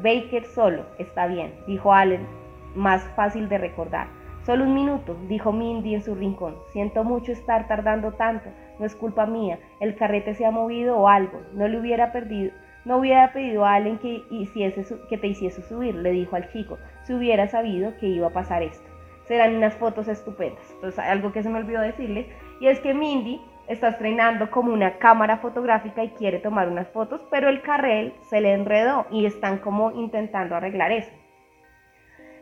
Baker 0.02 0.44
solo 0.46 0.86
está 0.98 1.28
bien, 1.28 1.54
dijo 1.68 1.94
Allen, 1.94 2.26
más 2.74 3.04
fácil 3.16 3.48
de 3.48 3.60
recordar. 3.60 4.08
Solo 4.44 4.64
un 4.64 4.74
minuto, 4.74 5.16
dijo 5.30 5.52
Mindy 5.52 5.94
en 5.94 6.02
su 6.02 6.16
rincón. 6.16 6.56
Siento 6.72 7.04
mucho 7.04 7.32
estar 7.32 7.68
tardando 7.68 8.14
tanto. 8.14 8.50
No 8.80 8.86
es 8.86 8.96
culpa 8.96 9.28
mía. 9.28 9.60
El 9.80 9.96
carrete 9.96 10.34
se 10.34 10.46
ha 10.46 10.52
movido 10.52 10.98
o 10.98 11.08
algo. 11.08 11.42
No 11.54 11.68
le 11.68 11.80
hubiera 11.80 12.12
perdido, 12.12 12.52
no 12.86 12.98
hubiera 12.98 13.32
pedido 13.32 13.66
a 13.66 13.76
alguien 13.76 14.00
que, 14.00 14.24
hiciese 14.32 14.84
que 15.10 15.18
te 15.18 15.28
hiciese 15.28 15.62
subir, 15.62 15.96
le 15.96 16.12
dijo 16.12 16.36
al 16.36 16.50
chico, 16.50 16.80
si 17.04 17.14
hubiera 17.14 17.48
sabido 17.48 17.96
que 17.98 18.08
iba 18.08 18.28
a 18.28 18.34
pasar 18.34 18.64
esto. 18.64 18.90
Serán 19.28 19.56
unas 19.56 19.76
fotos 19.76 20.08
estupendas. 20.08 20.76
Algo 20.98 21.32
que 21.32 21.44
se 21.44 21.50
me 21.50 21.60
olvidó 21.60 21.82
decirle, 21.82 22.28
y 22.60 22.68
es 22.68 22.82
que 22.82 22.94
Mindy 22.94 23.40
está 23.68 23.90
estrenando 23.90 24.52
como 24.52 24.74
una 24.74 24.98
cámara 24.98 25.38
fotográfica 25.38 26.04
y 26.04 26.10
quiere 26.10 26.40
tomar 26.40 26.68
unas 26.68 26.88
fotos, 26.90 27.26
pero 27.30 27.50
el 27.50 27.62
carrel 27.62 28.14
se 28.30 28.42
le 28.42 28.54
enredó 28.54 29.06
y 29.10 29.26
están 29.26 29.60
como 29.60 29.92
intentando 29.92 30.56
arreglar 30.56 30.92
eso. 30.92 31.12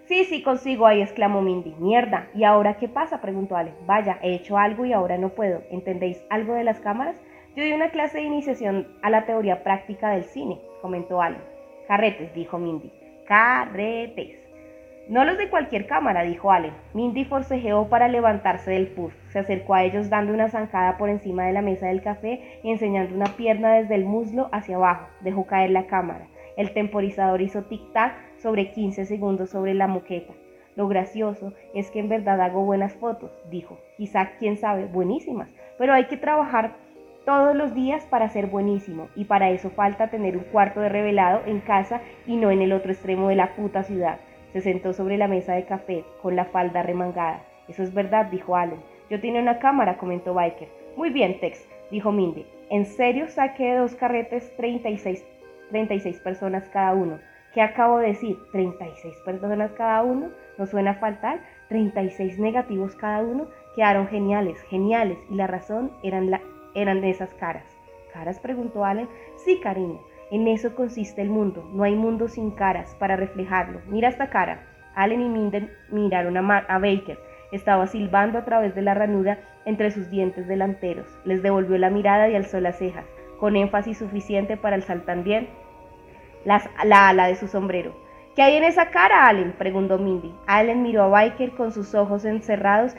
Sí, 0.06 0.26
sí, 0.26 0.44
consigo 0.44 0.88
ahí, 0.88 1.02
exclamó 1.02 1.42
Mindy. 1.42 1.74
Mierda, 1.80 2.28
¿y 2.34 2.44
ahora 2.44 2.76
qué 2.78 2.90
pasa? 2.90 3.22
preguntó 3.22 3.56
Ale. 3.56 3.74
Vaya, 3.86 4.20
he 4.22 4.34
hecho 4.34 4.58
algo 4.58 4.84
y 4.84 4.92
ahora 4.92 5.18
no 5.18 5.30
puedo. 5.30 5.62
¿Entendéis 5.70 6.22
algo 6.30 6.54
de 6.54 6.66
las 6.66 6.80
cámaras? 6.80 7.16
Yo 7.56 7.64
di 7.64 7.72
una 7.72 7.92
clase 7.92 8.18
de 8.18 8.26
iniciación 8.26 8.88
a 9.04 9.10
la 9.10 9.26
teoría 9.26 9.64
práctica 9.64 10.10
del 10.10 10.26
cine, 10.26 10.60
comentó 10.82 11.22
Alan. 11.22 11.42
Carretes, 11.88 12.34
dijo 12.34 12.58
Mindy. 12.58 12.92
Carretes. 13.26 14.41
No 15.12 15.26
los 15.26 15.38
de 15.38 15.50
cualquier 15.50 15.88
cámara, 15.88 16.24
dijo 16.24 16.54
Allen. 16.54 16.72
Mindy 16.94 17.26
forcejeó 17.26 17.90
para 17.90 18.08
levantarse 18.08 18.72
del 18.72 18.88
puff. 18.88 19.14
Se 19.28 19.40
acercó 19.40 19.74
a 19.74 19.84
ellos 19.84 20.10
dando 20.10 20.34
una 20.34 20.48
zancada 20.48 20.98
por 20.98 21.10
encima 21.10 21.46
de 21.46 21.52
la 21.52 21.62
mesa 21.62 21.88
del 21.88 22.02
café 22.02 22.62
y 22.64 22.72
enseñando 22.72 23.14
una 23.14 23.26
pierna 23.36 23.74
desde 23.74 23.96
el 23.96 24.06
muslo 24.06 24.48
hacia 24.54 24.78
abajo. 24.78 25.10
Dejó 25.20 25.46
caer 25.46 25.72
la 25.72 25.88
cámara. 25.88 26.28
El 26.56 26.72
temporizador 26.72 27.42
hizo 27.42 27.64
tic-tac 27.64 28.14
sobre 28.38 28.72
15 28.72 29.06
segundos 29.06 29.50
sobre 29.50 29.74
la 29.74 29.88
moqueta. 29.88 30.32
Lo 30.78 30.88
gracioso 30.88 31.52
es 31.74 31.92
que 31.92 32.00
en 32.00 32.08
verdad 32.08 32.40
hago 32.40 32.64
buenas 32.64 32.94
fotos, 32.94 33.38
dijo. 33.50 33.78
Quizá, 33.98 34.38
quién 34.40 34.56
sabe, 34.56 34.86
buenísimas. 34.86 35.50
Pero 35.78 35.92
hay 35.92 36.06
que 36.06 36.16
trabajar 36.16 36.72
todos 37.26 37.54
los 37.54 37.76
días 37.76 38.06
para 38.06 38.30
ser 38.30 38.48
buenísimo 38.48 39.10
y 39.18 39.26
para 39.26 39.50
eso 39.50 39.72
falta 39.72 40.08
tener 40.08 40.38
un 40.38 40.46
cuarto 40.46 40.80
de 40.80 40.88
revelado 40.88 41.42
en 41.48 41.60
casa 41.60 42.00
y 42.26 42.38
no 42.38 42.50
en 42.50 42.62
el 42.62 42.72
otro 42.72 42.94
extremo 42.94 43.28
de 43.28 43.36
la 43.36 43.56
puta 43.56 43.84
ciudad. 43.84 44.18
Se 44.54 44.62
sentó 44.62 44.94
sobre 44.94 45.18
la 45.18 45.28
mesa 45.28 45.54
de 45.54 45.66
café 45.66 46.04
con 46.22 46.36
la 46.36 46.46
falda 46.46 46.84
remangada. 46.84 47.44
Eso 47.68 47.84
es 47.84 47.94
verdad, 47.94 48.26
dijo 48.26 48.56
Allen. 48.56 48.82
Yo 49.10 49.20
tenía 49.20 49.42
una 49.42 49.60
cámara, 49.60 49.98
comentó 49.98 50.34
Biker. 50.34 50.68
Muy 50.98 51.10
bien, 51.10 51.40
Tex, 51.40 51.68
dijo 51.90 52.12
Mindy. 52.12 52.46
En 52.70 52.86
serio 52.86 53.28
saqué 53.28 53.72
de 53.72 53.78
dos 53.78 53.96
carretes 53.96 54.56
36, 54.58 55.26
36 55.70 56.20
personas 56.20 56.68
cada 56.70 56.94
uno. 56.94 57.20
¿Qué 57.54 57.62
acabo 57.62 58.00
de 58.00 58.08
decir? 58.08 58.38
¿36 58.54 59.24
personas 59.26 59.72
cada 59.74 60.04
uno? 60.04 60.30
¿No 60.58 60.66
suena 60.66 60.94
faltar? 60.96 61.42
36 61.68 62.40
negativos 62.40 62.96
cada 62.96 63.22
uno. 63.22 63.48
Quedaron 63.76 64.08
geniales, 64.08 64.62
geniales. 64.70 65.18
Y 65.30 65.36
la 65.36 65.48
razón 65.48 65.92
eran 66.04 66.32
la, 66.32 66.42
eran 66.76 67.02
de 67.02 67.10
esas 67.10 67.34
caras. 67.34 67.66
¿Caras? 68.14 68.40
preguntó 68.40 68.86
Allen. 68.86 69.10
Sí, 69.36 69.60
cariño. 69.62 70.00
En 70.32 70.48
eso 70.48 70.76
consiste 70.76 71.22
el 71.22 71.30
mundo. 71.30 71.70
No 71.74 71.84
hay 71.84 71.96
mundo 71.96 72.28
sin 72.28 72.52
caras 72.52 72.96
para 73.00 73.18
reflejarlo. 73.18 73.82
Mira 73.88 74.10
esta 74.10 74.30
cara. 74.30 74.64
Allen 74.96 75.22
y 75.22 75.30
Minden 75.30 75.72
miraron 75.90 76.38
a, 76.38 76.58
a 76.58 76.80
Baker. 76.80 77.20
Estaba 77.52 77.86
silbando 77.88 78.38
a 78.38 78.46
través 78.46 78.74
de 78.74 78.82
la 78.82 78.94
ranura 78.94 79.40
entre 79.66 79.92
sus 79.92 80.10
dientes 80.10 80.48
delanteros. 80.48 81.08
Les 81.26 81.44
devolvió 81.44 81.78
la 81.78 81.90
mirada 81.90 82.30
y 82.30 82.36
alzó 82.36 82.62
las 82.62 82.78
cejas, 82.78 83.06
con 83.40 83.56
énfasis 83.58 83.98
suficiente 83.98 84.58
para 84.58 84.78
alzar 84.78 85.02
también 85.02 85.50
la 86.46 87.10
ala 87.10 87.28
de 87.28 87.36
su 87.36 87.48
sombrero. 87.48 87.94
¿Qué 88.36 88.42
hay 88.42 88.56
en 88.56 88.64
esa 88.64 88.92
cara, 88.92 89.28
Allen? 89.28 89.52
preguntó 89.58 89.98
Mindy. 89.98 90.34
Allen 90.48 90.82
miró 90.82 91.04
a 91.04 91.08
Baker 91.10 91.52
con 91.52 91.74
sus 91.74 91.94
ojos 91.94 92.24
encerrados 92.24 92.96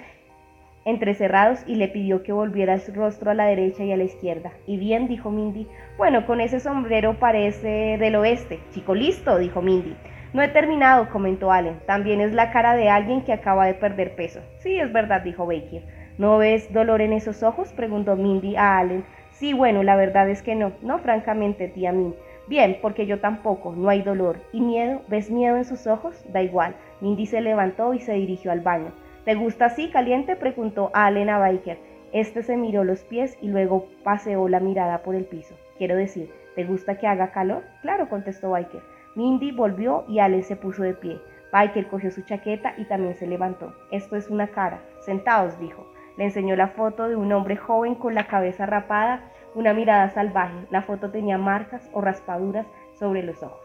entrecerrados 0.84 1.60
y 1.66 1.76
le 1.76 1.88
pidió 1.88 2.22
que 2.22 2.32
volviera 2.32 2.78
su 2.78 2.92
rostro 2.92 3.30
a 3.30 3.34
la 3.34 3.46
derecha 3.46 3.84
y 3.84 3.92
a 3.92 3.96
la 3.96 4.04
izquierda. 4.04 4.52
Y 4.66 4.76
bien, 4.76 5.08
dijo 5.08 5.30
Mindy. 5.30 5.66
Bueno, 5.96 6.26
con 6.26 6.40
ese 6.40 6.60
sombrero 6.60 7.18
parece 7.18 7.96
del 7.98 8.16
oeste. 8.16 8.60
Chico 8.72 8.94
listo, 8.94 9.38
dijo 9.38 9.62
Mindy. 9.62 9.96
No 10.32 10.42
he 10.42 10.48
terminado, 10.48 11.10
comentó 11.10 11.52
Allen. 11.52 11.80
También 11.86 12.20
es 12.20 12.32
la 12.32 12.50
cara 12.52 12.74
de 12.74 12.88
alguien 12.88 13.22
que 13.22 13.32
acaba 13.32 13.66
de 13.66 13.74
perder 13.74 14.14
peso. 14.14 14.40
Sí, 14.58 14.78
es 14.78 14.92
verdad, 14.92 15.22
dijo 15.22 15.46
Baker. 15.46 15.82
¿No 16.18 16.38
ves 16.38 16.72
dolor 16.72 17.02
en 17.02 17.12
esos 17.12 17.42
ojos? 17.42 17.72
preguntó 17.72 18.16
Mindy 18.16 18.56
a 18.56 18.78
Allen. 18.78 19.04
Sí, 19.30 19.52
bueno, 19.52 19.82
la 19.82 19.96
verdad 19.96 20.28
es 20.30 20.42
que 20.42 20.54
no. 20.54 20.72
No, 20.82 20.98
francamente, 20.98 21.68
tía 21.68 21.92
Min. 21.92 22.14
Bien, 22.48 22.78
porque 22.82 23.06
yo 23.06 23.20
tampoco, 23.20 23.74
no 23.76 23.88
hay 23.88 24.02
dolor. 24.02 24.38
¿Y 24.52 24.60
miedo? 24.60 25.02
¿Ves 25.08 25.30
miedo 25.30 25.56
en 25.56 25.64
sus 25.64 25.86
ojos? 25.86 26.24
Da 26.32 26.42
igual. 26.42 26.74
Mindy 27.00 27.26
se 27.26 27.40
levantó 27.40 27.94
y 27.94 28.00
se 28.00 28.14
dirigió 28.14 28.52
al 28.52 28.60
baño. 28.60 28.92
¿Te 29.24 29.36
gusta 29.36 29.66
así, 29.66 29.88
caliente? 29.88 30.34
preguntó 30.34 30.90
Allen 30.94 31.30
a 31.30 31.38
Biker. 31.38 31.78
Este 32.12 32.42
se 32.42 32.56
miró 32.56 32.82
los 32.82 33.04
pies 33.04 33.38
y 33.40 33.48
luego 33.48 33.86
paseó 34.02 34.48
la 34.48 34.58
mirada 34.58 35.02
por 35.02 35.14
el 35.14 35.24
piso. 35.24 35.54
Quiero 35.78 35.94
decir, 35.94 36.30
¿te 36.56 36.64
gusta 36.64 36.98
que 36.98 37.06
haga 37.06 37.30
calor? 37.30 37.62
Claro, 37.82 38.08
contestó 38.08 38.50
Biker. 38.50 38.82
Mindy 39.14 39.52
volvió 39.52 40.04
y 40.08 40.18
Allen 40.18 40.42
se 40.42 40.56
puso 40.56 40.82
de 40.82 40.94
pie. 40.94 41.20
Biker 41.52 41.86
cogió 41.86 42.10
su 42.10 42.22
chaqueta 42.22 42.74
y 42.76 42.84
también 42.86 43.14
se 43.14 43.28
levantó. 43.28 43.72
Esto 43.92 44.16
es 44.16 44.28
una 44.28 44.48
cara. 44.48 44.80
Sentaos, 45.00 45.58
dijo. 45.60 45.86
Le 46.16 46.24
enseñó 46.24 46.56
la 46.56 46.68
foto 46.68 47.08
de 47.08 47.14
un 47.14 47.32
hombre 47.32 47.56
joven 47.56 47.94
con 47.94 48.14
la 48.14 48.26
cabeza 48.26 48.66
rapada, 48.66 49.20
una 49.54 49.72
mirada 49.72 50.10
salvaje. 50.10 50.66
La 50.70 50.82
foto 50.82 51.10
tenía 51.10 51.38
marcas 51.38 51.88
o 51.92 52.00
raspaduras 52.00 52.66
sobre 52.98 53.22
los 53.22 53.42
ojos. 53.42 53.60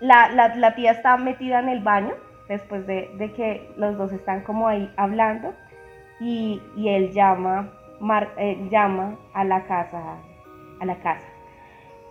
La, 0.00 0.30
la, 0.30 0.54
la 0.56 0.74
tía 0.74 0.92
estaba 0.92 1.16
metida 1.18 1.60
en 1.60 1.68
el 1.68 1.80
baño, 1.80 2.14
después 2.48 2.86
de, 2.86 3.10
que 3.36 3.68
los 3.76 3.96
dos 3.96 4.12
están 4.12 4.42
como 4.42 4.68
ahí 4.68 4.92
hablando 4.96 5.54
y, 6.20 6.60
él 6.76 7.12
llama, 7.12 7.72
llama 8.70 9.16
a 9.34 9.44
la 9.44 9.64
casa, 9.64 10.16
a 10.80 10.84
la 10.84 10.96
casa. 10.96 11.26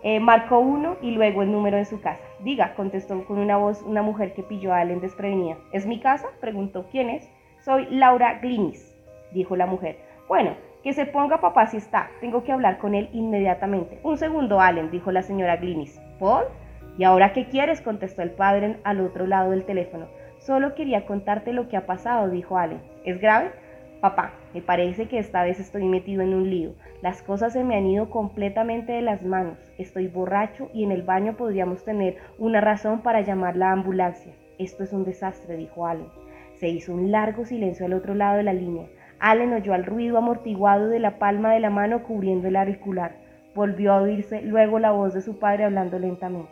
Eh, 0.04 0.18
marcó 0.18 0.58
uno 0.58 0.96
y 1.00 1.12
luego 1.12 1.42
el 1.42 1.52
número 1.52 1.76
de 1.76 1.84
su 1.84 2.00
casa. 2.00 2.22
Diga, 2.40 2.74
contestó 2.74 3.24
con 3.24 3.38
una 3.38 3.56
voz 3.56 3.82
una 3.82 4.02
mujer 4.02 4.34
que 4.34 4.42
pilló 4.42 4.72
a 4.72 4.78
Allen 4.78 5.00
desprevenida. 5.00 5.56
¿Es 5.70 5.86
mi 5.86 6.00
casa? 6.00 6.26
preguntó. 6.40 6.86
¿Quién 6.90 7.08
es? 7.08 7.30
Soy 7.60 7.86
Laura 7.88 8.40
Glinis, 8.40 8.92
dijo 9.32 9.54
la 9.54 9.66
mujer. 9.66 9.98
Bueno, 10.26 10.56
que 10.82 10.92
se 10.92 11.06
ponga 11.06 11.40
papá 11.40 11.68
si 11.68 11.76
está. 11.76 12.10
Tengo 12.20 12.42
que 12.42 12.50
hablar 12.50 12.78
con 12.78 12.96
él 12.96 13.08
inmediatamente. 13.12 14.00
Un 14.02 14.18
segundo, 14.18 14.60
Allen, 14.60 14.90
dijo 14.90 15.12
la 15.12 15.22
señora 15.22 15.56
Glinis. 15.56 16.00
¿Por? 16.18 16.50
¿Y 16.98 17.04
ahora 17.04 17.32
qué 17.32 17.46
quieres? 17.46 17.80
contestó 17.80 18.22
el 18.22 18.32
padre 18.32 18.78
al 18.82 19.00
otro 19.00 19.26
lado 19.26 19.52
del 19.52 19.64
teléfono. 19.64 20.06
Solo 20.44 20.74
quería 20.74 21.06
contarte 21.06 21.52
lo 21.52 21.68
que 21.68 21.76
ha 21.76 21.86
pasado, 21.86 22.28
dijo 22.28 22.58
Ale. 22.58 22.78
¿Es 23.04 23.20
grave? 23.20 23.52
Papá, 24.00 24.32
me 24.52 24.60
parece 24.60 25.06
que 25.06 25.20
esta 25.20 25.44
vez 25.44 25.60
estoy 25.60 25.84
metido 25.84 26.20
en 26.20 26.34
un 26.34 26.50
lío. 26.50 26.72
Las 27.00 27.22
cosas 27.22 27.52
se 27.52 27.62
me 27.62 27.76
han 27.76 27.86
ido 27.86 28.10
completamente 28.10 28.90
de 28.90 29.02
las 29.02 29.22
manos. 29.22 29.56
Estoy 29.78 30.08
borracho 30.08 30.68
y 30.74 30.82
en 30.82 30.90
el 30.90 31.02
baño 31.02 31.36
podríamos 31.36 31.84
tener 31.84 32.16
una 32.38 32.60
razón 32.60 33.02
para 33.02 33.20
llamar 33.20 33.54
la 33.54 33.70
ambulancia. 33.70 34.32
Esto 34.58 34.82
es 34.82 34.92
un 34.92 35.04
desastre, 35.04 35.56
dijo 35.56 35.86
Allen. 35.86 36.08
Se 36.56 36.68
hizo 36.68 36.92
un 36.92 37.12
largo 37.12 37.44
silencio 37.44 37.86
al 37.86 37.92
otro 37.92 38.16
lado 38.16 38.38
de 38.38 38.42
la 38.42 38.52
línea. 38.52 38.88
Allen 39.20 39.52
oyó 39.52 39.76
el 39.76 39.86
ruido 39.86 40.18
amortiguado 40.18 40.88
de 40.88 40.98
la 40.98 41.20
palma 41.20 41.52
de 41.52 41.60
la 41.60 41.70
mano 41.70 42.02
cubriendo 42.02 42.48
el 42.48 42.56
auricular. 42.56 43.12
Volvió 43.54 43.92
a 43.92 44.02
oírse 44.02 44.42
luego 44.42 44.80
la 44.80 44.90
voz 44.90 45.14
de 45.14 45.20
su 45.20 45.38
padre 45.38 45.66
hablando 45.66 46.00
lentamente. 46.00 46.50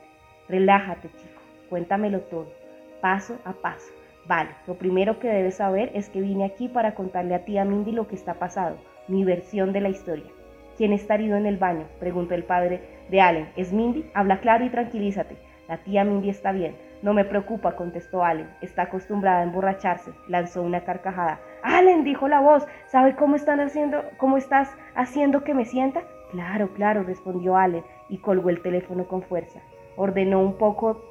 Relájate, 0.49 1.09
chico. 1.09 1.41
Cuéntamelo 1.69 2.21
todo 2.21 2.60
paso 3.01 3.39
a 3.45 3.53
paso. 3.53 3.93
Vale, 4.27 4.51
lo 4.67 4.75
primero 4.75 5.19
que 5.19 5.29
debes 5.29 5.57
saber 5.57 5.91
es 5.95 6.09
que 6.09 6.21
vine 6.21 6.45
aquí 6.45 6.69
para 6.69 6.95
contarle 6.95 7.35
a 7.35 7.45
tía 7.45 7.65
Mindy 7.65 7.93
lo 7.93 8.07
que 8.07 8.15
está 8.15 8.35
pasado, 8.35 8.77
mi 9.09 9.25
versión 9.25 9.73
de 9.73 9.81
la 9.81 9.89
historia. 9.89 10.31
¿Quién 10.77 10.93
está 10.93 11.15
herido 11.15 11.37
en 11.37 11.47
el 11.47 11.57
baño? 11.57 11.87
preguntó 11.99 12.35
el 12.35 12.45
padre 12.45 12.81
de 13.11 13.21
Allen. 13.21 13.49
¿Es 13.57 13.73
Mindy? 13.73 14.09
Habla 14.15 14.41
claro 14.41 14.65
y 14.65 14.71
tranquilízate. 14.71 15.37
La 15.69 15.79
tía 15.79 16.05
Mindy 16.05 16.31
está 16.31 16.53
bien. 16.53 16.77
No 17.03 17.13
me 17.13 17.25
preocupa, 17.25 17.77
contestó 17.77 18.25
Allen. 18.25 18.49
Está 18.61 18.83
acostumbrada 18.83 19.41
a 19.41 19.43
emborracharse. 19.45 20.13
Lanzó 20.29 20.63
una 20.63 20.85
carcajada. 20.85 21.41
Allen, 21.63 22.05
dijo 22.05 22.29
la 22.29 22.41
voz. 22.41 22.67
¿Sabe 22.87 23.15
cómo 23.15 23.37
están 23.37 23.61
haciendo, 23.61 24.03
cómo 24.17 24.37
estás 24.37 24.71
haciendo 24.95 25.45
que 25.45 25.55
me 25.55 25.65
sienta? 25.65 26.03
Claro, 26.31 26.73
claro, 26.75 27.03
respondió 27.03 27.57
Allen 27.57 27.85
y 28.09 28.19
colgó 28.19 28.51
el 28.51 28.63
teléfono 28.63 29.07
con 29.07 29.23
fuerza. 29.23 29.61
Ordenó 29.97 30.41
un 30.41 30.57
poco 30.57 31.03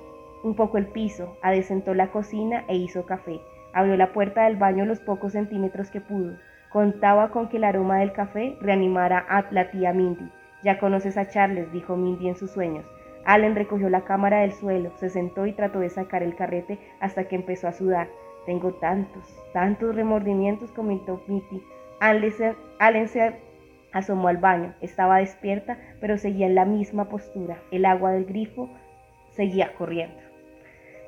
un 0.44 0.56
poco 0.56 0.78
el 0.78 0.88
piso, 0.88 1.38
adecentó 1.42 1.94
la 1.94 2.12
cocina 2.12 2.64
e 2.68 2.76
hizo 2.76 3.06
café. 3.06 3.40
Abrió 3.74 3.98
la 3.98 4.14
puerta 4.14 4.46
del 4.46 4.58
baño 4.58 4.86
los 4.86 5.00
pocos 5.00 5.34
centímetros 5.34 5.92
que 5.92 6.02
pudo. 6.02 6.38
Contaba 6.70 7.30
con 7.32 7.50
que 7.50 7.58
el 7.58 7.64
aroma 7.64 8.00
del 8.00 8.14
café 8.14 8.56
reanimara 8.62 9.20
a 9.20 9.46
la 9.52 9.72
tía 9.72 9.94
Mindy. 9.94 10.32
Ya 10.64 10.80
conoces 10.80 11.18
a 11.18 11.28
Charles, 11.30 11.72
dijo 11.72 11.96
Mindy 11.96 12.30
en 12.30 12.36
sus 12.36 12.52
sueños. 12.52 12.86
Allen 13.26 13.56
recogió 13.56 13.90
la 13.90 14.02
cámara 14.02 14.40
del 14.42 14.54
suelo, 14.54 14.92
se 14.98 15.10
sentó 15.10 15.46
y 15.46 15.54
trató 15.54 15.80
de 15.80 15.90
sacar 15.90 16.24
el 16.24 16.36
carrete 16.36 16.80
hasta 17.00 17.26
que 17.26 17.36
empezó 17.36 17.68
a 17.68 17.74
sudar. 17.74 18.08
Tengo 18.46 18.74
tantos, 18.74 19.24
tantos 19.54 19.96
remordimientos, 19.96 20.72
comentó 20.72 21.22
Mitty. 21.28 21.62
Allen 22.00 23.08
se 23.08 23.36
asomó 23.92 24.30
al 24.30 24.38
baño. 24.38 24.74
Estaba 24.82 25.18
despierta, 25.18 25.78
pero 26.00 26.18
seguía 26.18 26.48
en 26.48 26.56
la 26.56 26.66
misma 26.66 27.10
postura. 27.10 27.58
El 27.72 27.86
agua 27.86 28.12
del 28.12 28.26
grifo 28.26 28.70
seguía 29.32 29.74
corriendo. 29.76 30.29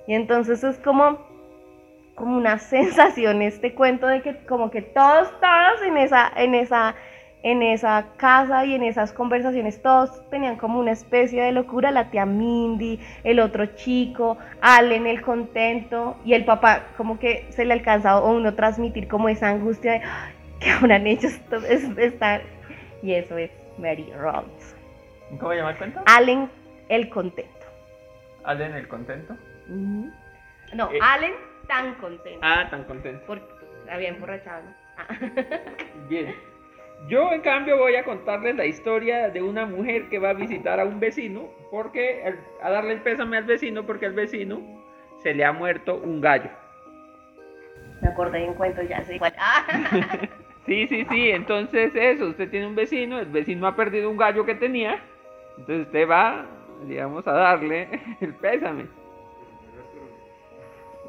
Y 0.08 0.14
entonces 0.14 0.64
es 0.64 0.78
como, 0.80 1.20
como 2.16 2.38
una 2.38 2.58
sensación 2.60 3.42
este 3.42 3.74
cuento 3.74 4.08
de 4.08 4.22
que 4.22 4.38
como 4.46 4.72
que 4.72 4.82
todos, 4.82 5.30
todos 5.40 5.82
en 5.86 5.98
esa, 5.98 6.32
en 6.36 6.56
esa, 6.56 6.96
en 7.44 7.64
esa 7.64 8.08
casa 8.18 8.66
y 8.66 8.76
en 8.76 8.84
esas 8.84 9.14
conversaciones 9.14 9.82
todos 9.82 10.30
tenían 10.30 10.58
como 10.58 10.80
una 10.80 10.92
especie 10.92 11.42
de 11.42 11.52
locura, 11.52 11.92
la 11.92 12.12
tía 12.12 12.26
Mindy, 12.26 13.00
el 13.24 13.40
otro 13.40 13.66
chico, 13.76 14.38
Allen 14.62 15.08
el 15.08 15.22
contento 15.22 16.18
y 16.24 16.34
el 16.34 16.46
papá 16.46 16.84
como 16.98 17.20
que 17.20 17.48
se 17.50 17.66
le 17.66 17.74
alcanzaba 17.74 18.20
a 18.20 18.32
uno 18.32 18.54
transmitir 18.54 19.08
como 19.08 19.30
esa 19.30 19.50
angustia 19.50 19.94
de 19.94 20.02
que 20.60 20.70
habrán 20.70 21.08
hecho 21.08 21.28
estar 21.98 22.42
y 23.02 23.14
eso 23.14 23.38
es 23.38 23.52
Mary 23.78 24.12
Rollins. 24.16 24.76
¿Cómo 25.40 25.52
se 25.52 25.58
llama 25.58 25.72
el 25.72 25.78
cuento? 25.78 26.02
Allen 26.06 26.50
el 26.90 27.10
contento. 27.10 27.66
Allen 28.44 28.74
el 28.76 28.88
contento. 28.88 29.36
No, 29.68 30.92
eh, 30.92 31.00
Allen 31.02 31.34
tan 31.68 31.96
contento. 31.96 32.40
Ah, 32.42 32.68
tan 32.70 32.84
contento. 32.86 33.24
Porque 33.26 33.46
había 33.90 34.10
emborrachado. 34.10 34.64
Ah. 34.98 35.08
Bien. 36.10 36.36
Yo 37.08 37.32
en 37.32 37.42
cambio 37.42 37.78
voy 37.78 37.96
a 37.96 38.04
contarles 38.04 38.56
la 38.56 38.66
historia 38.66 39.30
de 39.30 39.42
una 39.42 39.66
mujer 39.66 40.08
que 40.10 40.20
va 40.20 40.30
a 40.30 40.34
visitar 40.34 40.80
a 40.80 40.86
un 40.86 41.00
vecino 41.00 41.50
porque 41.72 42.36
a 42.62 42.70
darle 42.70 42.94
el 42.94 43.02
pésame 43.02 43.38
al 43.38 43.46
vecino 43.46 43.88
porque 43.88 44.06
al 44.06 44.14
vecino 44.14 44.62
se 45.24 45.34
le 45.34 45.44
ha 45.44 45.52
muerto 45.52 45.96
un 45.96 46.22
gallo. 46.22 46.52
Me 48.02 48.10
acordé 48.10 48.42
de 48.42 48.50
un 48.50 48.54
cuento 48.54 48.84
ya 48.84 49.04
sé 49.04 49.20
sí, 50.68 50.88
sí, 50.88 51.06
sí, 51.10 51.32
entonces 51.32 51.92
eso, 51.96 52.28
usted 52.28 52.50
tiene 52.50 52.68
un 52.68 52.76
vecino, 52.76 53.18
el 53.18 53.28
vecino 53.28 53.66
ha 53.66 53.76
perdido 53.76 54.10
un 54.10 54.18
gallo 54.18 54.46
que 54.46 54.56
tenía, 54.56 55.00
entonces 55.58 55.88
usted 55.88 56.08
va 56.08 56.46
digamos, 56.86 57.28
a 57.28 57.34
darle 57.34 57.88
el 58.22 58.34
pésame. 58.36 58.86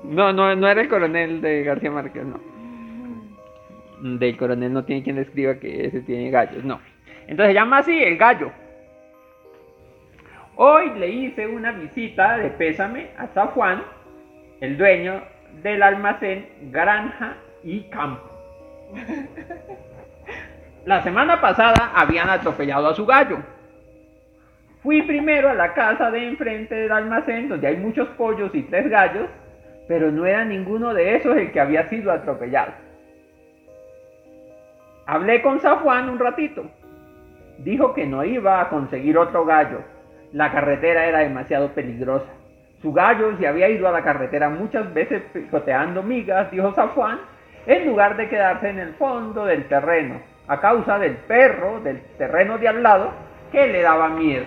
No, 0.05 0.32
no, 0.32 0.55
no 0.57 0.68
era 0.68 0.80
el 0.80 0.88
coronel 0.88 1.40
de 1.40 1.62
García 1.62 1.90
Márquez, 1.90 2.24
no. 2.24 2.40
Del 4.18 4.36
coronel 4.36 4.72
no 4.72 4.84
tiene 4.84 5.03
quien 5.03 5.16
le 5.16 5.22
escriba 5.22 5.55
que 5.57 5.86
ese 5.86 6.00
tiene 6.00 6.30
gallos, 6.30 6.64
no. 6.64 6.80
Entonces 7.26 7.48
se 7.48 7.55
llama 7.55 7.78
así 7.78 8.03
el 8.03 8.16
gallo. 8.18 8.50
Hoy 10.57 10.90
le 10.98 11.09
hice 11.09 11.46
una 11.46 11.72
visita 11.72 12.36
de 12.36 12.50
pésame 12.50 13.11
a 13.16 13.28
San 13.28 13.48
Juan, 13.48 13.82
el 14.61 14.76
dueño 14.76 15.22
del 15.62 15.82
almacén 15.82 16.48
Granja 16.70 17.36
y 17.62 17.82
Campo. 17.90 18.28
La 20.84 21.03
semana 21.03 21.40
pasada 21.40 21.92
habían 21.94 22.28
atropellado 22.28 22.88
a 22.88 22.94
su 22.94 23.07
gallo 23.07 23.38
Fui 24.82 25.00
primero 25.03 25.48
a 25.48 25.55
la 25.55 25.74
casa 25.74 26.11
de 26.11 26.26
enfrente 26.26 26.74
del 26.74 26.90
almacén, 26.90 27.48
donde 27.48 27.68
hay 27.68 27.76
muchos 27.76 28.09
pollos 28.11 28.50
y 28.53 28.62
tres 28.62 28.90
gallos, 28.90 29.28
pero 29.93 30.11
no 30.11 30.24
era 30.24 30.43
ninguno 30.43 30.95
de 30.95 31.16
esos 31.16 31.36
el 31.36 31.53
que 31.53 31.61
había 31.61 31.86
sido 31.90 32.11
atropellado. 32.11 32.72
Hablé 35.05 35.43
con 35.43 35.61
San 35.61 35.80
Juan 35.80 36.09
un 36.09 36.18
ratito. 36.18 36.64
Dijo 37.59 37.93
que 37.93 38.07
no 38.07 38.24
iba 38.24 38.62
a 38.62 38.70
conseguir 38.70 39.18
otro 39.18 39.45
gallo. 39.45 39.80
La 40.32 40.51
carretera 40.51 41.05
era 41.05 41.18
demasiado 41.18 41.74
peligrosa. 41.74 42.24
Su 42.80 42.95
gallo 42.95 43.36
se 43.36 43.47
había 43.47 43.68
ido 43.68 43.86
a 43.86 43.93
la 43.93 44.03
carretera 44.03 44.49
muchas 44.49 44.95
veces 44.95 45.24
picoteando 45.30 46.03
migas, 46.03 46.51
dijo 46.51 46.72
San 46.72 46.88
Juan, 46.88 47.18
en 47.66 47.86
lugar 47.86 48.16
de 48.16 48.30
quedarse 48.30 48.70
en 48.70 48.78
el 48.78 48.95
fondo 48.95 49.45
del 49.45 49.68
terreno, 49.68 50.22
a 50.49 50.59
causa 50.59 50.99
del 50.99 51.16
perro 51.16 51.80
del 51.80 52.01
terreno 52.16 52.57
de 52.57 52.68
al 52.68 53.11
que 53.53 53.66
le 53.66 53.82
daba 53.82 54.09
miedo. 54.09 54.47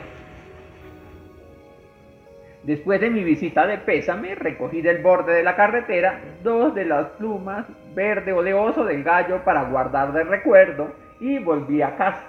Después 2.66 2.99
de 2.99 3.11
mi 3.11 3.24
visita 3.24 3.68
de 3.68 3.78
pésame, 3.78 4.34
recogí 4.34 4.82
del 4.82 5.03
borde 5.03 5.36
de 5.36 5.43
la 5.43 5.55
carretera 5.55 6.20
dos 6.43 6.74
de 6.74 6.86
las 6.86 7.09
plumas 7.09 7.68
verde 7.93 8.34
oleoso 8.34 8.84
del 8.84 9.03
gallo 9.03 9.43
para 9.43 9.66
guardar 9.66 10.11
de 10.13 10.24
recuerdo 10.24 10.91
y 11.20 11.38
volví 11.38 11.84
a 11.84 11.95
casa. 11.95 12.26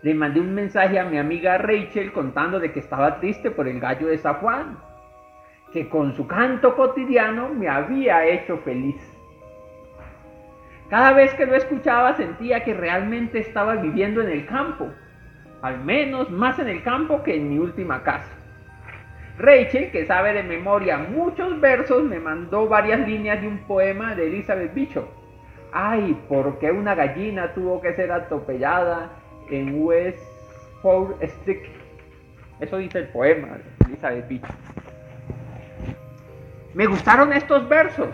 Le 0.00 0.14
mandé 0.14 0.40
un 0.40 0.54
mensaje 0.54 0.98
a 0.98 1.04
mi 1.04 1.18
amiga 1.18 1.58
Rachel 1.58 2.12
contando 2.12 2.58
de 2.58 2.72
que 2.72 2.80
estaba 2.80 3.20
triste 3.20 3.50
por 3.50 3.68
el 3.68 3.78
gallo 3.78 4.06
de 4.06 4.16
San 4.16 4.36
Juan, 4.36 4.78
que 5.70 5.86
con 5.90 6.16
su 6.16 6.26
canto 6.26 6.74
cotidiano 6.74 7.50
me 7.50 7.68
había 7.68 8.24
hecho 8.24 8.56
feliz. 8.58 8.96
Cada 10.88 11.12
vez 11.12 11.34
que 11.34 11.44
lo 11.44 11.54
escuchaba 11.54 12.14
sentía 12.14 12.64
que 12.64 12.72
realmente 12.72 13.38
estaba 13.38 13.74
viviendo 13.74 14.22
en 14.22 14.30
el 14.30 14.46
campo, 14.46 14.88
al 15.60 15.84
menos 15.84 16.30
más 16.30 16.58
en 16.58 16.68
el 16.68 16.82
campo 16.82 17.22
que 17.22 17.36
en 17.36 17.50
mi 17.50 17.58
última 17.58 18.02
casa. 18.02 18.43
Rachel, 19.38 19.90
que 19.90 20.06
sabe 20.06 20.32
de 20.32 20.42
memoria 20.44 20.98
muchos 20.98 21.60
versos, 21.60 22.04
me 22.04 22.20
mandó 22.20 22.68
varias 22.68 23.06
líneas 23.06 23.40
de 23.40 23.48
un 23.48 23.58
poema 23.58 24.14
de 24.14 24.28
Elizabeth 24.28 24.72
Bishop. 24.74 25.06
Ay, 25.72 26.16
¿por 26.28 26.58
qué 26.60 26.70
una 26.70 26.94
gallina 26.94 27.52
tuvo 27.52 27.80
que 27.80 27.94
ser 27.94 28.12
atropellada 28.12 29.10
en 29.50 29.82
West 29.82 30.22
Fort 30.80 31.20
Street? 31.20 31.62
Eso 32.60 32.78
dice 32.78 33.00
el 33.00 33.08
poema 33.08 33.48
de 33.48 33.86
Elizabeth 33.86 34.28
Bishop. 34.28 34.54
Me 36.74 36.86
gustaron 36.86 37.32
estos 37.32 37.68
versos, 37.68 38.10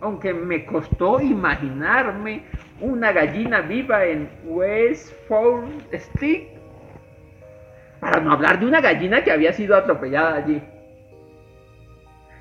aunque 0.00 0.34
me 0.34 0.64
costó 0.64 1.20
imaginarme 1.20 2.42
una 2.80 3.12
gallina 3.12 3.60
viva 3.60 4.04
en 4.04 4.28
West 4.44 5.12
Fort 5.28 5.68
Street 5.92 6.51
para 8.02 8.20
no 8.20 8.32
hablar 8.32 8.58
de 8.58 8.66
una 8.66 8.80
gallina 8.80 9.22
que 9.22 9.30
había 9.30 9.52
sido 9.52 9.76
atropellada 9.76 10.34
allí. 10.34 10.60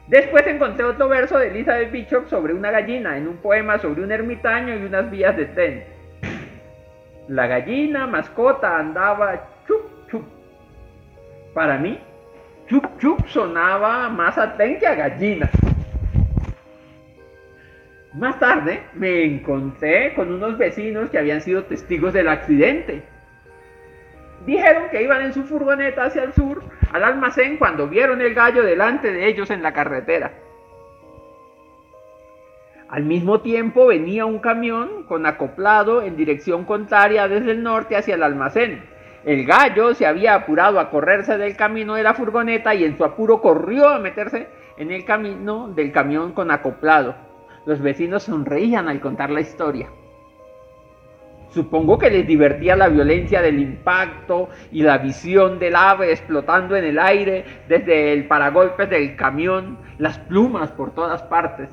Después 0.08 0.48
encontré 0.48 0.84
otro 0.84 1.08
verso 1.08 1.38
de 1.38 1.50
Elizabeth 1.50 1.92
Bishop 1.92 2.28
sobre 2.30 2.56
una 2.56 2.72
gallina 2.72 3.16
en 3.16 3.28
un 3.28 3.38
poema 3.38 3.78
sobre 3.78 4.02
un 4.02 4.12
ermitaño 4.12 4.76
y 4.76 4.84
unas 4.84 5.12
vías 5.12 5.38
de 5.38 5.46
tren. 5.46 5.84
La 7.28 7.46
gallina 7.46 8.08
mascota 8.08 8.80
andaba 8.80 9.50
chup 9.68 10.10
chup. 10.10 10.24
Para 11.54 11.78
mí, 11.78 12.00
chup 12.66 12.98
chup 12.98 13.28
sonaba 13.28 14.10
más 14.10 14.40
a 14.40 14.58
tren 14.58 14.80
que 14.80 14.88
a 14.88 14.96
gallina. 14.96 15.48
Más 18.16 18.40
tarde 18.40 18.82
me 18.96 19.26
encontré 19.26 20.16
con 20.16 20.34
unos 20.34 20.58
vecinos 20.58 21.12
que 21.12 21.20
habían 21.20 21.40
sido 21.40 21.66
testigos 21.66 22.14
del 22.14 22.30
accidente 22.30 23.11
dijeron 24.46 24.90
que 24.92 25.04
iban 25.04 25.22
en 25.22 25.34
su 25.34 25.44
furgoneta 25.44 26.06
hacia 26.06 26.24
el 26.24 26.34
sur, 26.34 26.64
al 26.92 27.04
almacén, 27.04 27.58
cuando 27.58 27.88
vieron 27.88 28.22
el 28.22 28.34
gallo 28.34 28.64
delante 28.64 29.12
de 29.12 29.28
ellos 29.28 29.50
en 29.50 29.64
la 29.64 29.74
carretera. 29.74 30.34
Al 32.90 33.04
mismo 33.04 33.40
tiempo 33.40 33.88
venía 33.88 34.26
un 34.26 34.40
camión 34.40 35.04
con 35.04 35.26
acoplado 35.26 36.02
en 36.02 36.18
dirección 36.18 36.66
contraria 36.66 37.30
desde 37.30 37.52
el 37.52 37.64
norte 37.64 37.96
hacia 37.96 38.16
el 38.16 38.24
almacén. 38.24 38.84
El 39.24 39.46
gallo 39.46 39.94
se 39.94 40.06
había 40.06 40.36
apurado 40.36 40.80
a 40.80 40.90
correrse 40.90 41.38
del 41.38 41.56
camino 41.56 41.96
de 41.96 42.04
la 42.04 42.16
furgoneta 42.16 42.76
y 42.76 42.84
en 42.84 42.98
su 42.98 43.06
apuro 43.06 43.42
corrió 43.42 43.88
a 43.88 44.00
meterse 44.00 44.50
en 44.78 44.92
el 44.92 45.06
camino 45.06 45.70
del 45.70 45.94
camión 45.94 46.34
con 46.34 46.52
acoplado. 46.52 47.16
Los 47.66 47.80
vecinos 47.80 48.24
sonreían 48.24 48.90
al 48.90 49.00
contar 49.00 49.30
la 49.30 49.42
historia. 49.42 49.88
Supongo 51.52 51.98
que 51.98 52.10
les 52.10 52.26
divertía 52.26 52.78
la 52.78 52.88
violencia 52.88 53.42
del 53.42 53.60
impacto 53.60 54.48
y 54.72 54.84
la 54.84 54.98
visión 55.00 55.60
del 55.60 55.76
ave 55.76 56.12
explotando 56.12 56.78
en 56.78 56.86
el 56.86 56.98
aire 56.98 57.44
desde 57.68 58.14
el 58.14 58.26
paragolpes 58.26 58.90
del 58.90 59.18
camión, 59.18 59.78
las 59.98 60.18
plumas 60.18 60.72
por 60.72 60.96
todas 60.96 61.22
partes. 61.24 61.70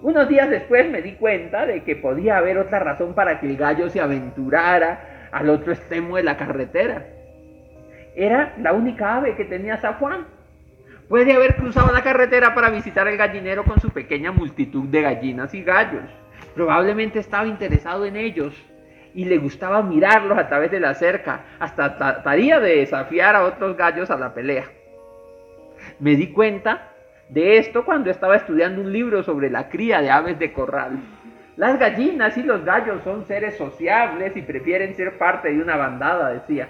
Unos 0.00 0.26
días 0.26 0.48
después 0.48 0.88
me 0.88 1.02
di 1.02 1.16
cuenta 1.16 1.66
de 1.66 1.82
que 1.82 1.96
podía 1.96 2.38
haber 2.38 2.56
otra 2.56 2.78
razón 2.78 3.14
para 3.14 3.40
que 3.40 3.46
el 3.46 3.58
gallo 3.58 3.90
se 3.90 4.00
aventurara 4.00 5.28
al 5.30 5.50
otro 5.50 5.72
extremo 5.72 6.16
de 6.16 6.22
la 6.22 6.38
carretera. 6.38 7.06
Era 8.16 8.54
la 8.58 8.72
única 8.72 9.16
ave 9.16 9.36
que 9.36 9.44
tenía 9.44 9.76
San 9.76 9.94
Juan. 9.94 10.26
Puede 11.10 11.34
haber 11.34 11.56
cruzado 11.56 11.92
la 11.92 12.02
carretera 12.02 12.54
para 12.54 12.70
visitar 12.70 13.06
el 13.06 13.18
gallinero 13.18 13.64
con 13.64 13.80
su 13.80 13.90
pequeña 13.90 14.32
multitud 14.32 14.88
de 14.88 15.02
gallinas 15.02 15.52
y 15.52 15.62
gallos. 15.62 16.04
Probablemente 16.58 17.20
estaba 17.20 17.46
interesado 17.46 18.04
en 18.04 18.16
ellos 18.16 18.52
y 19.14 19.26
le 19.26 19.38
gustaba 19.38 19.80
mirarlos 19.80 20.36
a 20.36 20.48
través 20.48 20.72
de 20.72 20.80
la 20.80 20.92
cerca, 20.92 21.42
hasta 21.60 21.96
trataría 21.96 22.58
de 22.58 22.78
desafiar 22.78 23.36
a 23.36 23.44
otros 23.44 23.76
gallos 23.76 24.10
a 24.10 24.16
la 24.16 24.34
pelea. 24.34 24.64
Me 26.00 26.16
di 26.16 26.32
cuenta 26.32 26.94
de 27.28 27.58
esto 27.58 27.84
cuando 27.84 28.10
estaba 28.10 28.34
estudiando 28.34 28.80
un 28.80 28.92
libro 28.92 29.22
sobre 29.22 29.50
la 29.50 29.68
cría 29.68 30.02
de 30.02 30.10
aves 30.10 30.36
de 30.40 30.52
corral. 30.52 30.98
Las 31.54 31.78
gallinas 31.78 32.36
y 32.36 32.42
los 32.42 32.64
gallos 32.64 33.04
son 33.04 33.24
seres 33.24 33.56
sociables 33.56 34.36
y 34.36 34.42
prefieren 34.42 34.96
ser 34.96 35.16
parte 35.16 35.54
de 35.54 35.62
una 35.62 35.76
bandada, 35.76 36.30
decía. 36.30 36.68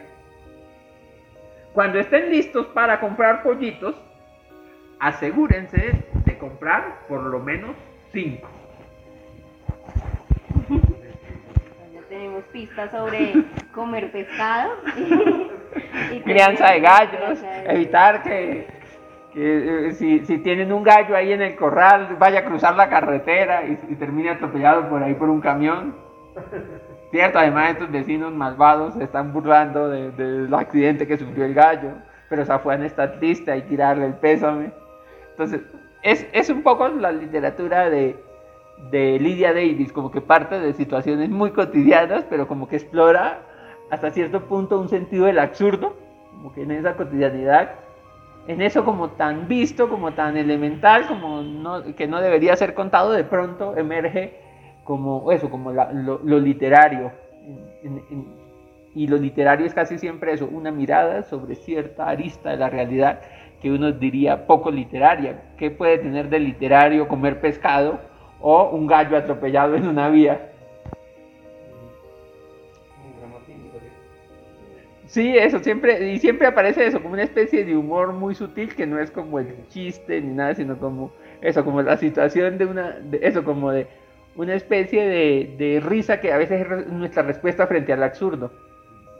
Cuando 1.72 1.98
estén 1.98 2.28
listos 2.28 2.66
para 2.74 3.00
comprar 3.00 3.42
pollitos, 3.42 3.98
asegúrense 5.00 6.04
de 6.26 6.36
comprar 6.36 7.06
por 7.08 7.22
lo 7.22 7.38
menos 7.38 7.74
cinco. 8.12 8.57
Tenemos 12.08 12.44
pistas 12.44 12.90
sobre 12.90 13.34
comer 13.74 14.10
pescado. 14.10 14.72
y 16.12 16.20
Crianza 16.20 16.72
de 16.72 16.80
gallos, 16.80 17.44
evitar 17.66 18.22
que, 18.22 18.66
eh, 19.34 19.92
si, 19.92 20.38
tienen 20.38 20.72
un 20.72 20.82
gallo 20.82 21.14
ahí 21.14 21.32
en 21.32 21.42
el 21.42 21.56
corral, 21.56 22.16
vaya 22.18 22.40
a 22.40 22.44
cruzar 22.44 22.74
la 22.76 22.88
carretera 22.88 23.64
y, 23.64 23.76
termine 23.96 24.30
atropellado 24.30 24.88
por 24.88 25.02
ahí 25.02 25.14
por 25.14 25.28
un 25.28 25.40
camión. 25.40 25.94
Cierto, 27.10 27.38
además 27.38 27.70
estos 27.70 27.90
vecinos 27.90 28.32
malvados 28.32 28.94
se 28.94 29.04
están 29.04 29.32
burlando 29.32 29.88
del 29.88 30.52
accidente 30.54 31.06
que 31.06 31.16
sufrió 31.16 31.44
el 31.44 31.54
gallo, 31.54 31.90
pero 32.28 32.44
Safuán 32.44 32.84
está 32.84 33.18
triste, 33.18 33.50
hay 33.50 33.62
que 33.62 33.68
tirarle 33.70 34.06
el 34.06 34.14
pésame. 34.14 34.72
Entonces, 35.30 35.62
es, 36.02 36.26
es 36.32 36.48
un 36.50 36.62
poco 36.62 36.88
la 36.88 37.10
literatura 37.10 37.88
de, 37.90 38.16
de 38.90 39.18
Lydia 39.18 39.52
Davis, 39.52 39.92
como 39.92 40.10
que 40.10 40.20
parte 40.20 40.58
de 40.58 40.72
situaciones 40.72 41.28
muy 41.28 41.50
cotidianas, 41.50 42.24
pero 42.28 42.48
como 42.48 42.68
que 42.68 42.76
explora 42.76 43.42
hasta 43.90 44.10
cierto 44.10 44.44
punto 44.44 44.80
un 44.80 44.88
sentido 44.88 45.26
del 45.26 45.38
absurdo, 45.38 45.96
como 46.32 46.52
que 46.52 46.62
en 46.62 46.70
esa 46.70 46.96
cotidianidad, 46.96 47.74
en 48.46 48.62
eso 48.62 48.84
como 48.84 49.10
tan 49.10 49.48
visto, 49.48 49.88
como 49.88 50.12
tan 50.12 50.36
elemental, 50.36 51.06
como 51.06 51.42
que 51.94 52.06
no 52.06 52.20
debería 52.20 52.56
ser 52.56 52.74
contado, 52.74 53.12
de 53.12 53.24
pronto 53.24 53.76
emerge 53.76 54.40
como 54.84 55.30
eso, 55.32 55.50
como 55.50 55.70
lo, 55.72 56.40
literario. 56.40 57.12
y 58.94 59.06
lo 59.06 59.18
literario 59.18 59.66
es 59.66 59.74
casi 59.74 59.98
siempre 59.98 60.32
eso, 60.32 60.48
una 60.50 60.70
mirada 60.70 61.24
sobre 61.24 61.56
cierta 61.56 62.08
arista 62.08 62.50
de 62.50 62.56
la 62.56 62.70
realidad 62.70 63.20
que 63.60 63.70
uno 63.70 63.92
diría 63.92 64.46
poco 64.46 64.70
literaria. 64.70 65.42
¿Qué 65.58 65.70
puede 65.70 65.98
tener 65.98 66.30
de 66.30 66.38
literario 66.38 67.08
comer 67.08 67.40
pescado? 67.40 68.00
O 68.40 68.70
un 68.70 68.86
gallo 68.86 69.16
atropellado 69.16 69.74
en 69.76 69.86
una 69.88 70.08
vía. 70.08 70.52
Sí, 75.06 75.38
eso 75.38 75.58
siempre, 75.60 76.12
y 76.12 76.18
siempre 76.18 76.46
aparece 76.46 76.86
eso, 76.86 77.00
como 77.00 77.14
una 77.14 77.22
especie 77.22 77.64
de 77.64 77.74
humor 77.74 78.12
muy 78.12 78.34
sutil 78.34 78.74
que 78.74 78.86
no 78.86 79.00
es 79.00 79.10
como 79.10 79.38
el 79.38 79.66
chiste 79.68 80.20
ni 80.20 80.34
nada, 80.34 80.54
sino 80.54 80.78
como 80.78 81.12
eso, 81.40 81.64
como 81.64 81.80
la 81.80 81.96
situación 81.96 82.58
de 82.58 82.66
una, 82.66 82.98
eso, 83.22 83.42
como 83.42 83.72
de 83.72 83.86
una 84.36 84.54
especie 84.54 85.08
de, 85.08 85.54
de, 85.56 85.80
risa 85.80 86.20
que 86.20 86.30
a 86.30 86.36
veces 86.36 86.60
es 86.60 86.86
nuestra 86.88 87.22
respuesta 87.22 87.66
frente 87.66 87.92
al 87.92 88.02
absurdo. 88.02 88.52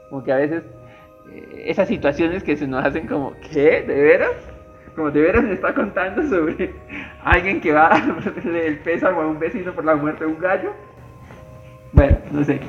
Como 0.09 0.23
que 0.23 0.31
a 0.31 0.37
veces 0.37 0.63
eh, 1.31 1.63
esas 1.65 1.87
situaciones 1.87 2.43
que 2.43 2.55
se 2.55 2.67
nos 2.67 2.85
hacen 2.85 3.07
como, 3.07 3.33
¿qué? 3.51 3.81
¿De 3.81 4.01
veras? 4.01 4.48
Como 4.99 5.11
de 5.11 5.21
veras 5.21 5.45
me 5.45 5.53
está 5.53 5.73
contando 5.73 6.21
sobre 6.27 6.73
alguien 7.23 7.61
que 7.61 7.71
va 7.71 7.95
a 7.95 7.99
darle 8.01 8.67
el 8.67 8.79
pésamo 8.79 9.21
a 9.21 9.27
un 9.27 9.39
vecino 9.39 9.71
por 9.71 9.85
la 9.85 9.95
muerte 9.95 10.25
de 10.25 10.31
un 10.31 10.39
gallo. 10.39 10.73
Bueno, 11.93 12.17
no 12.31 12.43
sé. 12.43 12.59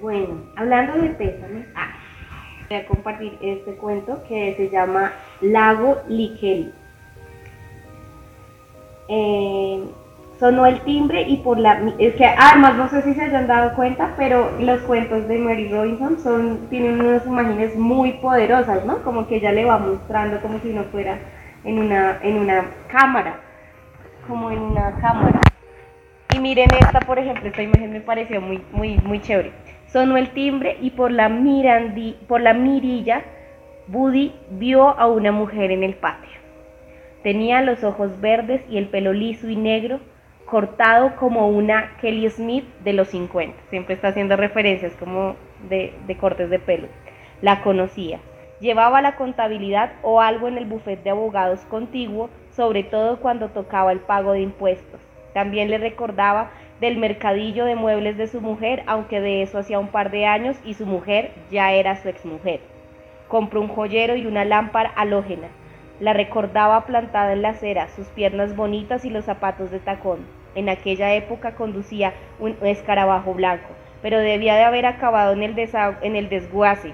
Bueno, 0.00 0.40
hablando 0.56 1.02
de 1.02 1.10
pésame, 1.10 1.66
ah, 1.74 1.92
voy 2.66 2.78
a 2.78 2.86
compartir 2.86 3.36
este 3.42 3.74
cuento 3.74 4.22
que 4.26 4.54
se 4.56 4.70
llama 4.70 5.12
Lago 5.42 6.00
Likeli. 6.08 6.72
Eh, 9.08 9.84
sonó 10.40 10.64
el 10.64 10.80
timbre 10.80 11.22
y 11.28 11.36
por 11.36 11.58
la... 11.58 11.92
Es 11.98 12.14
que 12.14 12.24
además 12.24 12.74
no 12.76 12.88
sé 12.88 13.02
si 13.02 13.12
se 13.12 13.22
hayan 13.22 13.46
dado 13.46 13.74
cuenta, 13.76 14.14
pero 14.16 14.50
los 14.58 14.80
cuentos 14.80 15.28
de 15.28 15.38
Mary 15.38 15.68
Robinson 15.68 16.18
son, 16.18 16.66
tienen 16.70 16.98
unas 16.98 17.26
imágenes 17.26 17.76
muy 17.76 18.12
poderosas, 18.14 18.86
¿no? 18.86 19.02
Como 19.02 19.28
que 19.28 19.36
ella 19.36 19.52
le 19.52 19.66
va 19.66 19.78
mostrando 19.78 20.40
como 20.40 20.58
si 20.60 20.72
no 20.72 20.84
fuera 20.84 21.18
en 21.62 21.78
una, 21.78 22.18
en 22.22 22.38
una 22.38 22.64
cámara, 22.88 23.38
como 24.26 24.50
en 24.50 24.60
una 24.60 24.92
cámara. 24.92 25.40
Y 26.34 26.40
miren 26.40 26.70
esta, 26.80 27.00
por 27.00 27.18
ejemplo, 27.18 27.46
esta 27.46 27.62
imagen 27.62 27.92
me 27.92 28.00
pareció 28.00 28.40
muy, 28.40 28.62
muy, 28.72 28.96
muy 29.04 29.20
chévere. 29.20 29.52
Sonó 29.88 30.16
el 30.16 30.30
timbre 30.30 30.78
y 30.80 30.90
por 30.90 31.10
la, 31.10 31.28
mirandi, 31.28 32.16
por 32.26 32.40
la 32.40 32.54
mirilla, 32.54 33.22
Buddy 33.88 34.32
vio 34.52 34.88
a 34.98 35.06
una 35.06 35.32
mujer 35.32 35.70
en 35.70 35.82
el 35.82 35.94
patio. 35.96 36.30
Tenía 37.22 37.60
los 37.60 37.84
ojos 37.84 38.18
verdes 38.22 38.62
y 38.70 38.78
el 38.78 38.88
pelo 38.88 39.12
liso 39.12 39.50
y 39.50 39.56
negro, 39.56 40.00
cortado 40.50 41.14
como 41.14 41.48
una 41.48 41.96
Kelly 42.00 42.28
Smith 42.28 42.64
de 42.82 42.92
los 42.92 43.08
50. 43.08 43.56
Siempre 43.70 43.94
está 43.94 44.08
haciendo 44.08 44.36
referencias 44.36 44.92
como 44.96 45.36
de, 45.68 45.94
cortes 46.20 46.50
de 46.50 46.58
pelo. 46.58 46.88
La 47.40 47.62
conocía. 47.62 48.18
Llevaba 48.60 49.00
la 49.00 49.14
contabilidad 49.14 49.92
o 50.02 50.20
algo 50.20 50.48
en 50.48 50.58
el 50.58 50.66
bufete 50.66 51.04
de 51.04 51.10
abogados 51.10 51.60
contiguo, 51.70 52.28
sobre 52.50 52.82
todo 52.82 53.20
cuando 53.20 53.48
tocaba 53.50 53.92
el 53.92 54.00
pago 54.00 54.32
de 54.32 54.40
impuestos. 54.40 55.00
También 55.32 55.70
le 55.70 55.78
recordaba 55.78 56.50
del 56.80 56.98
mercadillo 56.98 57.64
de 57.64 57.76
muebles 57.76 58.18
de 58.18 58.26
su 58.26 58.40
mujer, 58.40 58.82
aunque 58.86 59.20
de 59.20 59.42
eso 59.42 59.58
hacía 59.58 59.78
un 59.78 59.88
par 59.88 60.10
de 60.10 60.26
años 60.26 60.56
y 60.64 60.74
su 60.74 60.84
mujer 60.84 61.30
ya 61.50 61.72
era 61.72 61.96
su 61.96 62.08
exmujer. 62.08 62.60
Compró 63.28 63.60
un 63.60 63.68
joyero 63.68 64.16
y 64.16 64.26
una 64.26 64.44
lámpara 64.44 64.92
halógena. 64.96 65.46
La 66.00 66.12
recordaba 66.12 66.84
plantada 66.86 67.32
en 67.32 67.42
la 67.42 67.50
acera, 67.50 67.88
sus 67.88 68.08
piernas 68.08 68.56
bonitas 68.56 69.04
y 69.04 69.10
los 69.10 69.26
zapatos 69.26 69.70
de 69.70 69.78
tacón. 69.78 70.39
En 70.54 70.68
aquella 70.68 71.14
época 71.14 71.54
conducía 71.54 72.12
un 72.38 72.56
escarabajo 72.62 73.34
blanco, 73.34 73.68
pero 74.02 74.18
debía 74.18 74.56
de 74.56 74.64
haber 74.64 74.86
acabado 74.86 75.32
en 75.32 75.42
el, 75.42 76.28
desguace, 76.28 76.92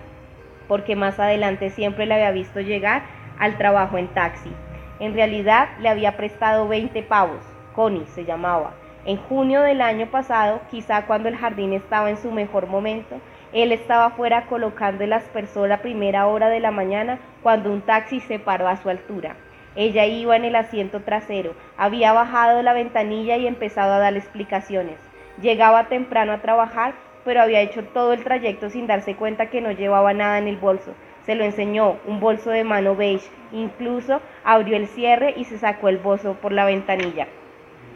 porque 0.69 0.97
más 0.97 1.19
adelante 1.19 1.71
siempre 1.71 2.07
le 2.07 2.15
había 2.15 2.31
visto 2.33 2.61
llegar 2.61 3.03
al 3.39 3.57
trabajo 3.57 3.99
en 3.99 4.09
taxi. 4.09 4.53
En 4.99 5.15
realidad 5.15 5.69
le 5.81 5.89
había 5.89 6.17
prestado 6.17 6.69
20 6.69 7.03
pavos, 7.03 7.45
Connie 7.75 8.07
se 8.07 8.25
llamaba. 8.25 8.75
En 9.05 9.19
junio 9.19 9.63
del 9.63 9.83
año 9.83 10.07
pasado, 10.07 10.61
quizá 10.71 11.07
cuando 11.07 11.29
el 11.29 11.37
jardín 11.37 11.73
estaba 11.73 12.11
en 12.11 12.17
su 12.17 12.33
mejor 12.33 12.67
momento, 12.67 13.21
él 13.53 13.71
estaba 13.71 14.11
fuera 14.11 14.47
colocando 14.47 15.05
el 15.05 15.13
aspersor 15.13 15.71
a 15.71 15.81
primera 15.81 16.27
hora 16.27 16.49
de 16.49 16.61
la 16.61 16.73
mañana 16.73 17.21
cuando 17.43 17.73
un 17.73 17.83
taxi 17.83 18.21
se 18.21 18.39
paró 18.39 18.69
a 18.69 18.77
su 18.77 18.91
altura. 18.91 19.37
Ella 19.77 20.07
iba 20.07 20.37
en 20.37 20.45
el 20.45 20.57
asiento 20.57 21.01
trasero, 21.01 21.55
había 21.77 22.13
bajado 22.13 22.63
la 22.63 22.73
ventanilla 22.73 23.37
y 23.37 23.47
empezado 23.47 23.93
a 23.93 23.99
darle 23.99 24.21
explicaciones. 24.21 24.97
Llegaba 25.41 25.89
temprano 25.89 26.33
a 26.33 26.41
trabajar, 26.41 26.95
pero 27.25 27.43
había 27.43 27.61
hecho 27.61 27.85
todo 27.85 28.15
el 28.15 28.25
trayecto 28.25 28.71
sin 28.71 28.87
darse 28.87 29.17
cuenta 29.17 29.51
que 29.51 29.61
no 29.61 29.71
llevaba 29.73 30.15
nada 30.15 30.39
en 30.39 30.49
el 30.49 30.57
bolso. 30.57 30.95
Se 31.27 31.35
lo 31.35 31.45
enseñó, 31.45 31.99
un 32.07 32.21
bolso 32.21 32.51
de 32.51 32.65
mano 32.65 32.97
beige. 32.97 33.29
Incluso 33.53 34.23
abrió 34.45 34.77
el 34.77 34.87
cierre 34.87 35.35
y 35.37 35.45
se 35.45 35.59
sacó 35.59 35.89
el 35.89 35.99
bolso 35.99 36.35
por 36.35 36.53
la 36.53 36.65
ventanilla. 36.65 37.27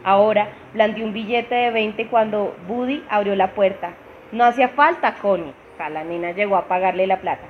Ahora 0.03 0.49
blandió 0.73 1.05
un 1.05 1.13
billete 1.13 1.55
de 1.55 1.71
20 1.71 2.07
cuando 2.07 2.55
Buddy 2.67 3.03
abrió 3.09 3.35
la 3.35 3.53
puerta. 3.53 3.93
No 4.31 4.43
hacía 4.43 4.69
falta, 4.69 5.15
Connie. 5.15 5.53
La 5.89 6.03
nena 6.03 6.31
llegó 6.31 6.57
a 6.57 6.67
pagarle 6.67 7.07
la 7.07 7.21
plata. 7.21 7.47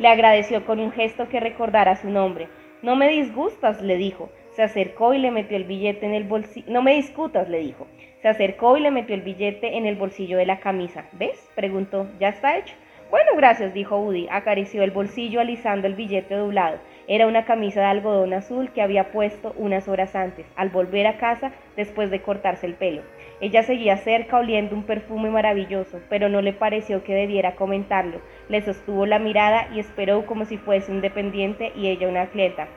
Le 0.00 0.08
agradeció 0.08 0.64
con 0.66 0.80
un 0.80 0.90
gesto 0.90 1.28
que 1.28 1.38
recordara 1.38 1.94
su 1.94 2.10
nombre. 2.10 2.48
No 2.82 2.96
me 2.96 3.08
disgustas, 3.08 3.82
le 3.82 3.96
dijo. 3.96 4.30
Se 4.52 4.62
acercó 4.62 5.12
y 5.12 5.18
le 5.18 5.30
metió 5.30 5.56
el 5.56 5.64
billete 5.64 6.06
en 6.06 6.14
el 6.14 6.24
bolsillo. 6.24 6.66
No 6.70 6.82
me 6.82 6.94
discutas, 6.94 7.48
le 7.48 7.60
dijo. 7.60 7.86
Se 8.22 8.28
acercó 8.28 8.76
y 8.76 8.80
le 8.80 8.90
metió 8.90 9.14
el 9.14 9.20
billete 9.20 9.76
en 9.76 9.86
el 9.86 9.96
bolsillo 9.96 10.38
de 10.38 10.46
la 10.46 10.60
camisa. 10.60 11.04
¿Ves? 11.12 11.48
preguntó. 11.54 12.08
¿Ya 12.18 12.30
está 12.30 12.56
hecho? 12.56 12.74
Bueno, 13.10 13.32
gracias, 13.36 13.74
dijo 13.74 13.98
Woody. 13.98 14.28
Acarició 14.30 14.82
el 14.82 14.92
bolsillo 14.92 15.40
alisando 15.40 15.86
el 15.86 15.94
billete 15.94 16.34
doblado. 16.34 16.78
Era 17.12 17.26
una 17.26 17.44
camisa 17.44 17.80
de 17.80 17.86
algodón 17.86 18.32
azul 18.34 18.70
que 18.70 18.82
había 18.82 19.10
puesto 19.10 19.52
unas 19.56 19.88
horas 19.88 20.14
antes, 20.14 20.46
al 20.54 20.68
volver 20.68 21.08
a 21.08 21.18
casa 21.18 21.50
después 21.74 22.08
de 22.08 22.22
cortarse 22.22 22.66
el 22.66 22.74
pelo. 22.74 23.02
Ella 23.40 23.64
seguía 23.64 23.96
cerca 23.96 24.38
oliendo 24.38 24.76
un 24.76 24.84
perfume 24.84 25.28
maravilloso, 25.28 25.98
pero 26.08 26.28
no 26.28 26.40
le 26.40 26.52
pareció 26.52 27.02
que 27.02 27.12
debiera 27.12 27.56
comentarlo. 27.56 28.20
Le 28.48 28.62
sostuvo 28.62 29.06
la 29.06 29.18
mirada 29.18 29.66
y 29.74 29.80
esperó 29.80 30.24
como 30.24 30.44
si 30.44 30.56
fuese 30.56 30.92
un 30.92 31.00
dependiente 31.00 31.72
y 31.74 31.88
ella 31.88 32.06
una 32.06 32.22
atleta. 32.22 32.68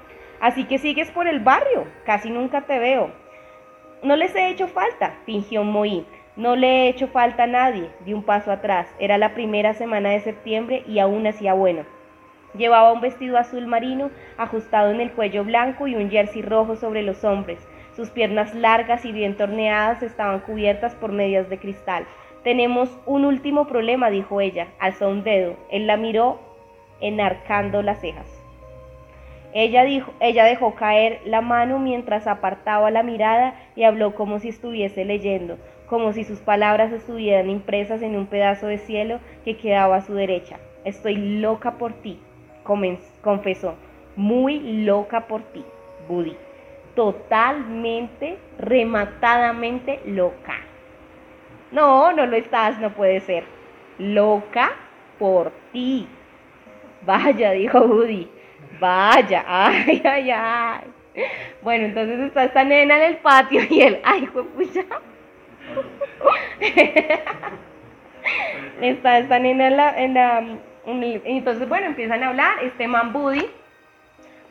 Así 0.42 0.64
que 0.64 0.80
sigues 0.80 1.12
por 1.12 1.28
el 1.28 1.40
barrio, 1.40 1.86
casi 2.04 2.32
nunca 2.32 2.62
te 2.62 2.80
veo. 2.80 3.12
No 4.02 4.16
les 4.16 4.36
he 4.36 4.50
hecho 4.50 4.68
falta, 4.68 5.14
fingió 5.28 5.64
Moí. 5.64 6.08
No 6.38 6.56
le 6.56 6.68
he 6.68 6.90
hecho 6.90 7.08
falta 7.08 7.44
a 7.44 7.48
nadie, 7.48 7.88
di 8.04 8.14
un 8.14 8.24
paso 8.24 8.52
atrás. 8.52 8.88
Era 8.98 9.20
la 9.20 9.36
primera 9.36 9.76
semana 9.76 10.10
de 10.10 10.22
septiembre 10.22 10.82
y 10.88 10.98
aún 10.98 11.28
hacía 11.28 11.54
bueno. 11.54 11.86
Llevaba 12.58 12.92
un 12.92 13.02
vestido 13.02 13.38
azul 13.38 13.68
marino 13.68 14.12
ajustado 14.38 14.92
en 14.92 15.02
el 15.02 15.12
cuello 15.12 15.44
blanco 15.44 15.88
y 15.88 15.96
un 15.96 16.10
jersey 16.10 16.42
rojo 16.42 16.76
sobre 16.76 17.02
los 17.02 17.24
hombros. 17.24 17.60
Sus 17.96 18.10
piernas 18.10 18.54
largas 18.54 19.06
y 19.06 19.12
bien 19.12 19.36
torneadas 19.38 20.04
estaban 20.04 20.40
cubiertas 20.40 20.96
por 20.96 21.12
medias 21.12 21.50
de 21.50 21.58
cristal. 21.58 22.06
Tenemos 22.44 22.90
un 23.06 23.26
último 23.26 23.68
problema, 23.68 24.10
dijo 24.10 24.42
ella. 24.42 24.68
Alzó 24.80 25.10
un 25.10 25.24
dedo. 25.24 25.56
Él 25.70 25.88
la 25.88 25.98
miró 25.98 26.40
enarcando 27.00 27.82
las 27.82 28.02
cejas. 28.02 28.28
Ella, 29.54 29.84
dijo, 29.84 30.12
ella 30.20 30.46
dejó 30.46 30.74
caer 30.74 31.22
la 31.26 31.42
mano 31.42 31.78
mientras 31.78 32.26
apartaba 32.26 32.90
la 32.90 33.04
mirada 33.04 33.54
y 33.76 33.84
habló 33.84 34.16
como 34.16 34.40
si 34.40 34.50
estuviese 34.50 35.06
leyendo 35.06 35.58
como 35.94 36.12
si 36.12 36.24
sus 36.24 36.40
palabras 36.40 36.92
estuvieran 36.92 37.52
impresas 37.52 38.02
en 38.02 38.16
un 38.16 38.26
pedazo 38.26 38.66
de 38.66 38.80
cielo 38.80 39.20
que 39.46 39.58
quedaba 39.58 39.98
a 39.98 40.02
su 40.02 40.16
derecha. 40.16 40.58
Estoy 40.86 41.16
loca 41.16 41.78
por 41.78 41.94
ti, 41.94 42.20
confesó, 42.64 43.76
muy 44.16 44.84
loca 44.86 45.28
por 45.28 45.42
ti, 45.52 45.64
Buddy. 46.08 46.36
Totalmente, 46.96 48.38
rematadamente 48.60 50.00
loca. 50.06 50.58
No, 51.72 52.14
no 52.14 52.26
lo 52.28 52.38
estás, 52.38 52.80
no 52.80 52.92
puede 52.92 53.20
ser. 53.22 53.44
Loca 53.98 54.72
por 55.18 55.52
ti. 55.72 56.08
Vaya, 57.06 57.52
dijo 57.54 57.88
Buddy. 57.88 58.30
Vaya, 58.80 59.44
ay, 59.48 60.02
ay, 60.06 60.32
ay. 60.32 60.82
Bueno, 61.62 61.86
entonces 61.86 62.20
está 62.20 62.46
esta 62.46 62.64
nena 62.64 62.98
en 62.98 63.04
el 63.04 63.18
patio 63.18 63.62
y 63.70 63.82
él, 63.82 64.00
ay, 64.04 64.28
pucha 64.28 64.84
está 68.82 69.20
esta 69.20 69.40
nena 69.40 69.68
en 69.68 69.78
la, 69.78 70.02
en 70.02 70.14
la 70.14 70.44
entonces 70.86 71.68
bueno, 71.68 71.88
empiezan 71.88 72.24
a 72.24 72.30
hablar, 72.30 72.64
este 72.64 72.88
man 72.88 73.14
Buddy, 73.14 73.46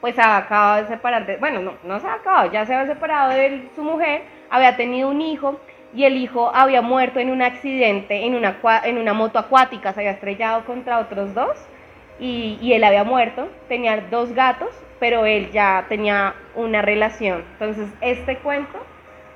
pues 0.00 0.14
se 0.14 0.22
acabado 0.22 0.82
de 0.82 0.88
separar 0.88 1.26
de, 1.26 1.36
bueno, 1.36 1.60
no, 1.60 1.74
no 1.84 2.00
se 2.00 2.06
ha 2.06 2.14
acabado, 2.14 2.50
ya 2.50 2.66
se 2.66 2.74
había 2.74 2.92
separado 2.92 3.30
de 3.30 3.68
su 3.74 3.82
mujer, 3.82 4.22
había 4.50 4.76
tenido 4.76 5.08
un 5.08 5.20
hijo 5.20 5.60
y 5.94 6.04
el 6.04 6.16
hijo 6.16 6.50
había 6.54 6.82
muerto 6.82 7.20
en 7.20 7.30
un 7.30 7.42
accidente 7.42 8.24
en 8.26 8.34
una, 8.34 8.56
en 8.84 8.98
una 8.98 9.12
moto 9.12 9.38
acuática, 9.38 9.92
se 9.92 10.00
había 10.00 10.12
estrellado 10.12 10.64
contra 10.64 10.98
otros 10.98 11.34
dos 11.34 11.56
y, 12.18 12.58
y 12.60 12.72
él 12.72 12.84
había 12.84 13.04
muerto, 13.04 13.48
tenía 13.68 14.00
dos 14.10 14.32
gatos, 14.32 14.70
pero 14.98 15.26
él 15.26 15.50
ya 15.50 15.86
tenía 15.88 16.34
una 16.54 16.80
relación. 16.82 17.44
Entonces, 17.54 17.88
este 18.00 18.38
cuento 18.38 18.78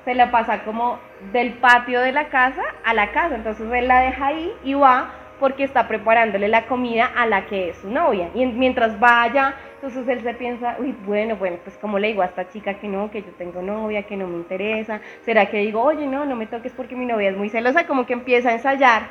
se 0.07 0.15
la 0.15 0.31
pasa 0.31 0.63
como 0.63 1.01
del 1.33 1.55
patio 1.55 2.01
de 2.01 2.13
la 2.13 2.29
casa 2.29 2.63
a 2.85 2.95
la 2.95 3.11
casa. 3.11 3.35
Entonces 3.35 3.67
él 3.73 3.89
la 3.89 4.01
deja 4.01 4.29
ahí 4.29 4.53
y 4.63 4.75
va 4.75 5.11
porque 5.39 5.65
está 5.65 5.87
preparándole 5.89 6.49
la 6.49 6.67
comida 6.67 7.07
a 7.15 7.27
la 7.27 7.47
que 7.47 7.71
es 7.71 7.77
su 7.79 7.91
novia. 7.91 8.31
Y 8.35 8.47
mientras 8.47 8.99
vaya, 8.99 9.55
entonces 9.75 10.09
él 10.09 10.23
se 10.23 10.35
piensa, 10.35 10.77
uy, 10.79 10.95
bueno, 11.05 11.37
bueno, 11.37 11.59
pues 11.63 11.77
como 11.77 11.99
le 11.99 12.09
digo 12.09 12.23
a 12.23 12.27
esta 12.27 12.49
chica 12.49 12.75
que 12.75 12.89
no, 12.89 13.11
que 13.11 13.23
yo 13.23 13.31
tengo 13.39 13.63
novia, 13.63 14.05
que 14.05 14.17
no 14.17 14.27
me 14.27 14.37
interesa, 14.37 15.01
será 15.23 15.47
que 15.47 15.59
digo, 15.59 15.83
oye, 15.83 16.07
no, 16.07 16.25
no 16.25 16.37
me 16.37 16.47
toques 16.47 16.73
porque 16.73 16.97
mi 16.97 17.07
novia 17.07 17.31
es 17.31 17.37
muy 17.37 17.49
celosa, 17.49 17.87
como 17.87 18.07
que 18.07 18.15
empieza 18.15 18.51
a 18.51 18.53
ensayar 18.53 19.09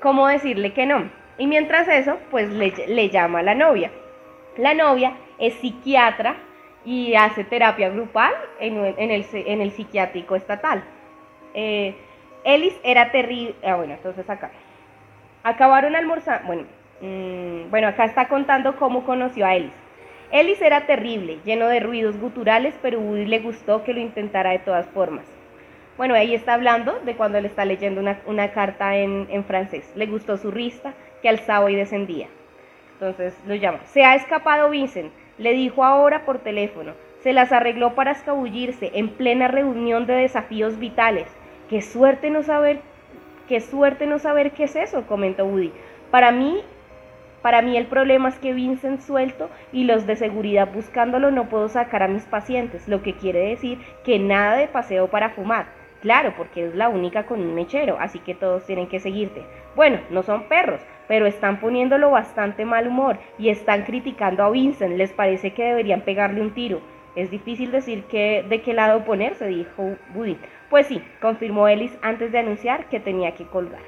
cómo 0.00 0.26
decirle 0.26 0.72
que 0.72 0.86
no. 0.86 1.10
Y 1.38 1.46
mientras 1.46 1.86
eso, 1.88 2.18
pues 2.30 2.50
le, 2.50 3.10
llama 3.10 3.40
a 3.40 3.42
la 3.42 3.54
novia. 3.54 3.90
La 4.56 4.74
novia 4.74 5.12
es 5.38 5.54
psiquiatra 5.54 6.36
y 6.84 7.14
hace 7.14 7.44
terapia 7.44 7.90
grupal 7.90 8.32
en, 8.58 8.76
el, 8.76 9.24
en 9.32 9.60
el, 9.60 9.70
psiquiátrico 9.70 10.34
estatal. 10.34 10.82
Eh, 11.54 11.94
Ellis 12.44 12.74
era 12.82 13.12
terrible. 13.12 13.54
Ah, 13.64 13.76
bueno, 13.76 13.94
entonces 13.94 14.28
acá. 14.28 14.50
Acabaron 15.42 15.96
almorzando. 15.96 16.46
Bueno, 16.46 16.64
mm, 17.00 17.70
bueno, 17.70 17.88
acá 17.88 18.04
está 18.04 18.28
contando 18.28 18.76
cómo 18.76 19.04
conoció 19.04 19.46
a 19.46 19.54
Ellis. 19.54 19.72
Ellis 20.30 20.60
era 20.60 20.86
terrible, 20.86 21.38
lleno 21.44 21.68
de 21.68 21.80
ruidos 21.80 22.18
guturales, 22.18 22.74
pero 22.82 23.00
Woody 23.00 23.24
le 23.24 23.38
gustó 23.38 23.82
que 23.82 23.94
lo 23.94 24.00
intentara 24.00 24.50
de 24.50 24.58
todas 24.58 24.86
formas. 24.88 25.24
Bueno, 25.96 26.14
ahí 26.14 26.34
está 26.34 26.54
hablando 26.54 27.00
de 27.04 27.16
cuando 27.16 27.40
le 27.40 27.48
está 27.48 27.64
leyendo 27.64 28.02
una, 28.26 28.52
carta 28.52 28.96
en, 28.96 29.26
en, 29.30 29.44
francés. 29.44 29.90
Le 29.96 30.06
gustó 30.06 30.36
su 30.36 30.50
risa, 30.50 30.92
que 31.22 31.28
alzaba 31.28 31.70
y 31.70 31.76
descendía. 31.76 32.28
Entonces 32.92 33.36
lo 33.46 33.54
llama. 33.54 33.80
Se 33.86 34.04
ha 34.04 34.14
escapado 34.14 34.70
Vincent. 34.70 35.12
Le 35.38 35.52
dijo 35.52 35.84
ahora 35.84 36.24
por 36.24 36.38
teléfono. 36.38 36.92
Se 37.22 37.32
las 37.32 37.50
arregló 37.50 37.94
para 37.94 38.12
escabullirse 38.12 38.92
en 38.94 39.08
plena 39.08 39.48
reunión 39.48 40.06
de 40.06 40.14
desafíos 40.14 40.78
vitales. 40.78 41.26
Qué 41.68 41.82
suerte 41.82 42.30
no 42.30 42.42
saber, 42.42 42.80
qué 43.48 43.60
suerte 43.60 44.06
no 44.06 44.18
saber 44.18 44.52
qué 44.52 44.64
es 44.64 44.76
eso, 44.76 45.06
comentó 45.06 45.44
Woody. 45.44 45.72
Para 46.10 46.30
mí, 46.30 46.60
para 47.42 47.62
mí 47.62 47.76
el 47.76 47.86
problema 47.86 48.28
es 48.28 48.38
que 48.38 48.52
Vincent 48.52 49.00
suelto 49.00 49.48
y 49.72 49.84
los 49.84 50.06
de 50.06 50.16
seguridad 50.16 50.68
buscándolo 50.72 51.30
no 51.30 51.48
puedo 51.48 51.68
sacar 51.68 52.02
a 52.02 52.08
mis 52.08 52.24
pacientes, 52.24 52.86
lo 52.88 53.02
que 53.02 53.14
quiere 53.14 53.40
decir 53.40 53.78
que 54.04 54.18
nada 54.18 54.56
de 54.56 54.68
paseo 54.68 55.08
para 55.08 55.30
fumar. 55.30 55.66
Claro, 56.00 56.34
porque 56.36 56.66
es 56.66 56.76
la 56.76 56.88
única 56.88 57.26
con 57.26 57.40
un 57.40 57.54
mechero, 57.56 57.96
así 57.98 58.20
que 58.20 58.34
todos 58.34 58.64
tienen 58.64 58.86
que 58.86 59.00
seguirte. 59.00 59.42
Bueno, 59.74 59.98
no 60.10 60.22
son 60.22 60.44
perros, 60.44 60.80
pero 61.08 61.26
están 61.26 61.58
poniéndolo 61.58 62.10
bastante 62.10 62.64
mal 62.64 62.86
humor 62.86 63.18
y 63.36 63.48
están 63.48 63.82
criticando 63.82 64.44
a 64.44 64.50
Vincent. 64.50 64.96
Les 64.96 65.12
parece 65.12 65.54
que 65.54 65.64
deberían 65.64 66.02
pegarle 66.02 66.40
un 66.40 66.54
tiro. 66.54 66.80
Es 67.16 67.32
difícil 67.32 67.72
decir 67.72 68.04
que, 68.04 68.44
de 68.48 68.62
qué 68.62 68.74
lado 68.74 69.04
ponerse, 69.04 69.46
dijo 69.46 69.96
Woody. 70.14 70.36
Pues 70.70 70.86
sí, 70.86 71.02
confirmó 71.20 71.68
Ellis 71.68 71.96
antes 72.02 72.30
de 72.30 72.40
anunciar 72.40 72.86
que 72.86 73.00
tenía 73.00 73.34
que 73.34 73.46
colgar. 73.46 73.80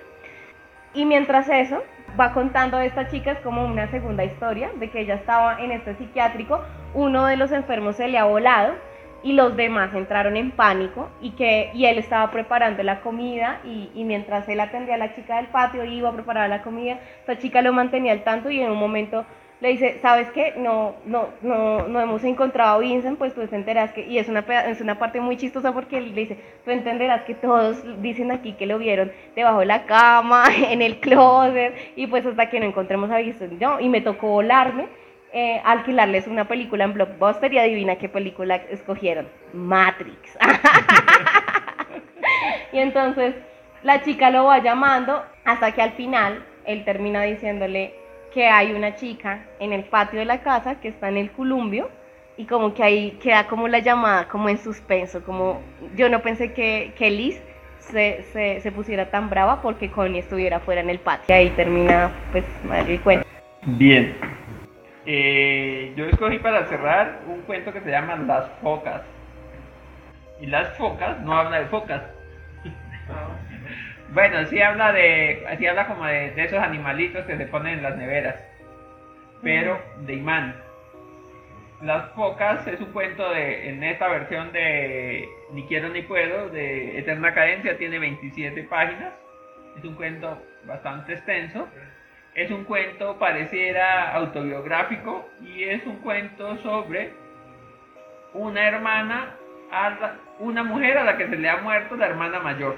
Y 0.95 1.05
mientras 1.05 1.49
eso, 1.49 1.83
va 2.19 2.33
contando 2.33 2.77
a 2.77 2.85
esta 2.85 3.09
chica 3.09 3.33
es 3.33 3.39
como 3.41 3.65
una 3.65 3.91
segunda 3.91 4.25
historia 4.25 4.71
de 4.77 4.91
que 4.91 5.01
ella 5.01 5.15
estaba 5.15 5.61
en 5.61 5.73
este 5.73 5.95
psiquiátrico, 5.95 6.61
uno 6.95 7.27
de 7.27 7.37
los 7.37 7.53
enfermos 7.53 7.97
se 7.97 8.09
le 8.09 8.19
ha 8.19 8.25
volado 8.25 8.75
y 9.23 9.35
los 9.35 9.55
demás 9.55 9.95
entraron 9.95 10.37
en 10.37 10.51
pánico 10.51 11.11
y 11.21 11.33
que 11.33 11.71
y 11.75 11.85
él 11.85 11.99
estaba 11.99 12.31
preparando 12.31 12.83
la 12.83 13.03
comida 13.03 13.61
y, 13.65 13.91
y, 13.95 14.05
mientras 14.05 14.49
él 14.49 14.61
atendía 14.61 14.95
a 14.95 14.99
la 14.99 15.15
chica 15.15 15.37
del 15.37 15.47
patio 15.47 15.85
iba 15.85 16.09
a 16.09 16.13
preparar 16.13 16.49
la 16.49 16.63
comida, 16.63 16.99
esta 17.21 17.39
chica 17.39 17.61
lo 17.61 17.73
mantenía 17.73 18.13
al 18.13 18.25
tanto 18.25 18.51
y 18.51 18.61
en 18.61 18.71
un 18.71 18.79
momento 18.79 19.27
le 19.61 19.69
dice, 19.69 19.99
¿sabes 20.01 20.29
qué? 20.31 20.55
No, 20.57 20.95
no, 21.05 21.29
no, 21.43 21.87
no 21.87 22.01
hemos 22.01 22.25
encontrado 22.25 22.77
a 22.77 22.79
Vincent, 22.79 23.19
pues 23.19 23.35
tú 23.35 23.43
entenderás 23.43 23.93
que, 23.93 24.07
y 24.07 24.19
es 24.19 24.29
una, 24.29 24.41
es 24.67 24.81
una 24.81 24.99
parte 24.99 25.21
muy 25.21 25.37
chistosa 25.37 25.73
porque 25.73 25.99
él 25.99 26.15
le 26.15 26.23
dice, 26.23 26.39
tú 26.65 26.71
entenderás 26.71 27.25
que 27.25 27.35
todos 27.35 27.83
dicen 28.01 28.33
aquí 28.33 28.55
que 28.55 28.67
lo 28.67 28.79
vieron 28.79 29.13
debajo 29.37 29.61
de 29.61 29.67
la 29.67 29.85
cama, 29.85 30.45
en 30.71 30.83
el 30.83 31.01
closet, 31.01 31.75
y 31.97 32.07
pues 32.07 32.25
hasta 32.25 32.49
que 32.49 32.61
no 32.61 32.67
encontremos 32.67 33.11
a 33.11 33.19
Vincent, 33.19 33.61
no, 33.61 33.81
y 33.81 33.89
me 33.89 34.01
tocó 34.01 34.29
volarme 34.29 34.87
eh, 35.33 35.61
alquilarles 35.65 36.27
una 36.27 36.49
película 36.49 36.83
en 36.83 36.93
Blockbuster 36.93 37.53
y 37.53 37.59
adivina 37.59 37.97
qué 37.97 38.09
película 38.09 38.57
escogieron. 38.57 39.29
Matrix. 39.53 40.37
y 42.73 42.79
entonces 42.79 43.37
la 43.85 44.03
chica 44.03 44.31
lo 44.31 44.47
va 44.47 44.59
llamando 44.59 45.23
hasta 45.45 45.73
que 45.73 45.83
al 45.83 45.93
final 45.93 46.45
él 46.65 46.85
termina 46.85 47.23
diciéndole 47.23 47.95
que 48.33 48.47
hay 48.47 48.73
una 48.73 48.95
chica 48.95 49.47
en 49.59 49.73
el 49.73 49.85
patio 49.85 50.19
de 50.19 50.25
la 50.25 50.41
casa 50.43 50.81
que 50.81 50.89
está 50.89 51.09
en 51.09 51.17
el 51.17 51.31
columbio 51.31 51.91
y 52.37 52.47
como 52.47 52.73
que 52.73 52.83
ahí 52.83 53.19
queda 53.23 53.47
como 53.47 53.69
la 53.69 53.81
llamada 53.81 54.29
como 54.29 54.49
en 54.49 54.59
suspenso, 54.59 55.23
como 55.25 55.61
yo 55.97 56.09
no 56.09 56.23
pensé 56.23 56.53
que, 56.53 56.93
que 56.97 57.11
Liz 57.11 57.43
se, 57.79 58.23
se, 58.33 58.61
se, 58.61 58.73
pusiera 58.73 59.11
tan 59.11 59.31
brava 59.31 59.61
porque 59.63 59.91
Connie 59.91 60.21
estuviera 60.21 60.61
fuera 60.61 60.81
en 60.81 60.91
el 60.91 60.99
patio. 60.99 61.27
Y 61.29 61.33
ahí 61.33 61.51
termina 61.51 62.11
pues 62.31 62.45
el 62.87 63.01
cuento. 63.01 63.27
Bien, 63.63 64.15
eh, 65.07 65.93
yo 65.97 66.07
escogí 66.07 66.39
para 66.39 66.67
cerrar 66.67 67.21
un 67.27 67.41
cuento 67.43 67.73
que 67.73 67.81
se 67.81 67.91
llama 67.91 68.17
Las 68.17 68.49
Focas. 68.63 69.03
Y 70.41 70.47
las 70.47 70.77
focas 70.79 71.21
no 71.21 71.35
habla 71.35 71.61
de 71.61 71.67
focas. 71.67 72.03
Bueno, 74.13 74.45
sí 74.47 74.61
habla 74.61 74.93
de, 74.93 75.45
así 75.49 75.67
habla 75.67 75.87
como 75.87 76.05
de, 76.05 76.33
esos 76.37 76.59
animalitos 76.59 77.25
que 77.27 77.37
se 77.37 77.47
ponen 77.47 77.79
en 77.79 77.83
las 77.83 77.97
neveras, 77.97 78.37
pero 79.43 79.81
de 80.07 80.15
imán. 80.15 80.57
Las 81.83 82.11
focas 82.11 82.67
es 82.67 82.79
un 82.81 82.93
cuento 82.93 83.31
de, 83.31 83.71
en 83.71 83.83
esta 83.83 84.07
versión 84.09 84.53
de 84.53 85.27
Ni 85.53 85.65
quiero 85.65 85.89
ni 85.89 86.03
puedo, 86.03 86.51
de 86.51 86.99
Eterna 86.99 87.33
Cadencia, 87.33 87.79
tiene 87.79 87.99
27 87.99 88.65
páginas. 88.65 89.15
Es 89.79 89.85
un 89.85 89.95
cuento 89.95 90.39
bastante 90.67 91.15
extenso 91.15 91.67
es 92.35 92.51
un 92.51 92.65
cuento, 92.65 93.19
pareciera 93.19 94.15
autobiográfico, 94.15 95.29
y 95.43 95.65
es 95.65 95.85
un 95.87 95.97
cuento 95.97 96.57
sobre 96.59 97.13
una 98.33 98.69
hermana, 98.69 99.35
una 100.39 100.63
mujer 100.63 100.99
a 100.99 101.05
la 101.05 101.17
que 101.17 101.29
se 101.29 101.37
le 101.37 101.49
ha 101.49 101.57
muerto 101.59 101.97
la 101.97 102.07
hermana 102.07 102.39
mayor, 102.41 102.77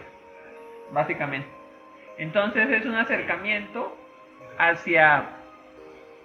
básicamente. 0.93 1.49
Entonces 2.19 2.71
es 2.71 2.87
un 2.87 2.95
acercamiento 2.95 3.97
hacia, 4.59 5.31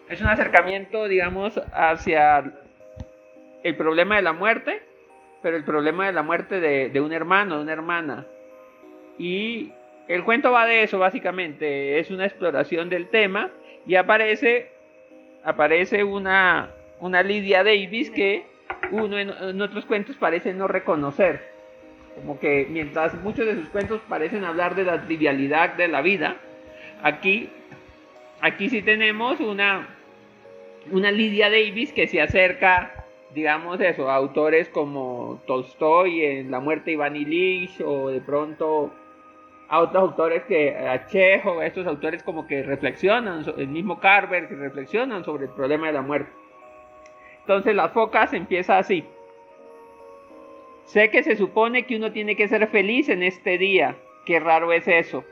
es 0.10 0.22
un 0.22 0.28
acercamiento, 0.28 1.08
digamos, 1.08 1.60
hacia 1.74 2.54
el 3.64 3.76
problema 3.76 4.18
de 4.18 4.22
la 4.22 4.34
muerte, 4.34 4.82
pero 5.42 5.58
el 5.58 5.64
problema 5.64 6.06
de 6.06 6.14
la 6.14 6.24
muerte 6.24 6.60
de, 6.60 7.02
un 7.02 7.12
hermano, 7.14 7.58
de 7.58 7.64
una 7.64 7.74
hermana. 7.74 8.26
Y 9.18 9.72
el 10.08 10.24
cuento 10.24 10.52
va 10.52 10.66
de 10.66 10.84
eso, 10.84 11.00
básicamente. 11.00 12.00
Es 12.00 12.12
una 12.12 12.26
exploración 12.26 12.90
del 12.90 13.08
tema 13.08 13.50
y 13.86 13.96
aparece, 13.96 14.70
aparece 15.44 16.04
una, 16.04 16.70
una 17.00 17.24
Lydia 17.24 17.64
Davis 17.64 18.12
que 18.12 18.46
uno 18.92 19.18
en, 19.18 19.62
otros 19.62 19.86
cuentos 19.86 20.16
parece 20.18 20.54
no 20.54 20.68
reconocer. 20.68 21.57
Como 22.18 22.40
que 22.40 22.68
mientras 22.70 23.14
muchos 23.22 23.46
de 23.46 23.56
sus 23.56 23.70
cuentos 23.70 24.02
parecen 24.10 24.44
hablar 24.44 24.76
de 24.76 24.84
la 24.84 25.06
trivialidad 25.06 25.76
de 25.76 25.88
la 25.88 26.02
vida, 26.02 26.38
aquí, 27.04 27.50
aquí 28.42 28.70
sí 28.70 28.82
tenemos 28.82 29.40
una, 29.40 29.88
una 30.92 31.12
Lydia 31.12 31.50
Davis 31.50 31.94
que 31.94 32.08
se 32.08 32.22
acerca, 32.22 33.06
digamos 33.34 33.80
eso, 33.82 34.10
a 34.10 34.16
autores 34.16 34.68
como 34.70 35.42
Tolstoy 35.46 36.24
en 36.24 36.52
La 36.52 36.60
muerte 36.60 36.86
de 36.86 36.92
Iván 36.94 37.16
Ilich 37.16 37.82
o 37.82 38.10
de 38.10 38.22
pronto 38.22 38.92
a 39.70 39.80
otros 39.80 40.04
autores 40.04 40.44
que 40.46 40.76
a 40.76 40.96
estos 40.96 41.86
autores 41.88 42.24
como 42.24 42.48
que 42.48 42.64
reflexionan, 42.64 43.44
el 43.58 43.68
mismo 43.68 44.00
Carver 44.00 44.48
que 44.48 44.56
reflexionan 44.56 45.24
sobre 45.24 45.46
el 45.46 45.52
problema 45.52 45.88
de 45.88 45.94
la 45.94 46.02
muerte. 46.02 46.32
Entonces 47.42 47.76
las 47.76 47.92
focas 47.92 48.34
empieza 48.34 48.78
así. 48.78 49.06
Sé 50.88 51.10
que 51.10 51.22
se 51.22 51.36
supone 51.36 51.86
que 51.86 51.98
uno 51.98 52.14
tiene 52.14 52.38
que 52.38 52.48
ser 52.48 52.66
feliz 52.68 53.10
en 53.10 53.22
este 53.22 53.58
día. 53.58 53.98
Qué 54.26 54.40
raro 54.40 54.72
es 54.72 54.88
eso. 54.88 55.26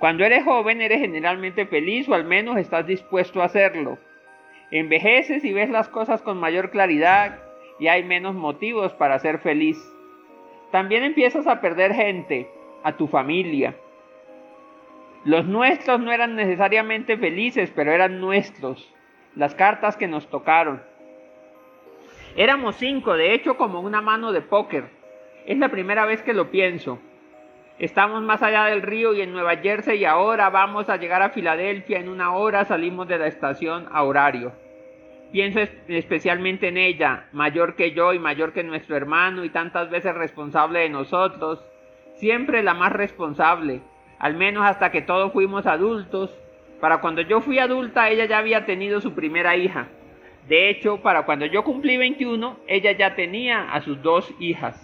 Cuando 0.00 0.24
eres 0.24 0.42
joven 0.42 0.80
eres 0.80 1.00
generalmente 1.00 1.66
feliz 1.66 2.08
o 2.08 2.14
al 2.14 2.24
menos 2.24 2.56
estás 2.56 2.84
dispuesto 2.84 3.40
a 3.40 3.44
hacerlo. 3.44 3.96
Envejeces 4.72 5.44
y 5.44 5.52
ves 5.52 5.70
las 5.70 5.88
cosas 5.88 6.20
con 6.20 6.38
mayor 6.38 6.70
claridad 6.70 7.38
y 7.78 7.86
hay 7.86 8.02
menos 8.02 8.34
motivos 8.34 8.92
para 8.92 9.20
ser 9.20 9.38
feliz. 9.38 9.78
También 10.72 11.04
empiezas 11.04 11.46
a 11.46 11.60
perder 11.60 11.94
gente, 11.94 12.50
a 12.82 12.96
tu 12.96 13.06
familia. 13.06 13.76
Los 15.24 15.46
nuestros 15.46 16.00
no 16.00 16.10
eran 16.10 16.34
necesariamente 16.34 17.16
felices, 17.16 17.72
pero 17.72 17.92
eran 17.92 18.20
nuestros. 18.20 18.92
Las 19.36 19.54
cartas 19.54 19.96
que 19.96 20.08
nos 20.08 20.28
tocaron. 20.28 20.82
Éramos 22.36 22.76
cinco, 22.76 23.14
de 23.14 23.32
hecho 23.32 23.56
como 23.56 23.80
una 23.80 24.02
mano 24.02 24.30
de 24.30 24.42
póker. 24.42 24.90
Es 25.46 25.56
la 25.56 25.70
primera 25.70 26.04
vez 26.04 26.20
que 26.20 26.34
lo 26.34 26.50
pienso. 26.50 26.98
Estamos 27.78 28.22
más 28.22 28.42
allá 28.42 28.64
del 28.66 28.82
río 28.82 29.14
y 29.14 29.22
en 29.22 29.32
Nueva 29.32 29.56
Jersey 29.56 30.00
y 30.00 30.04
ahora 30.04 30.50
vamos 30.50 30.90
a 30.90 30.98
llegar 30.98 31.22
a 31.22 31.30
Filadelfia. 31.30 31.98
En 31.98 32.10
una 32.10 32.34
hora 32.34 32.66
salimos 32.66 33.08
de 33.08 33.16
la 33.16 33.26
estación 33.26 33.86
a 33.90 34.02
horario. 34.02 34.52
Pienso 35.32 35.60
especialmente 35.88 36.68
en 36.68 36.76
ella, 36.76 37.26
mayor 37.32 37.74
que 37.74 37.92
yo 37.92 38.12
y 38.12 38.18
mayor 38.18 38.52
que 38.52 38.62
nuestro 38.62 38.96
hermano 38.96 39.42
y 39.42 39.48
tantas 39.48 39.88
veces 39.88 40.14
responsable 40.14 40.80
de 40.80 40.90
nosotros 40.90 41.64
siempre 42.16 42.62
la 42.62 42.74
más 42.74 42.92
responsable, 42.92 43.80
al 44.18 44.34
menos 44.34 44.66
hasta 44.66 44.90
que 44.90 45.00
todos 45.00 45.32
fuimos 45.32 45.66
adultos. 45.66 46.30
Para 46.80 47.00
cuando 47.00 47.22
yo 47.22 47.40
fui 47.40 47.58
adulta, 47.58 48.10
ella 48.10 48.26
ya 48.26 48.38
había 48.38 48.66
tenido 48.66 49.00
su 49.00 49.14
primera 49.14 49.56
hija. 49.56 49.88
De 50.48 50.70
hecho, 50.70 50.98
para 50.98 51.22
cuando 51.22 51.46
yo 51.46 51.64
cumplí 51.64 51.96
21, 51.96 52.58
ella 52.68 52.92
ya 52.92 53.16
tenía 53.16 53.72
a 53.72 53.80
sus 53.82 54.00
dos 54.02 54.32
hijas. 54.38 54.80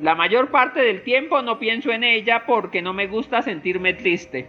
La 0.00 0.14
mayor 0.14 0.50
parte 0.50 0.80
del 0.80 1.02
tiempo 1.02 1.40
no 1.42 1.58
pienso 1.58 1.90
en 1.90 2.04
ella 2.04 2.44
porque 2.46 2.82
no 2.82 2.92
me 2.92 3.06
gusta 3.06 3.42
sentirme 3.42 3.94
triste. 3.94 4.48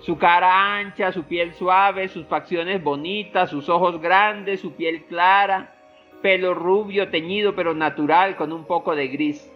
Su 0.00 0.16
cara 0.16 0.76
ancha, 0.76 1.12
su 1.12 1.24
piel 1.24 1.52
suave, 1.54 2.08
sus 2.08 2.26
facciones 2.26 2.82
bonitas, 2.82 3.50
sus 3.50 3.68
ojos 3.68 4.00
grandes, 4.00 4.60
su 4.60 4.72
piel 4.72 5.04
clara, 5.04 5.74
pelo 6.22 6.54
rubio, 6.54 7.08
teñido 7.08 7.54
pero 7.54 7.74
natural 7.74 8.36
con 8.36 8.52
un 8.52 8.64
poco 8.64 8.96
de 8.96 9.08
gris. 9.08 9.52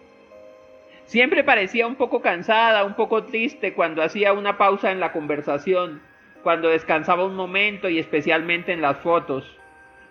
Siempre 1.05 1.43
parecía 1.43 1.87
un 1.87 1.95
poco 1.95 2.21
cansada, 2.21 2.85
un 2.85 2.93
poco 2.93 3.23
triste 3.23 3.73
cuando 3.73 4.03
hacía 4.03 4.31
una 4.33 4.57
pausa 4.57 4.91
en 4.91 4.99
la 4.99 5.11
conversación, 5.11 6.01
cuando 6.43 6.69
descansaba 6.69 7.25
un 7.25 7.35
momento 7.35 7.89
y 7.89 7.97
especialmente 7.97 8.73
en 8.73 8.81
las 8.81 8.97
fotos. 8.97 9.57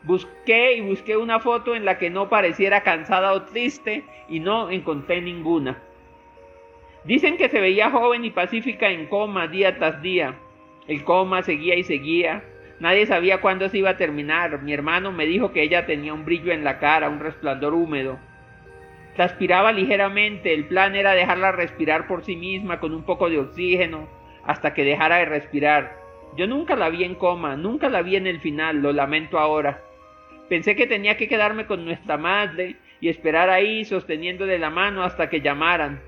Busqué 0.02 0.74
y 0.74 0.80
busqué 0.80 1.16
una 1.16 1.38
foto 1.38 1.76
en 1.76 1.84
la 1.84 1.98
que 1.98 2.10
no 2.10 2.28
pareciera 2.28 2.82
cansada 2.82 3.32
o 3.34 3.42
triste 3.42 4.02
y 4.28 4.40
no 4.40 4.70
encontré 4.70 5.20
ninguna. 5.20 5.80
Dicen 7.04 7.36
que 7.36 7.48
se 7.48 7.60
veía 7.60 7.90
joven 7.90 8.24
y 8.24 8.30
pacífica 8.30 8.88
en 8.88 9.06
coma 9.06 9.46
día 9.46 9.76
tras 9.76 10.02
día. 10.02 10.34
El 10.88 11.04
coma 11.04 11.42
seguía 11.42 11.76
y 11.76 11.84
seguía. 11.84 12.42
Nadie 12.80 13.06
sabía 13.06 13.40
cuándo 13.40 13.68
se 13.68 13.78
iba 13.78 13.90
a 13.90 13.96
terminar. 13.96 14.62
Mi 14.62 14.72
hermano 14.72 15.12
me 15.12 15.26
dijo 15.26 15.52
que 15.52 15.62
ella 15.62 15.86
tenía 15.86 16.14
un 16.14 16.24
brillo 16.24 16.52
en 16.52 16.64
la 16.64 16.78
cara, 16.80 17.08
un 17.08 17.20
resplandor 17.20 17.74
húmedo. 17.74 18.18
Transpiraba 19.14 19.72
ligeramente, 19.72 20.54
el 20.54 20.66
plan 20.66 20.96
era 20.96 21.12
dejarla 21.12 21.52
respirar 21.52 22.06
por 22.06 22.24
sí 22.24 22.34
misma 22.34 22.80
con 22.80 22.94
un 22.94 23.04
poco 23.04 23.28
de 23.28 23.38
oxígeno 23.38 24.08
hasta 24.44 24.74
que 24.74 24.84
dejara 24.84 25.18
de 25.18 25.26
respirar. 25.26 26.01
Yo 26.36 26.46
nunca 26.46 26.76
la 26.76 26.88
vi 26.88 27.04
en 27.04 27.14
coma, 27.14 27.56
nunca 27.56 27.88
la 27.88 28.02
vi 28.02 28.16
en 28.16 28.26
el 28.26 28.40
final, 28.40 28.78
lo 28.78 28.92
lamento 28.92 29.38
ahora. 29.38 29.82
Pensé 30.48 30.76
que 30.76 30.86
tenía 30.86 31.16
que 31.16 31.28
quedarme 31.28 31.66
con 31.66 31.84
nuestra 31.84 32.16
madre 32.16 32.76
y 33.00 33.08
esperar 33.08 33.50
ahí 33.50 33.84
sosteniéndole 33.84 34.58
la 34.58 34.70
mano 34.70 35.02
hasta 35.02 35.28
que 35.28 35.40
llamaran. 35.40 36.00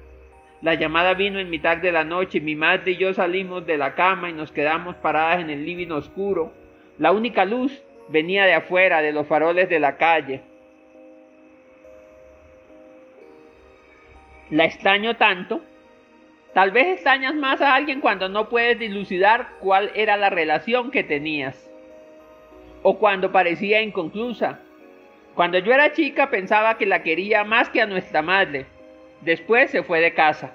La 0.63 0.75
llamada 0.75 1.15
vino 1.15 1.39
en 1.39 1.51
mitad 1.51 1.77
de 1.77 1.93
la 1.93 2.05
noche 2.05 2.39
y 2.39 2.41
mi 2.41 2.57
madre 2.57 2.93
y 2.93 2.97
yo 2.97 3.13
salimos 3.13 3.67
de 3.67 3.77
la 3.77 3.95
cama 3.95 4.31
y 4.31 4.33
nos 4.33 4.51
quedamos 4.51 4.97
paradas 4.97 5.41
en 5.41 5.51
el 5.51 5.65
living 5.65 5.91
oscuro. 5.91 6.53
La 6.99 7.13
única 7.13 7.45
luz 7.45 7.83
venía 8.09 8.45
de 8.45 8.55
afuera, 8.55 9.03
de 9.03 9.13
los 9.13 9.27
faroles 9.27 9.69
de 9.69 9.81
la 9.81 9.97
calle. 9.97 10.43
la 14.51 14.65
extraño 14.65 15.17
tanto. 15.17 15.61
Tal 16.55 16.71
vez 16.71 16.87
extrañas 16.87 17.35
más 17.35 17.61
a 17.61 17.75
alguien 17.75 18.01
cuando 18.01 18.29
no 18.29 18.49
puedes 18.49 18.79
dilucidar 18.79 19.49
cuál 19.59 19.91
era 19.97 20.17
la 20.17 20.31
relación 20.31 20.93
que 20.93 21.03
tenías. 21.03 21.69
O 22.83 23.01
cuando 23.01 23.33
parecía 23.33 23.83
inconclusa. 23.83 24.61
Cuando 25.35 25.59
yo 25.59 25.73
era 25.75 25.93
chica 25.93 26.31
pensaba 26.31 26.79
que 26.79 26.87
la 26.87 27.03
quería 27.03 27.43
más 27.43 27.69
que 27.71 27.83
a 27.83 27.87
nuestra 27.87 28.23
madre. 28.23 28.67
Después 29.21 29.73
se 29.73 29.83
fue 29.83 29.99
de 29.99 30.15
casa. 30.15 30.55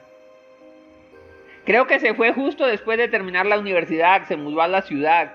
Creo 1.65 1.85
que 1.85 1.99
se 1.99 2.13
fue 2.13 2.31
justo 2.31 2.65
después 2.65 2.97
de 2.97 3.09
terminar 3.09 3.45
la 3.45 3.59
universidad, 3.59 4.23
se 4.23 4.37
mudó 4.37 4.61
a 4.61 4.69
la 4.69 4.83
ciudad. 4.83 5.33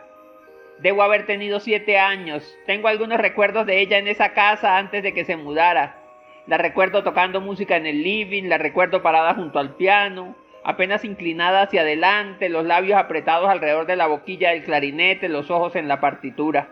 Debo 0.79 1.03
haber 1.03 1.27
tenido 1.27 1.61
siete 1.61 1.99
años. 1.99 2.57
Tengo 2.65 2.89
algunos 2.89 3.19
recuerdos 3.19 3.67
de 3.67 3.81
ella 3.83 3.99
en 3.99 4.09
esa 4.09 4.33
casa 4.33 4.79
antes 4.79 5.03
de 5.03 5.13
que 5.13 5.27
se 5.27 5.37
mudara. 5.37 5.99
La 6.47 6.57
recuerdo 6.57 7.03
tocando 7.03 7.43
música 7.43 7.77
en 7.77 7.85
el 7.85 8.03
living, 8.03 8.45
la 8.45 8.57
recuerdo 8.57 9.03
parada 9.03 9.35
junto 9.35 9.59
al 9.59 9.75
piano, 9.77 10.35
apenas 10.65 11.05
inclinada 11.05 11.63
hacia 11.63 11.83
adelante, 11.83 12.49
los 12.49 12.65
labios 12.65 12.99
apretados 12.99 13.49
alrededor 13.49 13.87
de 13.87 13.97
la 13.97 14.07
boquilla 14.07 14.51
del 14.51 14.65
clarinete, 14.65 15.29
los 15.29 15.51
ojos 15.51 15.77
en 15.77 15.89
la 15.89 16.01
partitura. 16.01 16.71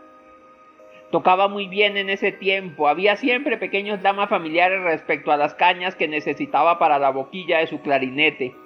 Tocaba 1.11 1.47
muy 1.47 1.69
bien 1.69 1.99
en 1.99 2.09
ese 2.09 2.33
tiempo, 2.33 2.89
había 2.89 3.17
siempre 3.17 3.59
pequeños 3.59 4.01
dramas 4.01 4.31
familiares 4.31 4.81
respecto 4.81 5.31
a 5.31 5.37
las 5.37 5.55
cañas 5.55 5.95
que 5.95 6.09
necesitaba 6.09 6.79
para 6.79 6.99
la 6.99 7.11
boquilla 7.11 7.59
de 7.59 7.67
su 7.67 7.83
clarinete. 7.83 8.57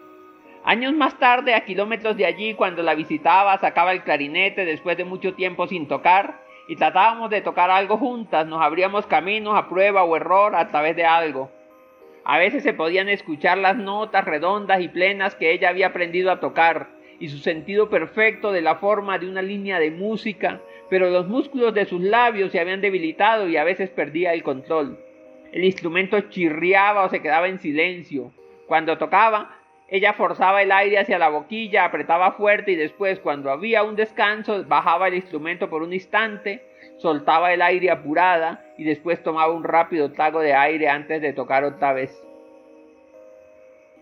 Años 0.64 0.94
más 0.94 1.18
tarde, 1.18 1.54
a 1.54 1.64
kilómetros 1.64 2.16
de 2.16 2.26
allí, 2.26 2.54
cuando 2.54 2.84
la 2.84 2.94
visitaba, 2.94 3.58
sacaba 3.58 3.92
el 3.92 4.04
clarinete 4.04 4.64
después 4.64 4.96
de 4.96 5.04
mucho 5.04 5.34
tiempo 5.34 5.66
sin 5.66 5.88
tocar 5.88 6.40
y 6.68 6.76
tratábamos 6.76 7.30
de 7.30 7.40
tocar 7.40 7.70
algo 7.70 7.96
juntas, 7.98 8.46
nos 8.46 8.62
abríamos 8.62 9.06
caminos 9.06 9.56
a 9.56 9.68
prueba 9.68 10.04
o 10.04 10.16
error 10.16 10.54
a 10.54 10.68
través 10.68 10.94
de 10.94 11.04
algo. 11.04 11.50
A 12.28 12.38
veces 12.38 12.64
se 12.64 12.74
podían 12.74 13.08
escuchar 13.08 13.56
las 13.56 13.76
notas 13.76 14.24
redondas 14.24 14.80
y 14.80 14.88
plenas 14.88 15.36
que 15.36 15.52
ella 15.52 15.68
había 15.68 15.86
aprendido 15.86 16.32
a 16.32 16.40
tocar 16.40 16.88
y 17.20 17.28
su 17.28 17.38
sentido 17.38 17.88
perfecto 17.88 18.50
de 18.50 18.62
la 18.62 18.74
forma 18.74 19.16
de 19.20 19.28
una 19.28 19.42
línea 19.42 19.78
de 19.78 19.92
música, 19.92 20.60
pero 20.90 21.08
los 21.08 21.28
músculos 21.28 21.72
de 21.72 21.84
sus 21.84 22.02
labios 22.02 22.50
se 22.50 22.58
habían 22.58 22.80
debilitado 22.80 23.48
y 23.48 23.56
a 23.56 23.62
veces 23.62 23.90
perdía 23.90 24.34
el 24.34 24.42
control. 24.42 24.98
El 25.52 25.64
instrumento 25.64 26.18
chirriaba 26.22 27.04
o 27.04 27.10
se 27.10 27.22
quedaba 27.22 27.46
en 27.46 27.60
silencio. 27.60 28.32
Cuando 28.66 28.98
tocaba, 28.98 29.56
ella 29.86 30.12
forzaba 30.12 30.62
el 30.62 30.72
aire 30.72 30.98
hacia 30.98 31.20
la 31.20 31.28
boquilla, 31.28 31.84
apretaba 31.84 32.32
fuerte 32.32 32.72
y 32.72 32.74
después, 32.74 33.20
cuando 33.20 33.52
había 33.52 33.84
un 33.84 33.94
descanso, 33.94 34.64
bajaba 34.64 35.06
el 35.06 35.14
instrumento 35.14 35.70
por 35.70 35.84
un 35.84 35.92
instante, 35.92 36.60
soltaba 36.98 37.52
el 37.52 37.62
aire 37.62 37.90
apurada 37.90 38.64
y 38.78 38.84
después 38.84 39.22
tomaba 39.22 39.52
un 39.52 39.64
rápido 39.64 40.12
trago 40.12 40.40
de 40.40 40.54
aire 40.54 40.88
antes 40.88 41.20
de 41.20 41.32
tocar 41.32 41.64
otra 41.64 41.92
vez. 41.92 42.22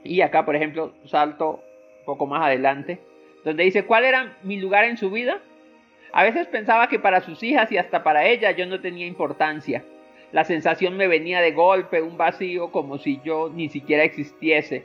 Y 0.05 0.21
acá, 0.21 0.45
por 0.45 0.55
ejemplo, 0.55 0.93
salto 1.07 1.63
un 2.01 2.05
poco 2.05 2.27
más 2.27 2.45
adelante. 2.45 2.99
donde 3.45 3.65
dice, 3.65 3.85
¿cuál 3.85 4.05
era 4.05 4.39
mi 4.43 4.59
lugar 4.59 4.85
en 4.85 4.97
su 4.97 5.11
vida? 5.11 5.39
A 6.13 6.23
veces 6.23 6.47
pensaba 6.47 6.89
que 6.89 6.99
para 6.99 7.21
sus 7.21 7.43
hijas 7.43 7.71
y 7.73 7.77
hasta 7.77 8.03
para 8.03 8.27
ella 8.27 8.53
yo 8.53 8.67
no 8.67 8.81
tenía 8.81 9.07
importancia. 9.07 9.85
La 10.33 10.45
sensación 10.45 10.97
me 10.97 11.09
venía 11.09 11.41
de 11.41 11.53
golpe, 11.53 12.01
un 12.01 12.17
vacío 12.17 12.73
como 12.73 12.99
si 12.99 13.21
yo 13.25 13.51
ni 13.55 13.69
siquiera 13.69 14.05
existiese. 14.05 14.85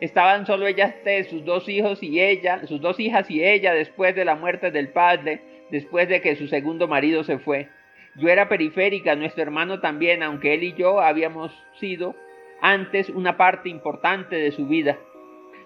Estaban 0.00 0.46
solo 0.46 0.66
ellas 0.66 0.94
tres, 1.02 1.28
sus 1.28 1.44
dos 1.44 1.68
hijos 1.68 2.02
y 2.02 2.20
ella, 2.20 2.66
sus 2.66 2.80
dos 2.80 2.98
hijas 3.00 3.30
y 3.30 3.44
ella 3.44 3.74
después 3.74 4.14
de 4.14 4.24
la 4.24 4.34
muerte 4.34 4.70
del 4.70 4.88
padre, 4.88 5.42
después 5.70 6.08
de 6.08 6.20
que 6.20 6.36
su 6.36 6.48
segundo 6.48 6.88
marido 6.88 7.24
se 7.24 7.38
fue. 7.38 7.68
Yo 8.16 8.28
era 8.28 8.48
periférica, 8.48 9.14
nuestro 9.14 9.42
hermano 9.42 9.80
también, 9.80 10.22
aunque 10.22 10.54
él 10.54 10.64
y 10.64 10.72
yo 10.74 11.00
habíamos 11.00 11.52
sido 11.78 12.14
antes 12.60 13.08
una 13.08 13.36
parte 13.36 13.68
importante 13.68 14.36
de 14.36 14.50
su 14.50 14.66
vida. 14.66 14.98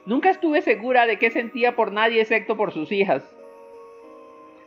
Nunca 0.07 0.31
estuve 0.31 0.61
segura 0.61 1.07
de 1.07 1.19
qué 1.19 1.31
sentía 1.31 1.75
por 1.75 1.91
nadie 1.91 2.21
excepto 2.21 2.57
por 2.57 2.73
sus 2.73 2.93
hijas. 2.93 3.35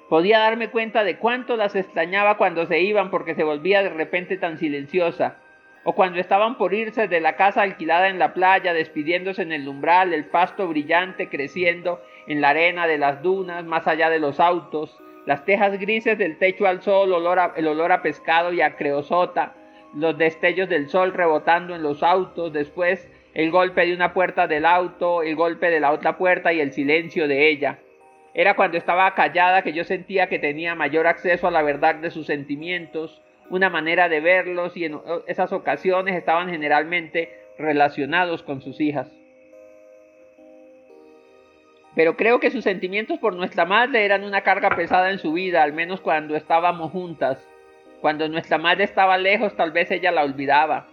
Podía 0.10 0.40
darme 0.40 0.70
cuenta 0.70 1.04
de 1.04 1.18
cuánto 1.18 1.58
las 1.58 1.76
extrañaba 1.76 2.38
cuando 2.38 2.66
se 2.66 2.80
iban 2.80 3.12
porque 3.12 3.36
se 3.36 3.44
volvía 3.44 3.84
de 3.84 3.90
repente 3.90 4.38
tan 4.38 4.58
silenciosa, 4.58 5.38
o 5.84 5.94
cuando 5.94 6.20
estaban 6.20 6.58
por 6.58 6.74
irse 6.74 7.08
de 7.08 7.22
la 7.22 7.36
casa 7.36 7.62
alquilada 7.62 8.10
en 8.10 8.18
la 8.18 8.34
playa, 8.34 8.74
despidiéndose 8.74 9.42
en 9.42 9.52
el 9.52 9.68
umbral, 9.68 10.14
el 10.14 10.26
pasto 10.26 10.68
brillante 10.68 11.30
creciendo 11.30 12.02
en 12.28 12.42
la 12.42 12.50
arena 12.50 12.88
de 12.88 12.98
las 12.98 13.22
dunas, 13.22 13.64
más 13.64 13.88
allá 13.88 14.10
de 14.10 14.20
los 14.20 14.40
autos, 14.40 14.98
las 15.28 15.44
tejas 15.44 15.78
grises 15.78 16.18
del 16.18 16.38
techo 16.38 16.68
al 16.68 16.82
sol, 16.82 17.10
el 17.58 17.68
olor 17.68 17.92
a 17.92 18.02
pescado 18.02 18.54
y 18.54 18.62
a 18.62 18.78
creosota, 18.78 19.54
los 19.94 20.18
destellos 20.18 20.70
del 20.70 20.88
sol 20.88 21.14
rebotando 21.14 21.76
en 21.76 21.84
los 21.84 22.02
autos, 22.02 22.54
después 22.54 23.12
el 23.34 23.52
golpe 23.52 23.86
de 23.86 23.94
una 23.94 24.14
puerta 24.14 24.48
del 24.48 24.66
auto, 24.66 25.24
el 25.24 25.36
golpe 25.36 25.70
de 25.70 25.82
la 25.82 25.92
otra 25.92 26.18
puerta 26.18 26.54
y 26.54 26.62
el 26.62 26.72
silencio 26.72 27.28
de 27.28 27.50
ella. 27.50 27.78
Era 28.34 28.56
cuando 28.56 28.78
estaba 28.78 29.14
callada 29.16 29.64
que 29.64 29.74
yo 29.74 29.84
sentía 29.84 30.30
que 30.30 30.40
tenía 30.40 30.76
mayor 30.76 31.08
acceso 31.08 31.46
a 31.46 31.52
la 31.52 31.62
verdad 31.62 31.96
de 31.96 32.10
sus 32.10 32.26
sentimientos, 32.26 33.22
una 33.50 33.70
manera 33.70 34.08
de 34.08 34.22
verlos 34.22 34.78
y 34.78 34.86
en 34.86 34.98
esas 35.28 35.52
ocasiones 35.52 36.16
estaban 36.16 36.50
generalmente 36.50 37.38
relacionados 37.58 38.44
con 38.44 38.62
sus 38.62 38.80
hijas. 38.80 39.12
Pero 41.98 42.16
creo 42.16 42.40
que 42.40 42.52
sus 42.52 42.64
sentimientos 42.64 43.18
por 43.18 43.36
nuestra 43.36 43.66
madre 43.66 44.06
eran 44.06 44.24
una 44.24 44.42
carga 44.42 44.70
pesada 44.76 45.10
en 45.10 45.18
su 45.18 45.34
vida, 45.34 45.64
al 45.64 45.74
menos 45.74 46.00
cuando 46.00 46.36
estábamos 46.36 46.92
juntas. 46.92 47.44
Cuando 48.02 48.30
nuestra 48.30 48.60
madre 48.60 48.84
estaba 48.84 49.18
lejos, 49.18 49.56
tal 49.56 49.72
vez 49.72 49.90
ella 49.90 50.12
la 50.12 50.24
olvidaba. 50.24 50.86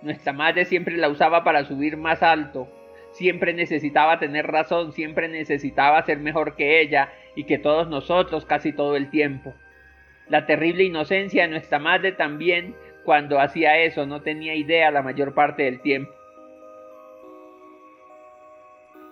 Nuestra 0.00 0.32
madre 0.32 0.64
siempre 0.64 0.96
la 0.96 1.08
usaba 1.08 1.42
para 1.42 1.64
subir 1.64 1.96
más 1.96 2.22
alto. 2.22 2.68
Siempre 3.10 3.52
necesitaba 3.52 4.20
tener 4.20 4.46
razón, 4.46 4.92
siempre 4.92 5.26
necesitaba 5.26 6.00
ser 6.04 6.20
mejor 6.20 6.54
que 6.54 6.80
ella 6.80 7.12
y 7.34 7.44
que 7.44 7.58
todos 7.58 7.88
nosotros 7.88 8.46
casi 8.46 8.72
todo 8.72 8.94
el 8.94 9.10
tiempo. 9.10 9.54
La 10.28 10.46
terrible 10.46 10.84
inocencia 10.84 11.42
de 11.42 11.48
nuestra 11.48 11.80
madre 11.80 12.12
también 12.12 12.76
cuando 13.04 13.40
hacía 13.40 13.78
eso 13.78 14.06
no 14.06 14.22
tenía 14.22 14.54
idea 14.54 14.92
la 14.92 15.02
mayor 15.02 15.34
parte 15.34 15.64
del 15.64 15.80
tiempo. 15.80 16.12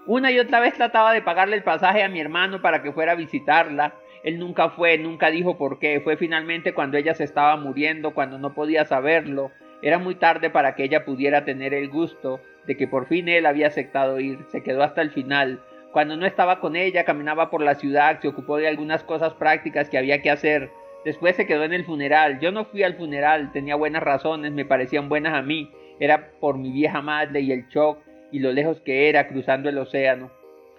Una 0.07 0.33
y 0.33 0.41
otra 0.41 0.59
vez 0.59 0.75
trataba 0.75 1.13
de 1.13 1.23
pagarle 1.23 1.55
el 1.55 1.63
pasaje 1.63 2.03
a 2.03 2.09
mi 2.09 2.21
hermano 2.21 2.61
para 2.61 2.83
que 2.83 2.93
fuera 2.93 3.13
a 3.13 3.17
visitarla. 3.17 3.95
Él 4.25 4.39
nunca 4.41 4.71
fue, 4.71 4.99
nunca 4.99 5.31
dijo 5.31 5.57
por 5.57 5.79
qué. 5.79 6.01
Fue 6.01 6.17
finalmente 6.17 6.75
cuando 6.75 6.97
ella 6.97 7.15
se 7.15 7.23
estaba 7.23 7.57
muriendo, 7.57 8.13
cuando 8.13 8.37
no 8.39 8.53
podía 8.53 8.85
saberlo, 8.85 9.53
era 9.81 9.99
muy 9.99 10.17
tarde 10.17 10.51
para 10.51 10.75
que 10.75 10.85
ella 10.85 11.05
pudiera 11.05 11.45
tener 11.45 11.73
el 11.73 11.89
gusto 11.89 12.41
de 12.67 12.77
que 12.77 12.89
por 12.89 13.07
fin 13.07 13.29
él 13.29 13.47
había 13.47 13.69
aceptado 13.69 14.19
ir. 14.19 14.41
Se 14.49 14.63
quedó 14.63 14.83
hasta 14.83 15.03
el 15.03 15.11
final. 15.11 15.61
Cuando 15.93 16.17
no 16.17 16.27
estaba 16.27 16.59
con 16.59 16.75
ella, 16.75 17.05
caminaba 17.05 17.51
por 17.51 17.63
la 17.63 17.77
ciudad, 17.77 18.21
se 18.21 18.29
ocupó 18.29 18.57
de 18.57 18.67
algunas 18.67 19.05
cosas 19.05 19.35
prácticas 19.35 19.89
que 19.89 19.99
había 19.99 20.21
que 20.21 20.31
hacer. 20.31 20.71
Después 21.05 21.37
se 21.37 21.47
quedó 21.47 21.63
en 21.63 21.75
el 21.75 21.85
funeral. 21.85 22.41
Yo 22.41 22.51
no 22.51 22.65
fui 22.65 22.83
al 22.83 22.95
funeral, 22.95 23.53
tenía 23.53 23.77
buenas 23.77 24.03
razones, 24.03 24.53
me 24.53 24.65
parecían 24.65 25.09
buenas 25.09 25.35
a 25.35 25.43
mí. 25.43 25.71
Era 26.01 26.33
por 26.41 26.59
mi 26.59 26.73
vieja 26.73 27.03
madre 27.03 27.41
y 27.41 27.53
el 27.53 27.69
shock 27.69 27.99
y 28.33 28.41
lo 28.41 28.53
lejos 28.53 28.81
que 28.81 29.09
era 29.09 29.29
cruzando 29.29 29.69
el 29.69 29.79
océano. 29.79 30.31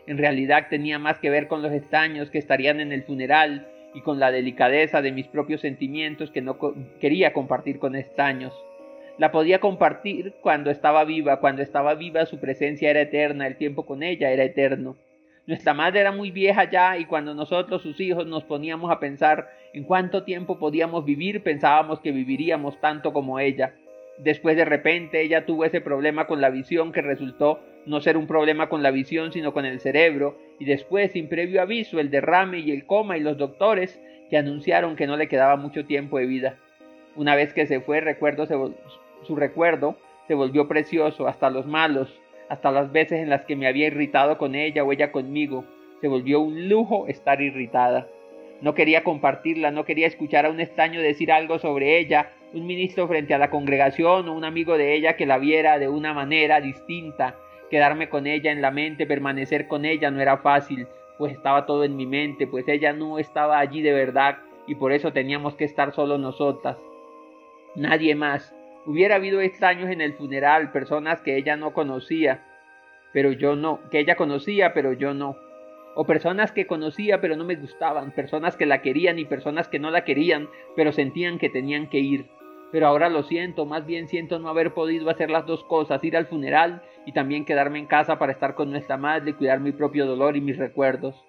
En 0.05 0.17
realidad 0.17 0.67
tenía 0.69 0.99
más 0.99 1.19
que 1.19 1.29
ver 1.29 1.47
con 1.47 1.61
los 1.61 1.71
extraños 1.71 2.29
que 2.29 2.39
estarían 2.39 2.81
en 2.81 2.91
el 2.91 3.03
funeral 3.03 3.67
y 3.93 4.01
con 4.01 4.19
la 4.19 4.31
delicadeza 4.31 5.01
de 5.01 5.13
mis 5.13 5.27
propios 5.27 5.61
sentimientos 5.61 6.31
que 6.31 6.41
no 6.41 6.57
quería 6.99 7.31
compartir 7.31 7.79
con 7.79 7.95
extraños 7.95 8.53
la 9.17 9.31
podía 9.31 9.59
compartir 9.59 10.33
cuando 10.41 10.71
estaba 10.71 11.03
viva, 11.03 11.39
cuando 11.39 11.61
estaba 11.61 11.93
viva 11.93 12.25
su 12.25 12.39
presencia 12.39 12.89
era 12.89 13.01
eterna, 13.01 13.45
el 13.45 13.57
tiempo 13.57 13.85
con 13.85 14.01
ella 14.01 14.31
era 14.31 14.43
eterno. 14.43 14.95
Nuestra 15.45 15.73
madre 15.73 15.99
era 15.99 16.11
muy 16.11 16.31
vieja 16.31 16.69
ya 16.69 16.97
y 16.97 17.05
cuando 17.05 17.35
nosotros, 17.35 17.81
sus 17.81 17.99
hijos, 17.99 18.25
nos 18.25 18.43
poníamos 18.43 18.91
a 18.91 18.99
pensar 18.99 19.49
en 19.73 19.83
cuánto 19.83 20.23
tiempo 20.23 20.57
podíamos 20.57 21.05
vivir, 21.05 21.43
pensábamos 21.43 21.99
que 21.99 22.11
viviríamos 22.11 22.79
tanto 22.79 23.13
como 23.13 23.39
ella. 23.39 23.75
Después 24.17 24.55
de 24.55 24.65
repente 24.65 25.21
ella 25.21 25.45
tuvo 25.45 25.65
ese 25.65 25.81
problema 25.81 26.27
con 26.27 26.39
la 26.41 26.49
visión 26.49 26.91
que 26.91 27.01
resultó 27.01 27.59
no 27.85 27.99
ser 27.99 28.15
un 28.15 28.27
problema 28.27 28.69
con 28.69 28.83
la 28.83 28.91
visión 28.91 29.33
sino 29.33 29.53
con 29.53 29.65
el 29.65 29.79
cerebro 29.79 30.37
y 30.59 30.65
después 30.65 31.11
sin 31.11 31.27
previo 31.27 31.61
aviso 31.61 31.99
el 31.99 32.09
derrame 32.09 32.59
y 32.59 32.71
el 32.71 32.85
coma 32.85 33.17
y 33.17 33.21
los 33.21 33.37
doctores 33.37 33.99
que 34.29 34.37
anunciaron 34.37 34.95
que 34.95 35.07
no 35.07 35.17
le 35.17 35.27
quedaba 35.27 35.57
mucho 35.57 35.85
tiempo 35.85 36.19
de 36.19 36.25
vida. 36.25 36.57
Una 37.15 37.35
vez 37.35 37.53
que 37.53 37.67
se 37.67 37.81
fue, 37.81 38.01
recuerdo 38.01 38.45
su 39.23 39.35
recuerdo 39.35 39.97
se 40.27 40.33
volvió 40.35 40.67
precioso 40.67 41.27
hasta 41.27 41.49
los 41.49 41.65
malos, 41.65 42.19
hasta 42.49 42.71
las 42.71 42.91
veces 42.91 43.19
en 43.19 43.29
las 43.29 43.45
que 43.45 43.55
me 43.55 43.67
había 43.67 43.87
irritado 43.87 44.37
con 44.37 44.55
ella 44.55 44.83
o 44.83 44.91
ella 44.91 45.11
conmigo. 45.11 45.65
Se 46.01 46.07
volvió 46.07 46.39
un 46.39 46.69
lujo 46.69 47.07
estar 47.07 47.41
irritada. 47.41 48.07
No 48.61 48.73
quería 48.73 49.03
compartirla, 49.03 49.71
no 49.71 49.85
quería 49.85 50.07
escuchar 50.07 50.45
a 50.45 50.49
un 50.49 50.59
extraño 50.59 51.01
decir 51.01 51.31
algo 51.31 51.59
sobre 51.59 51.99
ella, 51.99 52.31
un 52.53 52.65
ministro 52.65 53.07
frente 53.07 53.33
a 53.33 53.37
la 53.37 53.49
congregación 53.49 54.27
o 54.27 54.33
un 54.33 54.45
amigo 54.45 54.77
de 54.77 54.95
ella 54.95 55.15
que 55.15 55.25
la 55.25 55.37
viera 55.37 55.79
de 55.79 55.89
una 55.89 56.13
manera 56.13 56.61
distinta. 56.61 57.35
Quedarme 57.69 58.09
con 58.09 58.27
ella 58.27 58.51
en 58.51 58.61
la 58.61 58.71
mente, 58.71 59.07
permanecer 59.07 59.67
con 59.67 59.85
ella 59.85 60.11
no 60.11 60.21
era 60.21 60.37
fácil, 60.37 60.87
pues 61.17 61.33
estaba 61.33 61.65
todo 61.65 61.83
en 61.83 61.95
mi 61.95 62.05
mente, 62.05 62.47
pues 62.47 62.67
ella 62.67 62.93
no 62.93 63.19
estaba 63.19 63.59
allí 63.59 63.81
de 63.81 63.93
verdad 63.93 64.37
y 64.67 64.75
por 64.75 64.91
eso 64.91 65.11
teníamos 65.11 65.55
que 65.55 65.65
estar 65.65 65.93
solo 65.93 66.17
nosotras. 66.17 66.77
Nadie 67.75 68.13
más, 68.13 68.53
Hubiera 68.85 69.15
habido 69.15 69.39
extraños 69.39 69.89
en 69.89 70.01
el 70.01 70.13
funeral, 70.13 70.71
personas 70.73 71.21
que 71.21 71.37
ella 71.37 71.55
no 71.55 71.73
conocía, 71.73 72.43
pero 73.13 73.31
yo 73.31 73.55
no, 73.55 73.79
que 73.89 73.99
ella 73.99 74.17
conocía, 74.17 74.73
pero 74.73 74.91
yo 74.91 75.13
no. 75.13 75.37
O 75.95 76.05
personas 76.05 76.51
que 76.51 76.67
conocía, 76.67 77.21
pero 77.21 77.37
no 77.37 77.45
me 77.45 77.55
gustaban, 77.55 78.11
personas 78.11 78.57
que 78.57 78.65
la 78.65 78.81
querían 78.81 79.19
y 79.19 79.25
personas 79.25 79.69
que 79.69 79.79
no 79.79 79.89
la 79.89 80.03
querían, 80.03 80.49
pero 80.75 80.91
sentían 80.91 81.39
que 81.39 81.49
tenían 81.49 81.87
que 81.87 81.99
ir. 81.99 82.25
Pero 82.73 82.87
ahora 82.87 83.07
lo 83.07 83.21
siento, 83.21 83.67
más 83.67 83.85
bien 83.85 84.07
siento 84.07 84.39
no 84.39 84.49
haber 84.49 84.73
podido 84.73 85.07
hacer 85.11 85.29
las 85.29 85.45
dos 85.45 85.63
cosas, 85.63 86.03
ir 86.03 86.17
al 86.17 86.25
funeral 86.25 86.81
y 87.05 87.11
también 87.11 87.45
quedarme 87.45 87.77
en 87.77 87.85
casa 87.85 88.17
para 88.17 88.31
estar 88.31 88.55
con 88.55 88.71
nuestra 88.71 88.97
madre 88.97 89.29
y 89.29 89.33
cuidar 89.33 89.59
mi 89.59 89.71
propio 89.71 90.07
dolor 90.07 90.35
y 90.35 90.41
mis 90.41 90.57
recuerdos. 90.57 91.23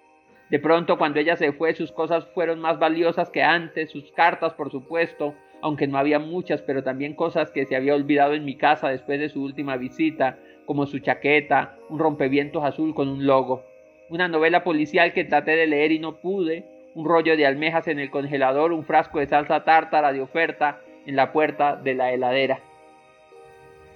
De 0.49 0.57
pronto, 0.57 0.97
cuando 0.97 1.19
ella 1.19 1.35
se 1.35 1.51
fue, 1.51 1.75
sus 1.75 1.91
cosas 1.91 2.25
fueron 2.33 2.59
más 2.61 2.79
valiosas 2.79 3.29
que 3.29 3.43
antes, 3.43 3.91
sus 3.91 4.11
cartas, 4.13 4.55
por 4.55 4.71
supuesto, 4.71 5.35
aunque 5.61 5.85
no 5.85 5.99
había 5.99 6.17
muchas, 6.17 6.63
pero 6.63 6.81
también 6.81 7.13
cosas 7.13 7.51
que 7.51 7.67
se 7.67 7.75
había 7.75 7.93
olvidado 7.93 8.33
en 8.33 8.43
mi 8.43 8.57
casa 8.57 8.89
después 8.89 9.19
de 9.19 9.29
su 9.29 9.43
última 9.43 9.77
visita, 9.77 10.39
como 10.65 10.87
su 10.87 10.97
chaqueta, 10.97 11.77
un 11.89 11.99
rompevientos 11.99 12.63
azul 12.63 12.95
con 12.95 13.07
un 13.07 13.27
logo, 13.27 13.63
una 14.09 14.27
novela 14.27 14.63
policial 14.63 15.13
que 15.13 15.25
traté 15.25 15.51
de 15.51 15.67
leer 15.67 15.91
y 15.91 15.99
no 15.99 16.15
pude, 16.15 16.65
un 16.95 17.05
rollo 17.05 17.37
de 17.37 17.45
almejas 17.45 17.87
en 17.87 17.99
el 17.99 18.09
congelador, 18.09 18.71
un 18.71 18.83
frasco 18.83 19.19
de 19.19 19.27
salsa 19.27 19.63
tártara 19.63 20.11
de 20.11 20.21
oferta 20.21 20.81
en 21.05 21.15
la 21.15 21.31
puerta 21.31 21.75
de 21.75 21.93
la 21.95 22.11
heladera. 22.11 22.59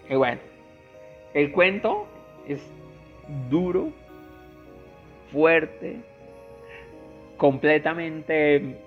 Y 0.09 0.15
bueno, 0.15 0.39
el 1.33 1.51
cuento 1.51 2.07
es 2.47 2.61
duro, 3.49 3.89
fuerte, 5.31 5.97
completamente 7.37 8.77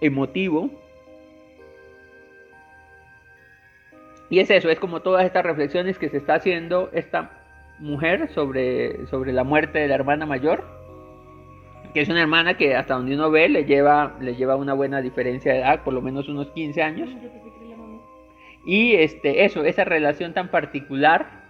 emotivo, 0.00 0.70
Y 4.34 4.40
es 4.40 4.50
eso, 4.50 4.68
es 4.68 4.80
como 4.80 5.00
todas 5.00 5.24
estas 5.24 5.44
reflexiones 5.44 5.98
que 5.98 6.08
se 6.08 6.16
está 6.16 6.34
haciendo 6.34 6.90
esta 6.92 7.30
mujer 7.78 8.30
sobre, 8.32 9.06
sobre 9.06 9.32
la 9.32 9.44
muerte 9.44 9.78
de 9.78 9.86
la 9.86 9.94
hermana 9.94 10.26
mayor, 10.26 10.64
que 11.94 12.00
es 12.00 12.08
una 12.08 12.20
hermana 12.20 12.56
que 12.56 12.74
hasta 12.74 12.94
donde 12.94 13.14
uno 13.14 13.30
ve 13.30 13.48
le 13.48 13.64
lleva, 13.64 14.16
le 14.20 14.34
lleva 14.34 14.56
una 14.56 14.74
buena 14.74 15.00
diferencia 15.00 15.52
de 15.52 15.60
edad, 15.60 15.84
por 15.84 15.94
lo 15.94 16.02
menos 16.02 16.28
unos 16.28 16.50
15 16.50 16.82
años. 16.82 17.08
Y 18.66 18.94
este, 18.96 19.44
eso, 19.44 19.64
esa 19.64 19.84
relación 19.84 20.34
tan 20.34 20.50
particular 20.50 21.44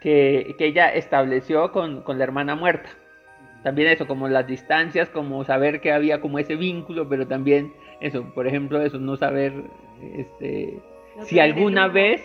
que, 0.00 0.54
que 0.56 0.66
ella 0.66 0.88
estableció 0.94 1.72
con, 1.72 2.02
con 2.02 2.16
la 2.16 2.24
hermana 2.24 2.54
muerta. 2.54 2.88
También 3.62 3.88
eso, 3.88 4.06
como 4.06 4.28
las 4.28 4.46
distancias, 4.46 5.10
como 5.10 5.44
saber 5.44 5.82
que 5.82 5.92
había 5.92 6.22
como 6.22 6.38
ese 6.38 6.56
vínculo, 6.56 7.08
pero 7.08 7.26
también 7.26 7.74
eso, 8.00 8.24
por 8.32 8.46
ejemplo, 8.46 8.80
eso, 8.80 8.98
no 8.98 9.18
saber 9.18 9.52
este, 10.16 10.80
si 11.24 11.38
alguna 11.38 11.88
vez 11.88 12.22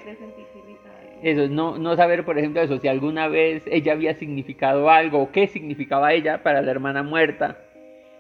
eso, 1.31 1.47
no, 1.49 1.77
no 1.77 1.95
saber, 1.95 2.23
por 2.23 2.37
ejemplo, 2.37 2.61
eso, 2.61 2.77
si 2.77 2.87
alguna 2.87 3.27
vez 3.27 3.63
ella 3.65 3.93
había 3.93 4.13
significado 4.13 4.89
algo 4.91 5.19
o 5.23 5.31
qué 5.31 5.47
significaba 5.47 6.13
ella 6.13 6.43
para 6.43 6.61
la 6.61 6.69
hermana 6.71 7.01
muerta. 7.03 7.57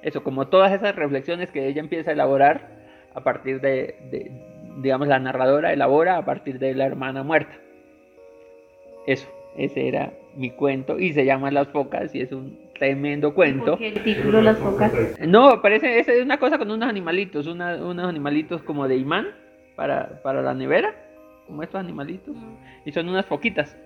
Eso, 0.01 0.23
como 0.23 0.47
todas 0.47 0.71
esas 0.73 0.95
reflexiones 0.95 1.51
que 1.51 1.67
ella 1.67 1.81
empieza 1.81 2.09
a 2.09 2.13
elaborar 2.13 2.67
a 3.13 3.21
partir 3.23 3.61
de, 3.61 3.95
de 4.11 4.31
digamos, 4.77 5.07
la 5.07 5.19
narradora 5.19 5.71
elabora 5.71 6.17
a 6.17 6.25
partir 6.25 6.57
de 6.59 6.73
la 6.73 6.85
hermana 6.85 7.21
muerta. 7.23 7.55
Eso, 9.07 9.27
ese 9.57 9.87
era 9.87 10.11
mi 10.35 10.49
cuento 10.49 10.99
y 10.99 11.13
se 11.13 11.25
llama 11.25 11.51
Las 11.51 11.67
Focas 11.69 12.13
y 12.15 12.21
es 12.21 12.31
un 12.31 12.57
tremendo 12.77 13.33
cuento. 13.33 13.71
¿Por 13.71 13.77
qué 13.79 13.89
el 13.89 14.03
título 14.03 14.41
Las 14.41 14.57
Focas? 14.57 14.91
No, 15.21 15.61
parece, 15.61 15.99
es 15.99 16.07
una 16.21 16.37
cosa 16.39 16.57
con 16.57 16.71
unos 16.71 16.89
animalitos, 16.89 17.45
una- 17.47 17.75
unos 17.75 18.05
animalitos 18.09 18.63
como 18.63 18.87
de 18.87 18.97
imán 18.97 19.27
para, 19.75 20.21
para 20.23 20.41
la 20.41 20.53
nevera, 20.53 20.93
como 21.45 21.63
estos 21.63 21.79
animalitos, 21.79 22.35
y 22.85 22.91
son 22.91 23.09
unas 23.09 23.25
foquitas. 23.25 23.77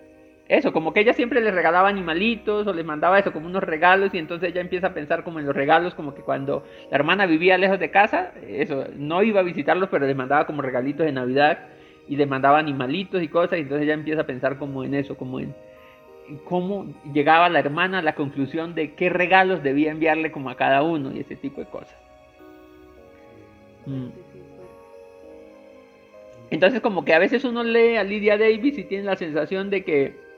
Eso, 0.48 0.74
como 0.74 0.94
que 0.94 1.02
ella 1.02 1.14
siempre 1.14 1.42
les 1.42 1.54
regalaba 1.54 1.90
animalitos 1.90 2.66
o 2.66 2.74
les 2.74 2.84
mandaba 2.84 3.20
eso 3.20 3.32
como 3.32 3.46
unos 3.46 3.64
regalos 3.64 4.12
y 4.16 4.18
entonces 4.18 4.50
ella 4.50 4.62
empieza 4.62 4.88
a 4.88 4.94
pensar 4.96 5.24
como 5.24 5.38
en 5.38 5.46
los 5.46 5.56
regalos, 5.56 5.94
como 5.94 6.16
que 6.16 6.24
cuando 6.24 6.64
la 6.90 6.98
hermana 6.98 7.28
vivía 7.28 7.56
lejos 7.60 7.80
de 7.80 7.92
casa, 7.92 8.32
eso, 8.48 8.86
no 8.98 9.22
iba 9.22 9.42
a 9.42 9.44
visitarlos, 9.44 9.90
pero 9.90 10.08
les 10.08 10.16
mandaba 10.16 10.48
como 10.48 10.64
regalitos 10.64 11.06
de 11.06 11.12
Navidad 11.12 11.60
y 12.08 12.16
les 12.16 12.28
mandaba 12.28 12.58
animalitos 12.58 13.22
y 13.22 13.28
cosas, 13.28 13.60
y 13.60 13.62
entonces 13.62 13.84
ella 13.84 13.94
empieza 13.94 14.22
a 14.22 14.26
pensar 14.26 14.58
como 14.58 14.84
en 14.84 14.96
eso, 14.96 15.16
como 15.16 15.40
en, 15.40 15.54
cómo 16.46 16.88
llegaba 17.14 17.48
la 17.50 17.60
hermana 17.60 18.00
a 18.00 18.02
la 18.02 18.16
conclusión 18.16 18.74
de 18.74 18.96
qué 18.96 19.10
regalos 19.10 19.62
debía 19.62 19.92
enviarle 19.92 20.32
como 20.32 20.50
a 20.50 20.56
cada 20.56 20.82
uno 20.82 21.12
y 21.12 21.20
ese 21.20 21.36
tipo 21.36 21.62
de 21.62 21.68
cosas. 21.68 21.96
Mm. 23.86 24.08
Entonces 26.52 26.82
como 26.82 27.06
que 27.06 27.14
a 27.14 27.20
veces 27.20 27.44
uno 27.44 27.64
lee 27.64 27.98
a 27.98 28.04
Lydia 28.04 28.38
Davis 28.38 28.78
y 28.78 28.84
tiene 28.84 29.04
la 29.04 29.16
sensación 29.16 29.70
de 29.70 29.84
que 29.84 30.30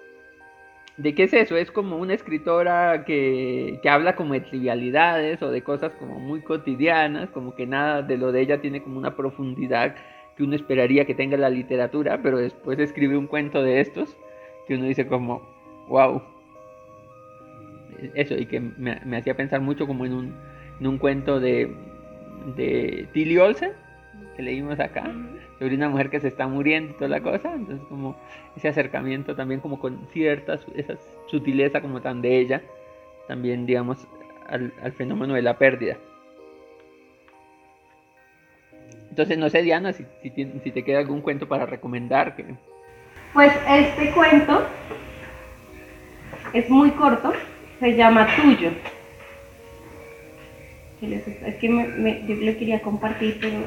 de 0.97 1.15
qué 1.15 1.23
es 1.23 1.33
eso, 1.33 1.55
es 1.55 1.71
como 1.71 1.97
una 1.97 2.13
escritora 2.13 3.05
que, 3.05 3.79
que 3.81 3.89
habla 3.89 4.15
como 4.15 4.33
de 4.33 4.41
trivialidades 4.41 5.41
o 5.41 5.49
de 5.49 5.63
cosas 5.63 5.93
como 5.95 6.19
muy 6.19 6.41
cotidianas, 6.41 7.29
como 7.29 7.55
que 7.55 7.65
nada 7.65 8.01
de 8.01 8.17
lo 8.17 8.31
de 8.31 8.41
ella 8.41 8.61
tiene 8.61 8.83
como 8.83 8.99
una 8.99 9.15
profundidad 9.15 9.95
que 10.35 10.43
uno 10.43 10.55
esperaría 10.55 11.05
que 11.05 11.15
tenga 11.15 11.37
la 11.37 11.49
literatura, 11.49 12.21
pero 12.21 12.37
después 12.37 12.77
escribe 12.77 13.17
un 13.17 13.27
cuento 13.27 13.63
de 13.63 13.79
estos 13.79 14.15
que 14.67 14.75
uno 14.75 14.85
dice 14.85 15.07
como, 15.07 15.41
wow. 15.87 16.21
Eso, 18.13 18.35
y 18.35 18.45
que 18.45 18.59
me, 18.59 18.99
me 19.05 19.17
hacía 19.17 19.35
pensar 19.35 19.61
mucho 19.61 19.87
como 19.87 20.05
en 20.05 20.13
un, 20.13 20.35
en 20.79 20.87
un 20.87 20.97
cuento 20.97 21.39
de, 21.39 21.73
de 22.55 23.07
Tilly 23.13 23.37
Olsen, 23.37 23.71
que 24.35 24.41
leímos 24.41 24.79
acá, 24.79 25.03
sobre 25.59 25.75
una 25.75 25.89
mujer 25.89 26.09
que 26.09 26.19
se 26.19 26.27
está 26.29 26.47
muriendo 26.47 26.91
y 26.91 26.95
toda 26.95 27.09
la 27.09 27.21
cosa, 27.21 27.53
entonces 27.53 27.85
como 27.87 28.15
ese 28.55 28.67
acercamiento 28.67 29.35
también 29.35 29.59
como 29.59 29.79
con 29.79 30.07
cierta, 30.13 30.59
esa 30.75 30.95
sutileza 31.27 31.81
como 31.81 32.01
tan 32.01 32.21
de 32.21 32.39
ella, 32.39 32.61
también 33.27 33.65
digamos 33.65 34.07
al, 34.47 34.73
al 34.81 34.91
fenómeno 34.93 35.33
de 35.33 35.41
la 35.41 35.57
pérdida. 35.57 35.97
Entonces 39.09 39.37
no 39.37 39.49
sé 39.49 39.61
Diana, 39.61 39.91
si, 39.93 40.05
si, 40.23 40.29
si 40.63 40.71
te 40.71 40.83
queda 40.83 40.99
algún 40.99 41.21
cuento 41.21 41.47
para 41.47 41.65
recomendar, 41.65 42.35
que 42.35 42.45
Pues 43.33 43.51
este 43.69 44.11
cuento 44.11 44.65
es 46.53 46.69
muy 46.69 46.91
corto, 46.91 47.33
se 47.79 47.95
llama 47.95 48.27
Tuyo. 48.35 48.71
Es 51.01 51.55
que 51.55 51.67
me- 51.67 52.21
yo 52.27 52.35
lo 52.35 52.57
quería 52.57 52.79
compartir, 52.81 53.37
pero 53.41 53.57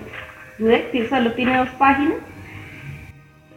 que 0.59 1.07
solo 1.09 1.32
tiene 1.32 1.57
dos 1.57 1.68
páginas. 1.70 2.18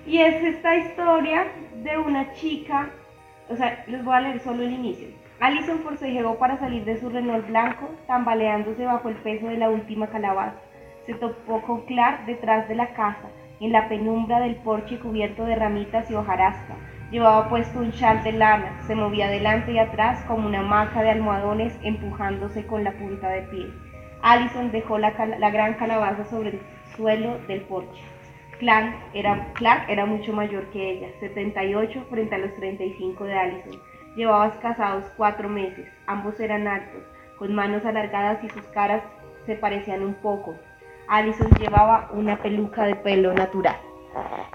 Y 0.05 0.19
es 0.19 0.43
esta 0.43 0.75
historia 0.75 1.47
de 1.83 1.97
una 1.97 2.33
chica, 2.33 2.89
o 3.49 3.55
sea, 3.55 3.83
les 3.87 4.03
voy 4.03 4.15
a 4.15 4.21
leer 4.21 4.39
solo 4.39 4.63
el 4.63 4.71
inicio. 4.71 5.07
Alison 5.39 5.79
forcejeó 5.79 6.35
para 6.39 6.57
salir 6.57 6.83
de 6.85 6.99
su 6.99 7.09
Renault 7.09 7.47
blanco, 7.47 7.89
tambaleándose 8.07 8.85
bajo 8.85 9.09
el 9.09 9.15
peso 9.15 9.47
de 9.47 9.57
la 9.57 9.69
última 9.69 10.07
calabaza. 10.07 10.55
Se 11.05 11.13
topó 11.13 11.61
con 11.61 11.81
Clark 11.85 12.25
detrás 12.25 12.67
de 12.67 12.75
la 12.75 12.87
casa, 12.93 13.29
en 13.59 13.71
la 13.71 13.87
penumbra 13.89 14.39
del 14.39 14.55
porche 14.55 14.97
cubierto 14.97 15.45
de 15.45 15.55
ramitas 15.55 16.09
y 16.09 16.15
hojarasca. 16.15 16.75
Llevaba 17.11 17.49
puesto 17.49 17.79
un 17.79 17.91
chal 17.91 18.23
de 18.23 18.31
lana, 18.31 18.81
se 18.87 18.95
movía 18.95 19.27
adelante 19.27 19.71
y 19.73 19.79
atrás 19.79 20.23
como 20.25 20.47
una 20.47 20.59
hamaca 20.59 21.03
de 21.03 21.11
almohadones 21.11 21.77
empujándose 21.83 22.65
con 22.65 22.83
la 22.83 22.91
punta 22.93 23.29
de 23.29 23.43
pie. 23.43 23.67
Allison 24.23 24.71
dejó 24.71 24.97
la, 24.97 25.13
la 25.37 25.49
gran 25.51 25.75
calabaza 25.75 26.25
sobre 26.25 26.49
el 26.49 26.59
suelo 26.97 27.37
del 27.47 27.61
porche. 27.61 28.01
Clark 28.59 28.95
era, 29.13 29.53
Clark 29.53 29.89
era 29.89 30.05
mucho 30.05 30.33
mayor 30.33 30.65
que 30.71 30.91
ella, 30.91 31.07
78 31.19 32.05
frente 32.09 32.35
a 32.35 32.39
los 32.39 32.55
35 32.55 33.23
de 33.23 33.33
Allison. 33.33 33.81
Llevaban 34.15 34.51
casados 34.61 35.05
cuatro 35.15 35.47
meses, 35.47 35.87
ambos 36.07 36.39
eran 36.39 36.67
altos, 36.67 37.03
con 37.37 37.53
manos 37.53 37.85
alargadas 37.85 38.43
y 38.43 38.49
sus 38.49 38.63
caras 38.67 39.03
se 39.45 39.55
parecían 39.55 40.01
un 40.01 40.15
poco. 40.15 40.55
Allison 41.07 41.49
llevaba 41.59 42.09
una 42.11 42.41
peluca 42.41 42.85
de 42.85 42.95
pelo 42.95 43.33
natural. 43.33 43.77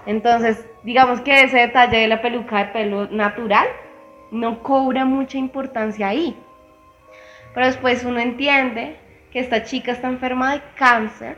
Entonces, 0.05 0.67
digamos 0.83 1.21
que 1.21 1.43
ese 1.43 1.59
detalle 1.59 1.99
de 1.99 2.07
la 2.07 2.21
peluca 2.21 2.57
de 2.57 2.65
pelo 2.73 3.07
natural 3.07 3.67
no 4.31 4.61
cobra 4.61 5.05
mucha 5.05 5.37
importancia 5.37 6.09
ahí. 6.09 6.37
Pero 7.53 7.67
después 7.67 8.03
uno 8.03 8.19
entiende 8.19 8.97
que 9.31 9.39
esta 9.39 9.63
chica 9.63 9.93
está 9.93 10.09
enferma 10.09 10.53
de 10.53 10.61
cáncer 10.75 11.37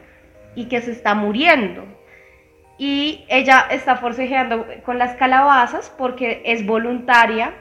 y 0.55 0.65
que 0.65 0.81
se 0.81 0.91
está 0.91 1.13
muriendo. 1.15 1.83
Y 2.77 3.25
ella 3.29 3.65
está 3.71 3.95
forcejeando 3.97 4.65
con 4.83 4.97
las 4.97 5.15
calabazas 5.15 5.93
porque 5.97 6.41
es 6.45 6.65
voluntaria 6.65 7.53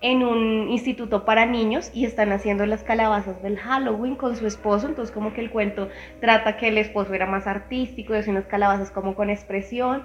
en 0.00 0.22
un 0.22 0.68
instituto 0.68 1.24
para 1.24 1.46
niños 1.46 1.90
y 1.92 2.04
están 2.04 2.30
haciendo 2.32 2.66
las 2.66 2.84
calabazas 2.84 3.42
del 3.42 3.58
Halloween 3.58 4.14
con 4.14 4.36
su 4.36 4.46
esposo. 4.46 4.86
Entonces 4.86 5.14
como 5.14 5.32
que 5.32 5.40
el 5.40 5.50
cuento 5.50 5.88
trata 6.20 6.56
que 6.56 6.68
el 6.68 6.78
esposo 6.78 7.14
era 7.14 7.26
más 7.26 7.46
artístico 7.46 8.14
y 8.14 8.18
hacía 8.18 8.32
unas 8.32 8.46
calabazas 8.46 8.90
como 8.90 9.14
con 9.14 9.30
expresión. 9.30 10.02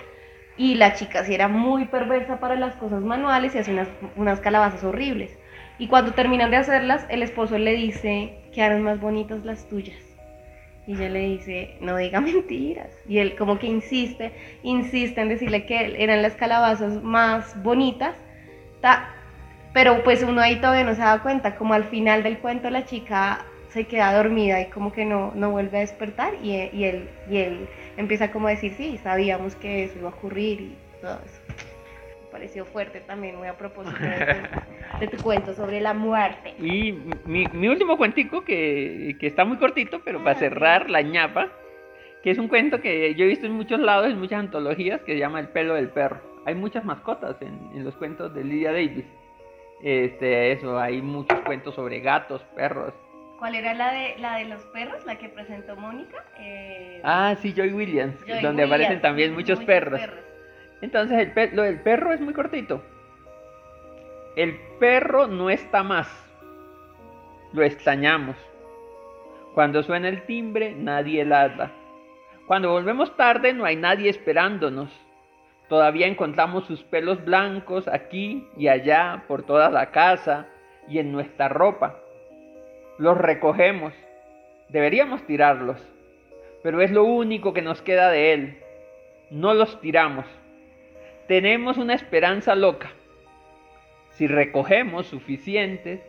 Y 0.56 0.76
la 0.76 0.94
chica 0.94 1.24
sí 1.26 1.34
era 1.34 1.48
muy 1.48 1.86
perversa 1.86 2.40
para 2.40 2.56
las 2.56 2.76
cosas 2.76 3.02
manuales 3.02 3.56
y 3.56 3.58
hace 3.58 3.72
unas, 3.72 3.88
unas 4.16 4.40
calabazas 4.40 4.84
horribles. 4.84 5.38
Y 5.80 5.88
cuando 5.88 6.14
terminan 6.14 6.52
de 6.52 6.58
hacerlas, 6.58 7.06
el 7.10 7.24
esposo 7.24 7.58
le 7.58 7.74
dice, 7.74 8.38
quedaron 8.54 8.84
más 8.84 9.00
bonitas 9.00 9.44
las 9.44 9.68
tuyas. 9.68 10.13
Y 10.86 10.94
ella 10.94 11.10
le 11.10 11.20
dice, 11.20 11.76
no 11.82 11.96
diga 11.98 12.20
mentiras. 12.22 12.90
Y 13.08 13.20
él 13.20 13.36
como 13.36 13.60
que 13.60 13.68
insiste, 13.68 14.34
insiste 14.64 15.22
en 15.22 15.30
decirle 15.30 15.66
que 15.66 15.96
eran 16.04 16.22
las 16.22 16.36
calabazas 16.36 17.02
más 17.04 17.62
bonitas. 17.64 18.16
Ta- 18.82 19.10
pero 19.74 20.04
pues 20.04 20.22
uno 20.24 20.42
ahí 20.42 20.58
todavía 20.58 20.84
no 20.84 20.94
se 20.94 21.02
da 21.02 21.22
cuenta, 21.24 21.56
como 21.56 21.74
al 21.74 21.86
final 21.86 22.22
del 22.22 22.38
cuento 22.38 22.70
la 22.70 22.86
chica 22.86 23.46
se 23.70 23.86
queda 23.86 24.14
dormida 24.14 24.62
y 24.62 24.66
como 24.70 24.94
que 24.94 25.04
no, 25.04 25.32
no 25.34 25.50
vuelve 25.50 25.78
a 25.78 25.82
despertar 25.82 26.34
y, 26.44 26.54
él, 26.54 27.10
y 27.28 27.38
él 27.38 27.68
empieza 27.98 28.32
como 28.32 28.48
a 28.48 28.52
decir, 28.52 28.74
sí, 28.78 29.00
sabíamos 29.02 29.56
que 29.56 29.86
eso 29.86 29.98
iba 29.98 30.10
a 30.10 30.14
ocurrir 30.14 30.62
y 30.62 30.78
todo 31.02 31.20
eso. 31.26 31.42
Pareció 32.34 32.66
fuerte 32.66 33.00
también, 33.00 33.38
muy 33.38 33.48
a 33.48 33.56
propósito 33.58 33.98
de 34.04 34.10
tu, 34.10 35.00
de 35.00 35.08
tu 35.08 35.24
cuento 35.24 35.54
sobre 35.54 35.80
la 35.80 35.94
muerte. 35.94 36.56
Y 36.60 36.92
mi, 37.26 37.46
mi 37.54 37.68
último 37.70 37.96
cuentico, 37.96 38.44
que, 38.44 39.16
que 39.20 39.28
está 39.28 39.46
muy 39.46 39.58
cortito, 39.58 40.02
pero 40.04 40.20
para 40.24 40.32
Ah, 40.36 40.40
cerrar 40.40 40.90
la 40.90 41.02
ñapa, 41.02 41.50
que 42.24 42.32
es 42.32 42.38
un 42.40 42.48
cuento 42.50 42.82
que 42.82 43.14
yo 43.16 43.24
he 43.24 43.28
visto 43.28 43.46
en 43.46 43.54
muchos 43.54 43.80
lados, 43.80 44.08
en 44.12 44.20
muchas 44.20 44.40
antologías, 44.40 45.00
que 45.02 45.14
se 45.14 45.20
llama 45.20 45.40
El 45.40 45.50
pelo 45.50 45.76
del 45.76 45.90
perro. 45.90 46.20
Hay 46.46 46.56
muchas 46.56 46.84
mascotas 46.84 47.40
en, 47.42 47.70
en 47.76 47.86
los 47.86 47.96
cuentos 47.96 48.34
de 48.34 48.44
Lydia 48.44 48.72
Davis. 48.72 49.06
Este, 49.82 50.52
eso, 50.54 50.80
hay 50.80 51.02
muchos 51.02 51.40
cuentos 51.42 51.76
sobre 51.76 52.00
gatos, 52.00 52.42
perros. 52.56 52.94
¿Cuál 53.38 53.56
era 53.56 53.74
la 53.74 53.92
de, 53.94 54.16
la 54.20 54.38
de 54.38 54.46
los 54.46 54.62
perros, 54.68 55.06
la 55.06 55.18
que 55.18 55.30
presentó 55.30 55.76
Mónica? 55.76 56.24
Eh, 56.40 57.02
Ah, 57.04 57.36
sí, 57.42 57.54
Joy 57.56 57.74
Williams, 57.74 58.16
Joy 58.26 58.42
donde 58.42 58.64
Williams, 58.64 58.72
aparecen 58.72 59.02
también 59.02 59.34
muchos, 59.34 59.60
perros. 59.66 60.00
perros. 60.00 60.24
Entonces, 60.84 61.18
el 61.18 61.32
pe- 61.32 61.52
lo 61.54 61.62
del 61.62 61.80
perro 61.80 62.12
es 62.12 62.20
muy 62.20 62.34
cortito. 62.34 62.82
El 64.36 64.58
perro 64.82 65.28
no 65.28 65.50
está 65.50 65.82
más. 65.82 66.10
Lo 67.54 67.64
extrañamos. 67.64 68.36
Cuando 69.54 69.82
suena 69.82 70.10
el 70.10 70.24
timbre, 70.26 70.76
nadie 70.76 71.24
ladra. 71.24 71.72
Cuando 72.48 72.70
volvemos 72.72 73.16
tarde, 73.16 73.54
no 73.54 73.64
hay 73.64 73.78
nadie 73.78 74.10
esperándonos. 74.10 74.90
Todavía 75.70 76.06
encontramos 76.08 76.66
sus 76.66 76.84
pelos 76.84 77.24
blancos 77.24 77.88
aquí 77.88 78.46
y 78.58 78.68
allá, 78.68 79.24
por 79.30 79.44
toda 79.44 79.70
la 79.70 79.92
casa 79.92 80.48
y 80.90 81.00
en 81.00 81.14
nuestra 81.14 81.48
ropa. 81.48 81.98
Los 82.98 83.18
recogemos. 83.18 83.94
Deberíamos 84.68 85.26
tirarlos. 85.26 85.78
Pero 86.62 86.82
es 86.82 86.92
lo 86.92 87.06
único 87.06 87.54
que 87.54 87.62
nos 87.62 87.82
queda 87.82 88.10
de 88.10 88.34
él. 88.34 88.58
No 89.32 89.54
los 89.54 89.80
tiramos. 89.80 90.26
Tenemos 91.28 91.78
una 91.78 91.94
esperanza 91.94 92.56
loca. 92.56 92.92
Si 94.12 94.28
recogemos 94.28 95.08
suficientes, 95.08 96.02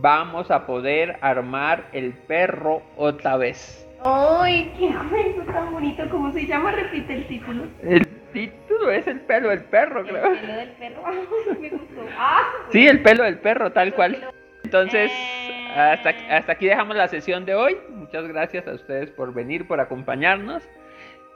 vamos 0.00 0.50
a 0.50 0.66
poder 0.66 1.16
armar 1.20 1.84
el 1.92 2.12
perro 2.12 2.82
otra 2.96 3.36
vez. 3.36 3.86
¡Ay, 4.04 4.72
qué 4.78 4.90
cuento 5.08 5.52
tan 5.52 5.72
bonito! 5.72 6.02
¿Cómo 6.10 6.32
se 6.32 6.46
llama? 6.46 6.72
Repite 6.72 7.14
el 7.14 7.26
título. 7.26 7.64
El 7.82 8.06
título 8.32 8.90
es 8.90 9.06
el 9.06 9.20
pelo 9.20 9.50
del 9.50 9.64
perro, 9.64 10.00
El 10.00 10.06
creo. 10.08 10.22
pelo 10.40 10.52
del 10.54 10.68
perro. 10.70 11.02
me 11.60 11.68
gustó. 11.70 12.06
Ah, 12.18 12.42
Sí, 12.70 12.86
el 12.86 13.02
pelo 13.02 13.24
del 13.24 13.38
perro, 13.38 13.72
tal 13.72 13.94
cual. 13.94 14.28
Entonces, 14.64 15.10
Eh. 15.12 15.72
hasta, 15.76 16.10
hasta 16.30 16.52
aquí 16.52 16.66
dejamos 16.66 16.96
la 16.96 17.08
sesión 17.08 17.44
de 17.46 17.54
hoy. 17.54 17.76
Muchas 17.90 18.26
gracias 18.26 18.66
a 18.66 18.72
ustedes 18.72 19.10
por 19.10 19.32
venir, 19.32 19.66
por 19.68 19.80
acompañarnos. 19.80 20.68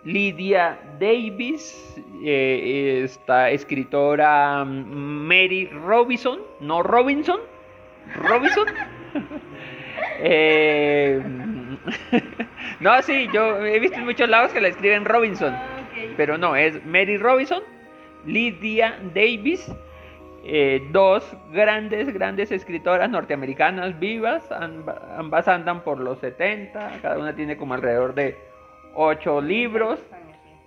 Lidia 0.05 0.79
Davis, 0.99 2.01
eh, 2.25 3.03
esta 3.05 3.51
escritora 3.51 4.65
mm, 4.65 5.27
Mary 5.27 5.67
Robinson, 5.67 6.41
no 6.61 6.83
Robinson, 6.83 7.41
Robinson. 8.17 8.67
Eh, 10.21 11.21
no, 12.81 13.03
sí, 13.03 13.29
yo 13.33 13.65
he 13.65 13.79
visto 13.79 13.99
en 13.99 14.05
muchos 14.05 14.29
lados 14.29 14.53
que 14.53 14.61
la 14.61 14.69
escriben 14.69 15.05
Robinson, 15.05 15.55
ok. 15.55 16.15
pero 16.17 16.37
no, 16.39 16.57
es 16.57 16.85
Mary 16.85 17.17
Robinson, 17.19 17.63
Lydia 18.27 18.99
Davis, 19.15 19.73
eh, 20.45 20.83
dos 20.91 21.37
grandes, 21.53 22.13
grandes 22.13 22.51
escritoras 22.51 23.09
norteamericanas 23.11 23.99
vivas, 24.01 24.51
amba- 24.51 25.17
ambas 25.17 25.47
andan 25.47 25.83
por 25.83 26.01
los 26.01 26.19
70, 26.19 26.99
cada 27.01 27.19
una 27.19 27.35
tiene 27.35 27.57
como 27.57 27.75
alrededor 27.75 28.15
de 28.15 28.37
8 28.95 29.41
libros. 29.41 30.01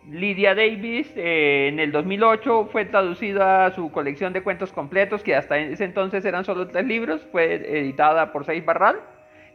Lydia 0.10 0.56
Davis 0.56 1.12
eh, 1.16 1.68
en 1.68 1.80
el 1.80 1.92
2008 1.92 2.70
fue 2.72 2.86
traducida 2.86 3.66
a 3.66 3.72
su 3.72 3.92
colección 3.92 4.34
de 4.34 4.42
cuentos 4.42 4.72
completos, 4.72 5.22
que 5.22 5.36
hasta 5.36 5.58
ese 5.60 5.84
entonces 5.84 6.26
eran 6.26 6.44
solo 6.44 6.68
tres 6.68 6.86
libros, 6.86 7.26
fue 7.32 7.54
editada 7.54 8.32
por 8.32 8.46
Seis 8.46 8.66
Barral. 8.66 9.00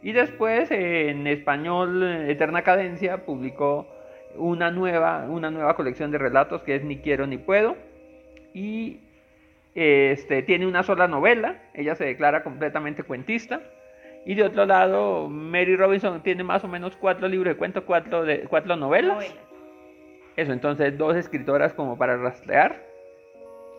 Y 0.01 0.13
después 0.13 0.71
eh, 0.71 1.09
en 1.09 1.27
español 1.27 2.01
eh, 2.03 2.31
Eterna 2.31 2.61
Cadencia 2.61 3.25
publicó 3.25 3.87
una 4.35 4.71
nueva, 4.71 5.25
una 5.27 5.51
nueva 5.51 5.75
colección 5.75 6.11
de 6.11 6.17
relatos 6.17 6.61
que 6.61 6.75
es 6.75 6.83
Ni 6.83 6.97
quiero 6.97 7.27
ni 7.27 7.37
puedo. 7.37 7.75
Y 8.53 9.01
este, 9.75 10.41
tiene 10.43 10.65
una 10.65 10.81
sola 10.83 11.07
novela, 11.07 11.61
ella 11.73 11.93
se 11.95 12.05
declara 12.05 12.43
completamente 12.43 13.03
cuentista. 13.03 13.61
Y 14.27 14.35
de 14.35 14.43
otro 14.43 14.65
lado, 14.65 15.29
Mary 15.29 15.75
Robinson 15.77 16.21
tiene 16.21 16.43
más 16.43 16.63
o 16.63 16.67
menos 16.67 16.95
cuatro 16.97 17.27
libros 17.29 17.53
de 17.53 17.57
cuentos, 17.57 17.83
cuatro, 17.85 18.25
de, 18.25 18.41
cuatro 18.41 18.75
novelas. 18.75 19.13
Novelas. 19.15 19.37
Eso, 20.35 20.51
entonces 20.51 20.97
dos 20.97 21.15
escritoras 21.15 21.73
como 21.73 21.97
para 21.97 22.17
rastrear. 22.17 22.85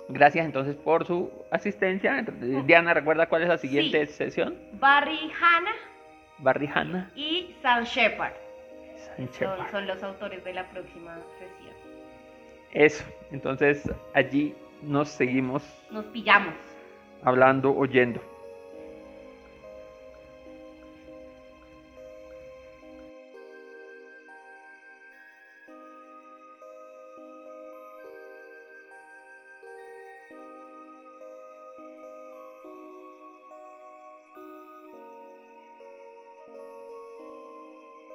Gracias 0.08 0.46
entonces 0.46 0.74
por 0.74 1.04
su 1.06 1.30
asistencia. 1.50 2.18
Entonces, 2.18 2.66
Diana, 2.66 2.94
¿recuerda 2.94 3.26
cuál 3.28 3.42
es 3.42 3.48
la 3.48 3.58
siguiente 3.58 4.06
Sí. 4.06 4.12
sesión? 4.14 4.56
Barry 4.80 5.30
Hanna 5.38 5.70
Barrijana 6.38 7.10
y 7.14 7.54
Sam 7.62 7.84
Shepard 7.84 8.32
Sánchez. 9.16 9.36
son, 9.48 9.70
son 9.70 9.86
los 9.86 10.02
autores 10.02 10.42
de 10.44 10.54
la 10.54 10.64
próxima 10.70 11.16
sesión. 11.38 11.74
Eso, 12.72 13.04
entonces 13.32 13.90
allí 14.14 14.54
nos 14.82 15.08
seguimos 15.10 15.62
Nos 15.90 16.06
pillamos. 16.06 16.54
hablando, 17.22 17.76
oyendo. 17.76 18.20